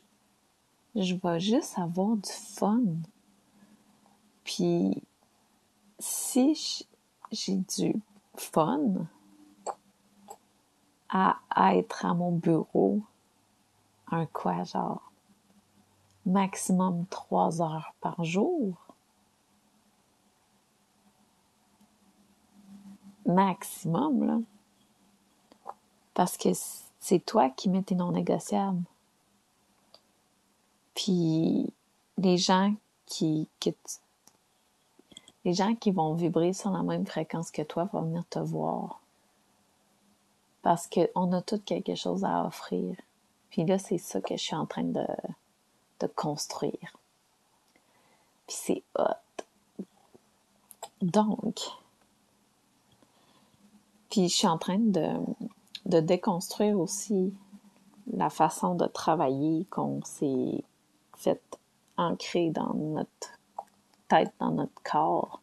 je 0.95 1.14
vais 1.14 1.41
juste 1.41 1.78
avoir 1.78 2.16
du 2.16 2.30
fun. 2.30 2.83
Puis, 4.45 5.03
si 5.99 6.87
j'ai 7.30 7.57
du 7.57 7.95
fun 8.35 9.07
à 11.09 11.39
être 11.74 12.07
à 12.07 12.14
mon 12.14 12.33
bureau, 12.33 13.01
un 14.11 14.26
quoi, 14.26 14.64
genre, 14.64 15.11
maximum 16.26 17.06
trois 17.06 17.60
heures 17.62 17.94
par 18.00 18.22
jour, 18.24 18.74
maximum, 23.26 24.24
là. 24.24 24.38
Parce 26.14 26.36
que 26.36 26.50
c'est 27.00 27.24
toi 27.24 27.48
qui 27.50 27.70
mets 27.70 27.82
tes 27.82 27.94
non 27.94 28.12
négociables. 28.12 28.82
Puis 30.94 31.72
les 32.18 32.36
gens 32.36 32.74
qui, 33.06 33.48
les 35.44 35.54
gens 35.54 35.74
qui 35.74 35.90
vont 35.90 36.14
vibrer 36.14 36.52
sur 36.52 36.70
la 36.70 36.82
même 36.82 37.06
fréquence 37.06 37.50
que 37.50 37.62
toi 37.62 37.88
vont 37.92 38.02
venir 38.02 38.24
te 38.28 38.38
voir. 38.38 39.00
Parce 40.60 40.86
qu'on 40.86 41.32
a 41.32 41.42
tout 41.42 41.60
quelque 41.64 41.94
chose 41.94 42.24
à 42.24 42.44
offrir. 42.44 42.96
Puis 43.50 43.64
là, 43.64 43.78
c'est 43.78 43.98
ça 43.98 44.20
que 44.20 44.36
je 44.36 44.42
suis 44.42 44.54
en 44.54 44.66
train 44.66 44.84
de, 44.84 45.04
de 46.03 46.07
construire. 46.09 46.98
Puis 48.46 48.57
c'est 48.59 48.82
hot. 48.98 49.44
Donc, 51.00 51.61
puis 54.11 54.28
je 54.28 54.36
suis 54.36 54.46
en 54.46 54.59
train 54.59 54.78
de, 54.78 55.16
de 55.86 56.00
déconstruire 56.00 56.78
aussi 56.78 57.32
la 58.12 58.30
façon 58.30 58.74
de 58.74 58.86
travailler 58.86 59.64
qu'on 59.70 60.03
s'est 60.05 60.62
fait 61.16 61.40
ancré 61.96 62.50
dans 62.50 62.74
notre 62.74 63.38
tête, 64.09 64.32
dans 64.38 64.50
notre 64.50 64.82
corps. 64.82 65.40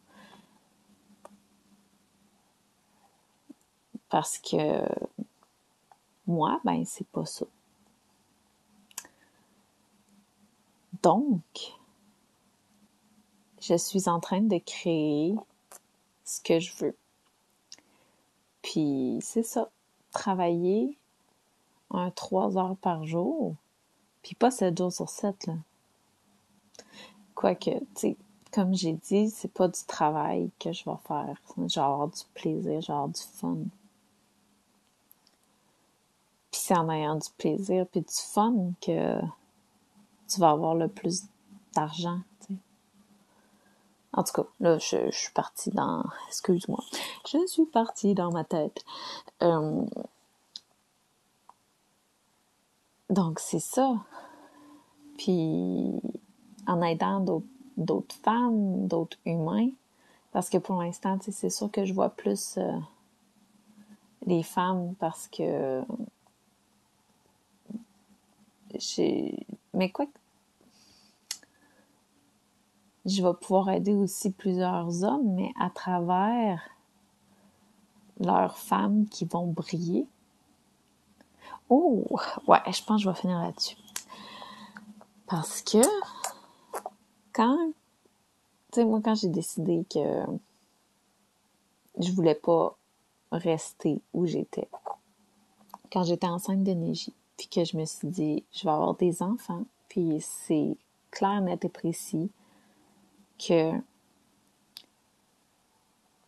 Parce 4.08 4.38
que 4.38 4.84
moi, 6.26 6.60
ben, 6.64 6.84
c'est 6.84 7.06
pas 7.08 7.26
ça. 7.26 7.46
Donc, 11.02 11.42
je 13.60 13.74
suis 13.74 14.08
en 14.08 14.20
train 14.20 14.40
de 14.40 14.58
créer 14.58 15.34
ce 16.24 16.40
que 16.40 16.60
je 16.60 16.74
veux. 16.76 16.96
Puis, 18.62 19.18
c'est 19.22 19.42
ça. 19.42 19.70
Travailler 20.12 20.98
un 21.90 22.10
trois 22.10 22.56
heures 22.58 22.76
par 22.76 23.04
jour, 23.04 23.54
puis 24.22 24.34
pas 24.34 24.50
sept 24.50 24.76
jours 24.76 24.92
sur 24.92 25.08
sept, 25.08 25.46
là. 25.46 25.54
Quoique, 27.34 27.70
tu 27.70 27.86
sais, 27.94 28.16
comme 28.52 28.74
j'ai 28.74 28.92
dit, 28.94 29.30
c'est 29.30 29.52
pas 29.52 29.68
du 29.68 29.80
travail 29.86 30.50
que 30.58 30.72
je 30.72 30.84
vais 30.84 30.96
faire. 31.06 31.40
Genre 31.68 32.08
du 32.08 32.20
plaisir, 32.34 32.80
genre 32.80 33.08
du 33.08 33.20
fun. 33.20 33.58
Puis 36.50 36.60
c'est 36.60 36.76
en 36.76 36.90
ayant 36.90 37.16
du 37.16 37.28
plaisir 37.38 37.86
puis 37.86 38.00
du 38.00 38.14
fun 38.14 38.72
que 38.80 39.20
tu 40.30 40.40
vas 40.40 40.50
avoir 40.50 40.74
le 40.74 40.88
plus 40.88 41.24
d'argent. 41.74 42.20
En 44.12 44.24
tout 44.24 44.32
cas, 44.32 44.48
là, 44.58 44.78
je, 44.78 45.10
suis 45.12 45.32
partie 45.32 45.70
dans... 45.70 46.04
Excuse-moi. 46.28 46.82
Je 47.26 47.46
suis 47.46 47.66
partie 47.66 48.14
dans 48.14 48.32
ma 48.32 48.44
tête. 48.44 48.84
Euh, 49.42 49.84
donc, 53.08 53.38
c'est 53.38 53.60
ça. 53.60 53.94
Puis, 55.16 56.00
en 56.66 56.82
aidant 56.82 57.20
d'autres 57.76 58.16
femmes, 58.16 58.88
d'autres 58.88 59.18
humains. 59.26 59.70
Parce 60.32 60.48
que 60.48 60.58
pour 60.58 60.82
l'instant, 60.82 61.18
c'est 61.20 61.50
sûr 61.50 61.70
que 61.70 61.84
je 61.84 61.92
vois 61.92 62.10
plus 62.10 62.56
euh, 62.58 62.78
les 64.26 64.42
femmes 64.42 64.94
parce 64.98 65.28
que. 65.28 65.82
Mais 69.74 69.90
quoi 69.90 70.06
je 73.10 73.22
vais 73.22 73.34
pouvoir 73.34 73.68
aider 73.70 73.94
aussi 73.94 74.30
plusieurs 74.30 75.04
hommes, 75.04 75.34
mais 75.34 75.52
à 75.58 75.70
travers 75.70 76.62
leurs 78.18 78.58
femmes 78.58 79.06
qui 79.08 79.24
vont 79.24 79.46
briller. 79.46 80.06
Oh, 81.68 82.04
ouais, 82.46 82.58
je 82.66 82.82
pense 82.84 82.98
que 82.98 83.04
je 83.04 83.08
vais 83.08 83.16
finir 83.16 83.40
là-dessus. 83.40 83.76
Parce 85.26 85.62
que 85.62 85.78
quand, 87.32 87.72
tu 88.72 88.80
sais, 88.80 88.84
moi, 88.84 89.00
quand 89.02 89.14
j'ai 89.14 89.28
décidé 89.28 89.84
que 89.92 90.24
je 91.98 92.12
voulais 92.12 92.34
pas 92.34 92.76
rester 93.32 94.00
où 94.12 94.26
j'étais, 94.26 94.68
quand 95.92 96.04
j'étais 96.04 96.26
enceinte 96.26 96.62
d'énergie, 96.62 97.14
puis 97.36 97.48
que 97.48 97.64
je 97.64 97.76
me 97.76 97.84
suis 97.84 98.08
dit, 98.08 98.44
je 98.52 98.64
vais 98.64 98.70
avoir 98.70 98.94
des 98.96 99.22
enfants, 99.22 99.64
puis 99.88 100.20
c'est 100.20 100.76
clair, 101.10 101.40
net 101.40 101.64
et 101.64 101.68
précis 101.68 102.30
que 103.46 103.72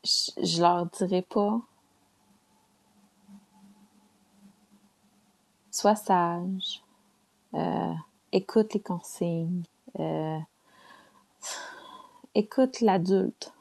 je, 0.05 0.61
leur 0.61 0.87
dirais 0.87 1.23
pas 1.23 1.61
sois 5.71 5.97
sage, 5.97 6.83
euh, 7.55 7.93
écoute 8.33 8.75
les 8.75 8.81
consignes, 8.81 9.63
euh, 9.99 10.39
écoute 12.35 12.81
l'adulte. 12.81 13.53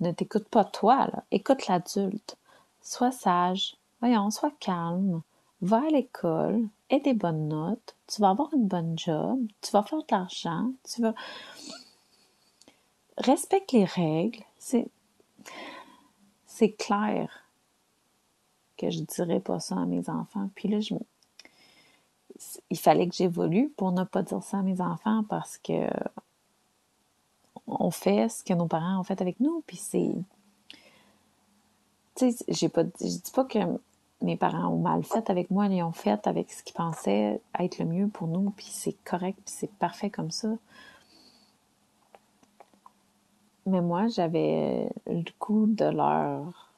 Ne 0.00 0.12
t'écoute 0.12 0.48
pas 0.48 0.64
toi, 0.64 1.08
là. 1.08 1.24
Écoute 1.30 1.66
l'adulte. 1.66 2.36
Sois 2.80 3.12
sage. 3.12 3.76
Voyons, 4.00 4.30
sois 4.30 4.52
calme. 4.58 5.20
Va 5.60 5.82
à 5.86 5.90
l'école. 5.90 6.68
Aie 6.88 7.00
des 7.00 7.12
bonnes 7.12 7.48
notes. 7.48 7.94
Tu 8.06 8.22
vas 8.22 8.30
avoir 8.30 8.52
une 8.54 8.66
bonne 8.66 8.98
job. 8.98 9.38
Tu 9.60 9.70
vas 9.72 9.82
faire 9.82 9.98
de 9.98 10.06
l'argent. 10.10 10.72
Tu 10.84 11.02
vas... 11.02 11.14
Respecte 13.20 13.72
les 13.72 13.84
règles. 13.84 14.42
C'est... 14.58 14.88
Clair 16.78 17.46
que 18.76 18.90
je 18.90 19.00
dirais 19.00 19.40
pas 19.40 19.60
ça 19.60 19.76
à 19.76 19.86
mes 19.86 20.10
enfants. 20.10 20.50
Puis 20.54 20.68
là, 20.68 20.80
je... 20.80 20.94
il 22.68 22.78
fallait 22.78 23.08
que 23.08 23.14
j'évolue 23.14 23.70
pour 23.78 23.92
ne 23.92 24.04
pas 24.04 24.22
dire 24.22 24.42
ça 24.42 24.58
à 24.58 24.62
mes 24.62 24.82
enfants 24.82 25.24
parce 25.26 25.56
que 25.56 25.88
on 27.66 27.90
fait 27.90 28.28
ce 28.28 28.44
que 28.44 28.52
nos 28.52 28.66
parents 28.66 29.00
ont 29.00 29.04
fait 29.04 29.22
avec 29.22 29.40
nous, 29.40 29.62
puis 29.66 29.78
c'est... 29.78 30.12
Tu 32.16 32.30
sais, 32.30 32.44
j'ai 32.48 32.68
pas... 32.68 32.82
Je 33.00 33.06
dis 33.06 33.32
pas 33.34 33.44
que 33.44 33.58
mes 34.20 34.36
parents 34.36 34.68
ont 34.68 34.80
mal 34.80 35.02
fait 35.02 35.30
avec 35.30 35.50
moi, 35.50 35.66
ils 35.66 35.82
ont 35.82 35.92
fait 35.92 36.26
avec 36.26 36.52
ce 36.52 36.62
qu'ils 36.62 36.74
pensaient 36.74 37.40
être 37.58 37.78
le 37.78 37.86
mieux 37.86 38.08
pour 38.08 38.28
nous, 38.28 38.50
puis 38.50 38.66
c'est 38.70 38.96
correct, 39.04 39.38
puis 39.44 39.54
c'est 39.56 39.72
parfait 39.78 40.10
comme 40.10 40.30
ça. 40.30 40.48
Mais 43.66 43.80
moi, 43.80 44.08
j'avais 44.08 44.90
le 45.06 45.24
goût 45.38 45.66
de 45.66 45.84
leur 45.84 46.70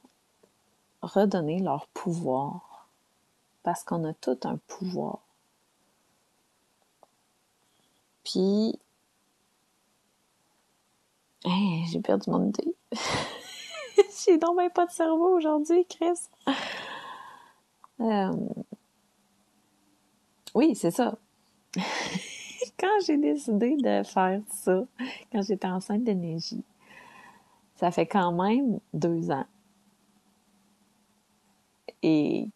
redonner 1.02 1.60
leur 1.60 1.86
pouvoir, 1.88 2.88
parce 3.62 3.84
qu'on 3.84 4.04
a 4.04 4.14
tout 4.14 4.38
un 4.44 4.56
pouvoir. 4.68 5.20
Puis, 8.24 8.78
Hey, 11.44 11.86
j'ai 11.90 12.00
perdu 12.00 12.30
mon 12.30 12.48
idée. 12.48 12.74
j'ai 14.24 14.38
donc 14.38 14.56
même 14.56 14.70
pas 14.70 14.86
de 14.86 14.92
cerveau 14.92 15.36
aujourd'hui, 15.36 15.84
Chris. 15.86 16.28
Euh, 18.00 18.30
oui, 20.54 20.76
c'est 20.76 20.92
ça. 20.92 21.18
quand 22.78 23.00
j'ai 23.04 23.16
décidé 23.16 23.76
de 23.76 24.04
faire 24.04 24.40
ça, 24.50 24.84
quand 25.32 25.42
j'étais 25.42 25.66
enceinte 25.66 26.04
d'énergie, 26.04 26.62
ça 27.82 27.90
fait 27.90 28.06
quand 28.06 28.30
même 28.30 28.78
deux 28.94 29.32
ans. 29.32 29.44
Et 32.04 32.48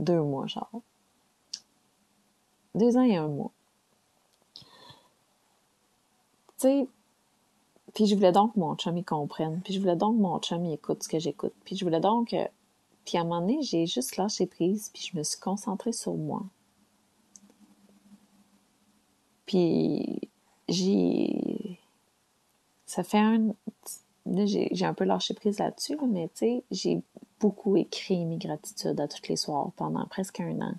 deux 0.00 0.20
mois, 0.20 0.48
genre. 0.48 0.82
Deux 2.74 2.96
ans 2.96 3.02
et 3.02 3.16
un 3.16 3.28
mois. 3.28 3.52
Tu 4.56 4.64
sais, 6.56 6.88
puis 7.94 8.06
je 8.06 8.16
voulais 8.16 8.32
donc 8.32 8.54
que 8.54 8.58
mon 8.58 8.74
chum 8.74 8.96
y 8.96 9.04
comprenne. 9.04 9.60
Puis 9.62 9.72
je 9.72 9.78
voulais 9.78 9.94
donc 9.94 10.16
que 10.16 10.20
mon 10.20 10.40
chum 10.40 10.64
y 10.64 10.72
écoute 10.72 11.04
ce 11.04 11.08
que 11.08 11.20
j'écoute. 11.20 11.54
Puis 11.64 11.76
je 11.76 11.84
voulais 11.84 12.00
donc 12.00 12.34
Puis 13.04 13.18
à 13.18 13.20
un 13.20 13.24
moment 13.24 13.40
donné, 13.40 13.62
j'ai 13.62 13.86
juste 13.86 14.16
lâché 14.16 14.46
prise, 14.48 14.90
puis 14.92 15.08
je 15.12 15.16
me 15.16 15.22
suis 15.22 15.38
concentrée 15.38 15.92
sur 15.92 16.14
moi. 16.14 16.42
Puis 19.46 20.28
j'ai... 20.68 21.78
Ça 22.84 23.04
fait 23.04 23.18
un... 23.18 23.54
J'ai 24.26 24.84
un 24.84 24.94
peu 24.94 25.04
lâché 25.04 25.34
prise 25.34 25.58
là-dessus, 25.58 25.98
mais 26.08 26.28
tu 26.28 26.34
sais, 26.34 26.64
j'ai 26.70 27.02
beaucoup 27.40 27.76
écrit 27.76 28.24
mes 28.24 28.38
gratitudes 28.38 29.00
à 29.00 29.08
tous 29.08 29.28
les 29.28 29.36
soirs 29.36 29.70
pendant 29.76 30.06
presque 30.06 30.40
un 30.40 30.60
an. 30.60 30.74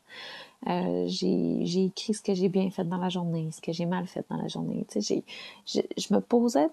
Euh, 0.68 1.06
j'ai 1.08 1.86
écrit 1.86 2.14
ce 2.14 2.22
que 2.22 2.34
j'ai 2.34 2.48
bien 2.48 2.70
fait 2.70 2.86
dans 2.86 2.98
la 2.98 3.10
journée, 3.10 3.52
ce 3.52 3.60
que 3.62 3.74
j'ai 3.74 3.86
mal 3.86 4.08
fait 4.08 4.26
dans 4.30 4.38
la 4.38 4.48
journée. 4.48 4.86
Tu 4.90 5.02
sais, 5.02 5.24
je 5.66 6.14
me 6.14 6.20
posais 6.20 6.70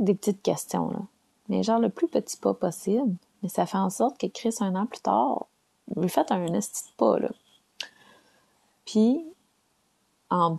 des 0.00 0.14
petites 0.14 0.42
questions, 0.42 0.90
là. 0.90 1.00
Mais 1.48 1.64
genre 1.64 1.80
le 1.80 1.88
plus 1.88 2.06
petit 2.06 2.36
pas 2.36 2.54
possible. 2.54 3.16
Mais 3.42 3.48
ça 3.48 3.66
fait 3.66 3.78
en 3.78 3.90
sorte 3.90 4.18
que 4.18 4.28
Chris, 4.28 4.54
un 4.60 4.76
an 4.76 4.86
plus 4.86 5.00
tard, 5.00 5.46
lui 5.96 6.08
fait 6.08 6.30
un 6.30 6.46
esti 6.54 6.92
pas, 6.96 7.18
là. 7.18 7.30
Puis, 8.84 9.24
en, 10.30 10.56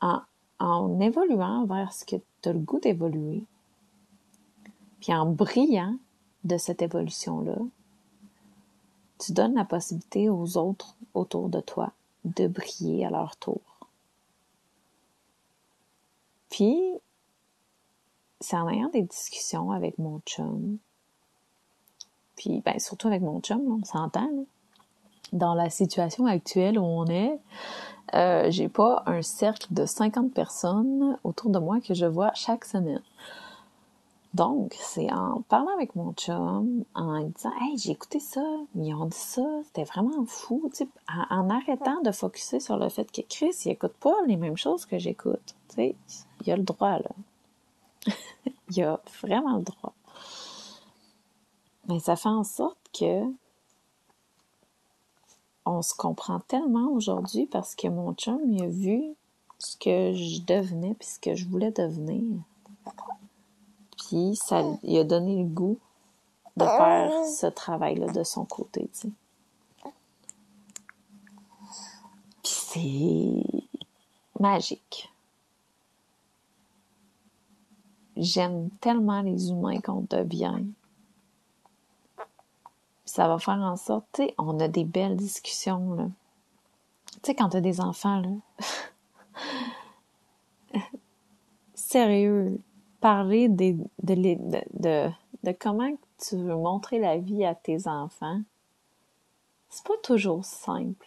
en, 0.00 0.20
en 0.58 1.00
évoluant 1.00 1.64
vers 1.64 1.92
ce 1.92 2.04
que 2.04 2.16
tu 2.42 2.48
as 2.48 2.52
le 2.52 2.58
goût 2.58 2.80
d'évoluer, 2.80 3.44
puis 5.04 5.12
en 5.12 5.26
brillant 5.26 5.96
de 6.44 6.56
cette 6.56 6.80
évolution-là, 6.80 7.58
tu 9.18 9.32
donnes 9.32 9.54
la 9.54 9.66
possibilité 9.66 10.30
aux 10.30 10.56
autres 10.56 10.96
autour 11.12 11.50
de 11.50 11.60
toi 11.60 11.92
de 12.24 12.46
briller 12.46 13.04
à 13.04 13.10
leur 13.10 13.36
tour. 13.36 13.60
Puis, 16.48 16.80
c'est 18.40 18.56
en 18.56 18.66
ayant 18.70 18.88
des 18.88 19.02
discussions 19.02 19.72
avec 19.72 19.98
mon 19.98 20.20
chum, 20.20 20.78
puis 22.34 22.62
ben, 22.64 22.78
surtout 22.78 23.08
avec 23.08 23.20
mon 23.20 23.42
chum, 23.42 23.60
on 23.60 23.84
s'entend, 23.84 24.30
dans 25.34 25.52
la 25.52 25.68
situation 25.68 26.24
actuelle 26.24 26.78
où 26.78 26.82
on 26.82 27.04
est, 27.08 27.38
euh, 28.14 28.50
j'ai 28.50 28.70
pas 28.70 29.02
un 29.04 29.20
cercle 29.20 29.74
de 29.74 29.84
50 29.84 30.32
personnes 30.32 31.18
autour 31.24 31.50
de 31.50 31.58
moi 31.58 31.82
que 31.82 31.92
je 31.92 32.06
vois 32.06 32.32
chaque 32.32 32.64
semaine. 32.64 33.02
Donc, 34.34 34.74
c'est 34.80 35.12
en 35.12 35.42
parlant 35.42 35.72
avec 35.74 35.94
mon 35.94 36.12
chum, 36.12 36.84
en 36.94 37.22
disant 37.22 37.52
Hey, 37.60 37.78
j'ai 37.78 37.92
écouté 37.92 38.18
ça, 38.18 38.44
ils 38.74 38.92
ont 38.92 39.06
dit 39.06 39.16
ça, 39.16 39.46
c'était 39.64 39.84
vraiment 39.84 40.26
fou, 40.26 40.68
en, 41.30 41.50
arrêtant 41.50 42.00
de 42.02 42.10
focuser 42.10 42.58
sur 42.58 42.76
le 42.76 42.88
fait 42.88 43.10
que 43.12 43.20
Chris, 43.22 43.54
il 43.64 43.70
écoute 43.70 43.94
pas 44.00 44.16
les 44.26 44.36
mêmes 44.36 44.56
choses 44.56 44.86
que 44.86 44.98
j'écoute. 44.98 45.54
Tu 45.68 45.76
sais, 45.76 45.96
il 46.44 46.52
a 46.52 46.56
le 46.56 46.64
droit, 46.64 46.98
là. 46.98 47.10
il 48.70 48.82
a 48.82 49.00
vraiment 49.22 49.56
le 49.56 49.62
droit. 49.62 49.92
Mais 51.88 52.00
ça 52.00 52.16
fait 52.16 52.28
en 52.28 52.44
sorte 52.44 52.78
que 52.92 53.22
on 55.64 55.80
se 55.80 55.94
comprend 55.94 56.40
tellement 56.40 56.88
aujourd'hui 56.88 57.46
parce 57.46 57.76
que 57.76 57.86
mon 57.86 58.14
chum 58.14 58.40
a 58.60 58.66
vu 58.66 59.14
ce 59.58 59.76
que 59.76 60.12
je 60.12 60.42
devenais 60.42 60.94
puis 60.94 61.06
ce 61.06 61.20
que 61.20 61.34
je 61.36 61.46
voulais 61.46 61.70
devenir. 61.70 62.40
Puis 64.06 64.36
ça 64.36 64.62
il 64.82 64.98
a 64.98 65.04
donné 65.04 65.42
le 65.42 65.48
goût 65.48 65.78
de 66.56 66.64
faire 66.64 67.10
ce 67.26 67.46
travail-là 67.46 68.06
de 68.12 68.22
son 68.22 68.44
côté, 68.44 68.88
tu 68.92 69.00
sais. 69.00 69.10
Puis 72.42 72.52
c'est 72.52 74.40
magique. 74.40 75.10
j'aime 78.16 78.70
tellement 78.80 79.22
les 79.22 79.50
humains 79.50 79.80
qu'on 79.80 80.06
devient. 80.08 80.64
Ça 83.04 83.28
va 83.28 83.38
faire 83.38 83.54
en 83.54 83.76
sorte, 83.76 84.06
tu 84.12 84.24
sais, 84.24 84.34
on 84.38 84.58
a 84.60 84.68
des 84.68 84.84
belles 84.84 85.16
discussions, 85.16 85.94
là. 85.94 86.08
Tu 87.22 87.30
sais, 87.30 87.34
quand 87.34 87.50
t'as 87.50 87.60
des 87.60 87.80
enfants, 87.80 88.20
là. 88.20 88.30
Sérieux, 91.74 92.58
parler 93.04 93.50
de, 93.50 93.76
de, 94.02 95.10
de, 95.42 95.52
comment 95.60 95.90
tu 96.16 96.38
veux 96.38 96.56
montrer 96.56 96.98
la 96.98 97.18
vie 97.18 97.44
à 97.44 97.54
tes 97.54 97.86
enfants, 97.86 98.40
c'est 99.68 99.84
pas 99.84 99.98
toujours 100.02 100.42
simple. 100.42 101.06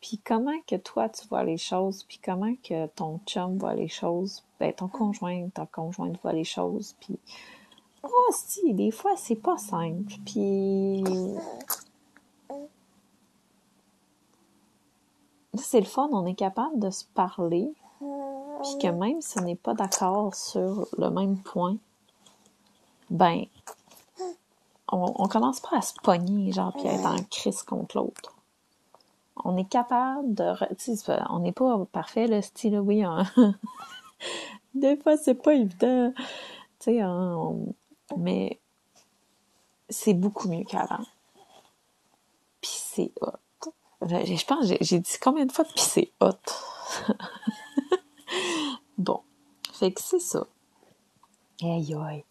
Puis 0.00 0.18
comment 0.24 0.58
que 0.66 0.76
toi 0.76 1.10
tu 1.10 1.28
vois 1.28 1.44
les 1.44 1.58
choses, 1.58 2.04
puis 2.04 2.18
comment 2.24 2.54
que 2.66 2.86
ton 2.86 3.20
chum 3.26 3.58
voit 3.58 3.74
les 3.74 3.88
choses, 3.88 4.42
ben, 4.58 4.72
ton 4.72 4.88
conjoint, 4.88 5.46
ta 5.50 5.66
conjointe 5.66 6.18
voit 6.22 6.32
les 6.32 6.44
choses, 6.44 6.96
puis 7.00 7.18
oh 8.02 8.30
si, 8.32 8.72
des 8.72 8.92
fois 8.92 9.18
c'est 9.18 9.36
pas 9.36 9.58
simple, 9.58 10.14
puis 10.24 11.04
c'est 15.52 15.80
le 15.80 15.86
fun, 15.86 16.08
on 16.12 16.24
est 16.24 16.34
capable 16.34 16.78
de 16.78 16.88
se 16.88 17.04
parler, 17.04 17.74
puis 18.64 18.78
que 18.78 18.88
même 18.88 19.20
si 19.20 19.38
on 19.38 19.42
n'est 19.42 19.56
pas 19.56 19.74
d'accord 19.74 20.34
sur 20.34 20.88
le 20.96 21.10
même 21.10 21.38
point, 21.38 21.76
ben 23.10 23.44
on, 24.90 25.28
commence 25.28 25.60
pas 25.60 25.78
à 25.78 25.82
se 25.82 25.92
pogner, 26.02 26.52
genre, 26.52 26.72
puis 26.72 26.88
à 26.88 26.94
être 26.94 27.06
en 27.06 27.22
crise 27.30 27.62
contre 27.62 27.96
l'autre. 27.96 28.34
On 29.44 29.56
est 29.56 29.68
capable 29.68 30.34
de 30.34 30.54
on 31.30 31.40
n'est 31.40 31.52
pas 31.52 31.84
parfait 31.92 32.26
le 32.26 32.40
style 32.40 32.78
oui 32.78 33.02
des 34.74 34.96
fois 34.96 35.16
c'est 35.16 35.34
pas 35.34 35.54
évident 35.54 36.12
tu 36.78 36.98
sais 36.98 37.02
mais 38.16 38.60
c'est 39.88 40.14
beaucoup 40.14 40.48
mieux 40.48 40.64
qu'avant. 40.64 41.04
Puis 42.60 42.70
c'est 42.72 43.12
hot. 43.20 43.72
Je 44.02 44.44
pense 44.46 44.66
j'ai 44.80 44.98
dit 45.00 45.16
combien 45.20 45.46
de 45.46 45.52
fois 45.52 45.64
puis 45.64 45.80
c'est 45.80 46.12
hot? 46.20 46.30
bon 48.98 49.20
fait 49.72 49.92
que 49.92 50.00
c'est 50.00 50.20
ça 50.20 50.46
aïe 51.62 51.94
aïe 51.94 52.24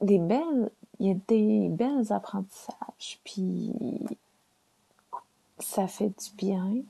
des 0.00 0.18
belles 0.18 0.70
il 0.98 1.08
y 1.08 1.10
a 1.10 1.14
des 1.28 1.68
belles 1.68 2.12
apprentissages 2.12 3.20
puis 3.24 3.72
ça 5.58 5.86
fait 5.86 6.08
du 6.08 6.36
bien 6.36 6.82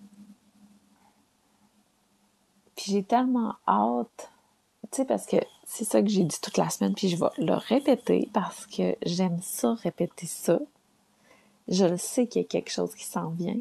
puis 2.80 2.92
j'ai 2.92 3.02
tellement 3.02 3.56
hâte, 3.68 4.32
tu 4.90 4.96
sais, 4.96 5.04
parce 5.04 5.26
que 5.26 5.36
c'est 5.66 5.84
ça 5.84 6.00
que 6.00 6.08
j'ai 6.08 6.24
dit 6.24 6.40
toute 6.40 6.56
la 6.56 6.70
semaine, 6.70 6.94
puis 6.94 7.10
je 7.10 7.16
vais 7.16 7.28
le 7.36 7.52
répéter 7.52 8.30
parce 8.32 8.64
que 8.64 8.96
j'aime 9.04 9.38
ça, 9.42 9.74
répéter 9.74 10.24
ça. 10.24 10.58
Je 11.68 11.84
le 11.84 11.98
sais 11.98 12.26
qu'il 12.26 12.40
y 12.40 12.44
a 12.46 12.48
quelque 12.48 12.70
chose 12.70 12.94
qui 12.94 13.04
s'en 13.04 13.28
vient. 13.28 13.60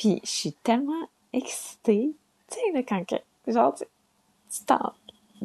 Puis 0.00 0.18
je 0.24 0.30
suis 0.30 0.52
tellement 0.52 1.10
excitée, 1.34 2.14
tu 2.50 2.56
sais, 2.72 2.84
quand, 2.84 3.04
genre, 3.46 3.74
tu, 3.74 3.84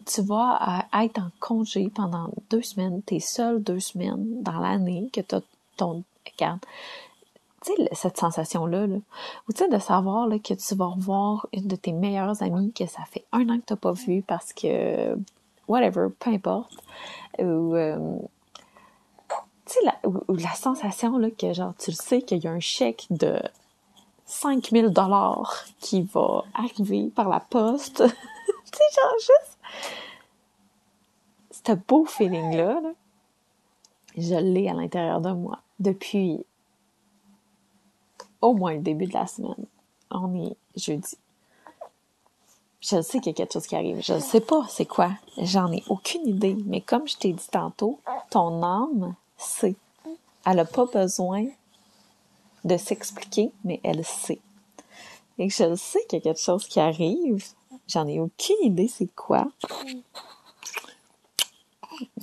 tu 0.06 0.22
vas 0.22 0.86
être 0.94 1.20
en 1.20 1.30
congé 1.42 1.92
pendant 1.94 2.30
deux 2.50 2.62
semaines, 2.62 3.02
t'es 3.02 3.20
seul 3.20 3.62
deux 3.62 3.82
semaines 3.82 4.42
dans 4.44 4.58
l'année 4.60 5.10
que 5.12 5.20
t'as 5.20 5.42
ton, 5.76 6.06
regarde, 6.32 6.62
cette 7.92 8.16
sensation-là, 8.16 8.88
là, 8.88 8.96
ou 8.96 9.52
tu 9.52 9.58
sais, 9.58 9.68
de 9.68 9.78
savoir 9.78 10.26
là, 10.26 10.40
que 10.40 10.54
tu 10.54 10.76
vas 10.76 10.86
revoir 10.86 11.48
une 11.52 11.68
de 11.68 11.76
tes 11.76 11.92
meilleures 11.92 12.42
amies 12.42 12.72
que 12.72 12.86
ça 12.86 13.04
fait 13.12 13.26
un 13.34 13.50
an 13.50 13.58
que 13.58 13.66
t'as 13.66 13.76
pas 13.76 13.92
vu 13.92 14.22
parce 14.22 14.54
que, 14.54 15.18
whatever, 15.68 16.08
peu 16.18 16.30
importe, 16.30 16.78
ou, 17.40 17.76
euh, 17.76 18.20
tu 19.66 19.74
sais, 19.74 19.80
la, 19.84 19.98
ou, 20.08 20.34
la 20.34 20.54
sensation 20.54 21.18
là, 21.18 21.30
que 21.30 21.52
genre, 21.52 21.74
tu 21.78 21.92
le 21.92 21.98
sais 21.98 22.22
qu'il 22.22 22.42
y 22.42 22.48
a 22.48 22.52
un 22.52 22.62
chèque 22.62 23.08
de 23.10 23.38
5000 24.26 24.90
dollars 24.90 25.66
qui 25.80 26.02
va 26.02 26.44
arriver 26.54 27.12
par 27.16 27.30
la 27.30 27.40
poste. 27.40 28.04
sais, 28.76 29.02
genre, 29.02 29.20
juste, 29.20 29.58
ce 31.52 31.72
beau 31.74 32.06
feeling-là, 32.06 32.82
là, 32.82 32.92
je 34.18 34.36
l'ai 34.36 34.70
à 34.70 34.74
l'intérieur 34.74 35.22
de 35.22 35.32
moi 35.32 35.60
depuis 35.80 36.46
au 38.42 38.54
moins 38.54 38.74
le 38.74 38.82
début 38.82 39.08
de 39.08 39.14
la 39.14 39.28
semaine. 39.28 39.66
On 40.12 40.34
est 40.36 40.56
jeudi. 40.76 41.18
Je 42.80 43.02
sais 43.02 43.20
qu'il 43.20 43.32
y 43.32 43.36
a 43.36 43.38
quelque 43.38 43.54
chose 43.54 43.66
qui 43.66 43.76
arrive. 43.76 44.02
Je 44.04 44.14
ne 44.14 44.20
sais 44.20 44.42
pas 44.42 44.66
c'est 44.70 44.86
quoi. 44.86 45.12
J'en 45.38 45.72
ai 45.72 45.84
aucune 45.90 46.28
idée. 46.28 46.56
Mais 46.66 46.82
comme 46.82 47.08
je 47.08 47.18
t'ai 47.18 47.34
dit 47.34 47.48
tantôt, 47.52 48.00
ton 48.30 48.62
âme 48.62 49.16
sait. 49.38 49.76
Elle 50.46 50.58
n'a 50.58 50.66
pas 50.66 50.86
besoin 50.86 51.48
de 52.66 52.78
s'expliquer, 52.78 53.52
mais 53.64 53.80
elle 53.84 54.04
sait. 54.04 54.42
Et 55.38 55.50
je 55.50 55.76
sais 55.76 56.00
qu'il 56.10 56.20
y 56.20 56.22
a 56.22 56.24
quelque 56.24 56.42
chose 56.42 56.68
qui 56.68 56.80
arrive. 56.80 57.46
J'en 57.88 58.08
ai 58.08 58.20
aucune 58.20 58.56
idée 58.64 58.88
c'est 58.88 59.14
quoi. 59.16 59.48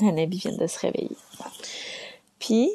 Nanabi 0.00 0.38
vient 0.38 0.56
de 0.56 0.66
se 0.66 0.78
réveiller. 0.80 1.16
Puis, 2.38 2.70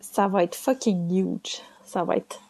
ça 0.00 0.28
va 0.28 0.44
être 0.44 0.54
fucking 0.54 1.10
huge. 1.10 1.62
Ça 1.84 2.04
va 2.04 2.16
être 2.16 2.40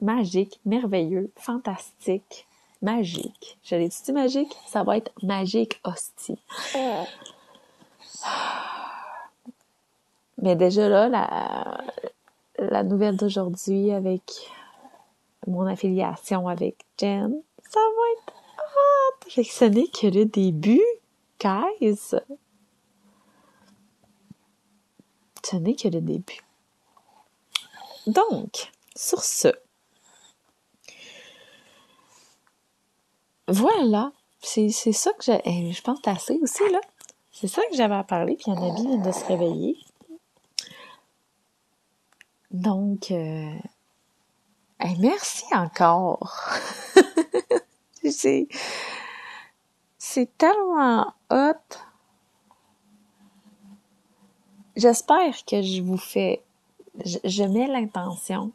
magique, 0.00 0.60
merveilleux, 0.64 1.32
fantastique, 1.36 2.46
magique. 2.82 3.58
Je 3.62 3.74
l'ai 3.74 3.88
dit 3.88 4.12
magique? 4.12 4.56
Ça 4.66 4.84
va 4.84 4.96
être 4.96 5.12
magique, 5.22 5.80
hostie. 5.84 6.38
Mais 10.40 10.56
déjà 10.56 10.88
là, 10.88 11.08
la, 11.08 11.84
la 12.58 12.82
nouvelle 12.82 13.16
d'aujourd'hui 13.16 13.92
avec 13.92 14.22
mon 15.46 15.66
affiliation 15.66 16.48
avec 16.48 16.84
Jen, 16.98 17.42
ça 17.68 17.80
va 17.80 18.02
être 18.16 18.34
hot! 18.58 19.30
Fait 19.30 19.44
que 19.44 19.52
ce 19.52 19.64
n'est 19.64 19.88
que 19.88 20.06
le 20.06 20.24
début, 20.24 20.82
guys! 21.38 22.14
Ce 25.42 25.56
n'est 25.56 25.74
que 25.74 25.88
le 25.88 26.00
début. 26.00 26.40
Donc, 28.06 28.70
sur 28.94 29.22
ce, 29.22 29.48
voilà, 33.48 34.12
c'est 34.40 34.70
ça 34.70 35.12
que 35.12 35.24
j'ai, 35.24 35.72
je 35.72 35.82
pense 35.82 35.98
assez 36.06 36.38
aussi, 36.42 36.62
là. 36.70 36.80
C'est 37.32 37.48
ça 37.48 37.62
que 37.70 37.76
j'avais 37.76 37.94
à 37.94 38.04
parler, 38.04 38.36
puis 38.36 38.50
Annabi 38.52 38.86
vient 38.86 38.98
de 38.98 39.12
se 39.12 39.24
réveiller. 39.24 39.76
Donc, 42.50 43.10
euh, 43.12 43.54
merci 44.98 45.44
encore. 45.52 46.36
c'est, 48.10 48.48
tellement 50.36 51.14
hot. 51.30 51.76
J'espère 54.76 55.44
que 55.44 55.62
je 55.62 55.82
vous 55.82 55.96
fais 55.96 56.42
je, 57.04 57.44
mets 57.44 57.66
l'intention 57.66 58.52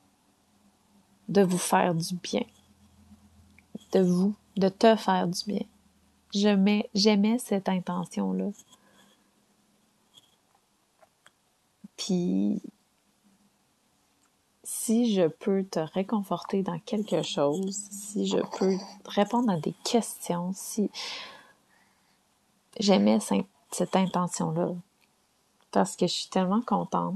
de 1.30 1.42
vous 1.42 1.58
faire 1.58 1.96
du 1.96 2.16
bien. 2.16 2.44
De 3.94 4.02
vous, 4.02 4.36
de 4.58 4.70
te 4.70 4.96
faire 4.96 5.28
du 5.28 5.44
bien. 5.46 5.66
Je 6.34 6.50
mets, 6.50 6.90
j'aimais 6.94 7.38
cette 7.40 7.70
intention-là. 7.70 8.50
Puis, 11.96 12.62
si 14.86 15.16
je 15.16 15.28
peux 15.28 15.64
te 15.64 15.80
réconforter 15.80 16.62
dans 16.62 16.78
quelque 16.78 17.24
chose, 17.24 17.76
si 17.90 18.28
je 18.28 18.38
peux 18.60 18.78
répondre 19.08 19.52
à 19.52 19.58
des 19.58 19.74
questions, 19.84 20.52
si 20.54 20.92
j'aimais 22.80 23.18
cette 23.72 23.96
intention-là, 23.96 24.74
parce 25.72 25.96
que 25.96 26.06
je 26.06 26.14
suis 26.14 26.30
tellement 26.30 26.62
contente 26.62 27.16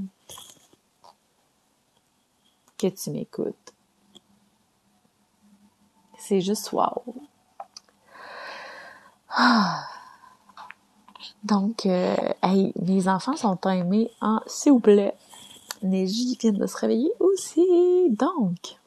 que 2.76 2.88
tu 2.88 3.10
m'écoutes. 3.10 3.72
C'est 6.18 6.40
juste 6.40 6.72
wow. 6.72 7.04
Ah. 9.28 9.84
Donc, 11.44 11.86
euh, 11.86 12.16
hey, 12.42 12.72
mes 12.82 13.06
enfants 13.06 13.36
sont 13.36 13.60
aimés 13.60 14.10
en 14.20 14.40
s'il 14.48 14.72
vous 14.72 14.80
plaît. 14.80 15.14
Neji 15.82 16.36
vient 16.40 16.52
de 16.52 16.66
se 16.66 16.76
réveiller 16.76 17.12
aussi. 17.20 17.66
Donc, 18.10 18.78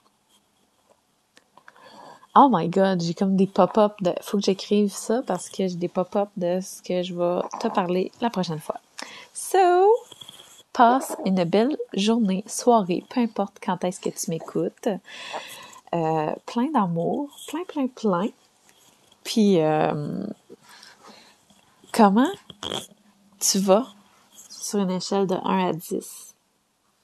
oh 2.36 2.50
my 2.52 2.68
god, 2.68 3.02
j'ai 3.02 3.14
comme 3.14 3.36
des 3.36 3.48
pop-up 3.48 3.94
de. 4.02 4.14
Faut 4.22 4.38
que 4.38 4.44
j'écrive 4.44 4.92
ça 4.92 5.22
parce 5.26 5.50
que 5.50 5.68
j'ai 5.68 5.76
des 5.76 5.88
pop-up 5.88 6.30
de 6.38 6.60
ce 6.62 6.82
que 6.82 7.04
je 7.04 7.14
vais 7.14 7.42
te 7.60 7.68
parler 7.68 8.12
la 8.22 8.30
prochaine 8.30 8.60
fois. 8.60 8.80
So, 9.34 9.58
Passe 10.74 11.16
une 11.24 11.44
belle 11.44 11.78
journée, 11.94 12.44
soirée, 12.48 13.04
peu 13.08 13.20
importe 13.20 13.60
quand 13.64 13.84
est-ce 13.84 14.00
que 14.00 14.10
tu 14.10 14.32
m'écoutes. 14.32 14.90
Euh, 15.94 16.34
plein 16.48 16.72
d'amour, 16.72 17.30
plein, 17.48 17.64
plein, 17.64 17.86
plein. 17.86 18.30
Puis, 19.24 19.62
euh, 19.62 20.26
comment 21.92 22.32
tu 23.40 23.60
vas 23.60 23.86
sur 24.50 24.80
une 24.80 24.90
échelle 24.90 25.28
de 25.28 25.36
1 25.36 25.70
à 25.70 25.74
10 25.74 26.33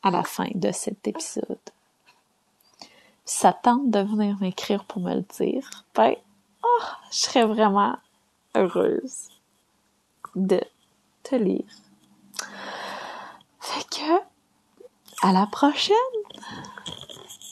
à 0.04 0.12
la 0.12 0.24
fin 0.24 0.48
de 0.56 0.72
cet 0.72 1.08
épisode? 1.08 1.58
ça 3.30 3.54
tente 3.54 3.92
de 3.92 4.00
venir 4.00 4.38
m'écrire 4.42 4.84
pour 4.86 5.04
me 5.04 5.14
le 5.14 5.22
dire, 5.22 5.86
ben, 5.94 6.16
oh, 6.64 6.84
je 7.12 7.18
serais 7.18 7.46
vraiment 7.46 7.96
heureuse 8.56 9.30
de 10.36 10.60
te 11.22 11.36
lire. 11.36 11.72
Fait 13.60 13.88
que, 13.88 14.20
à 15.22 15.32
la 15.32 15.46
prochaine! 15.46 15.96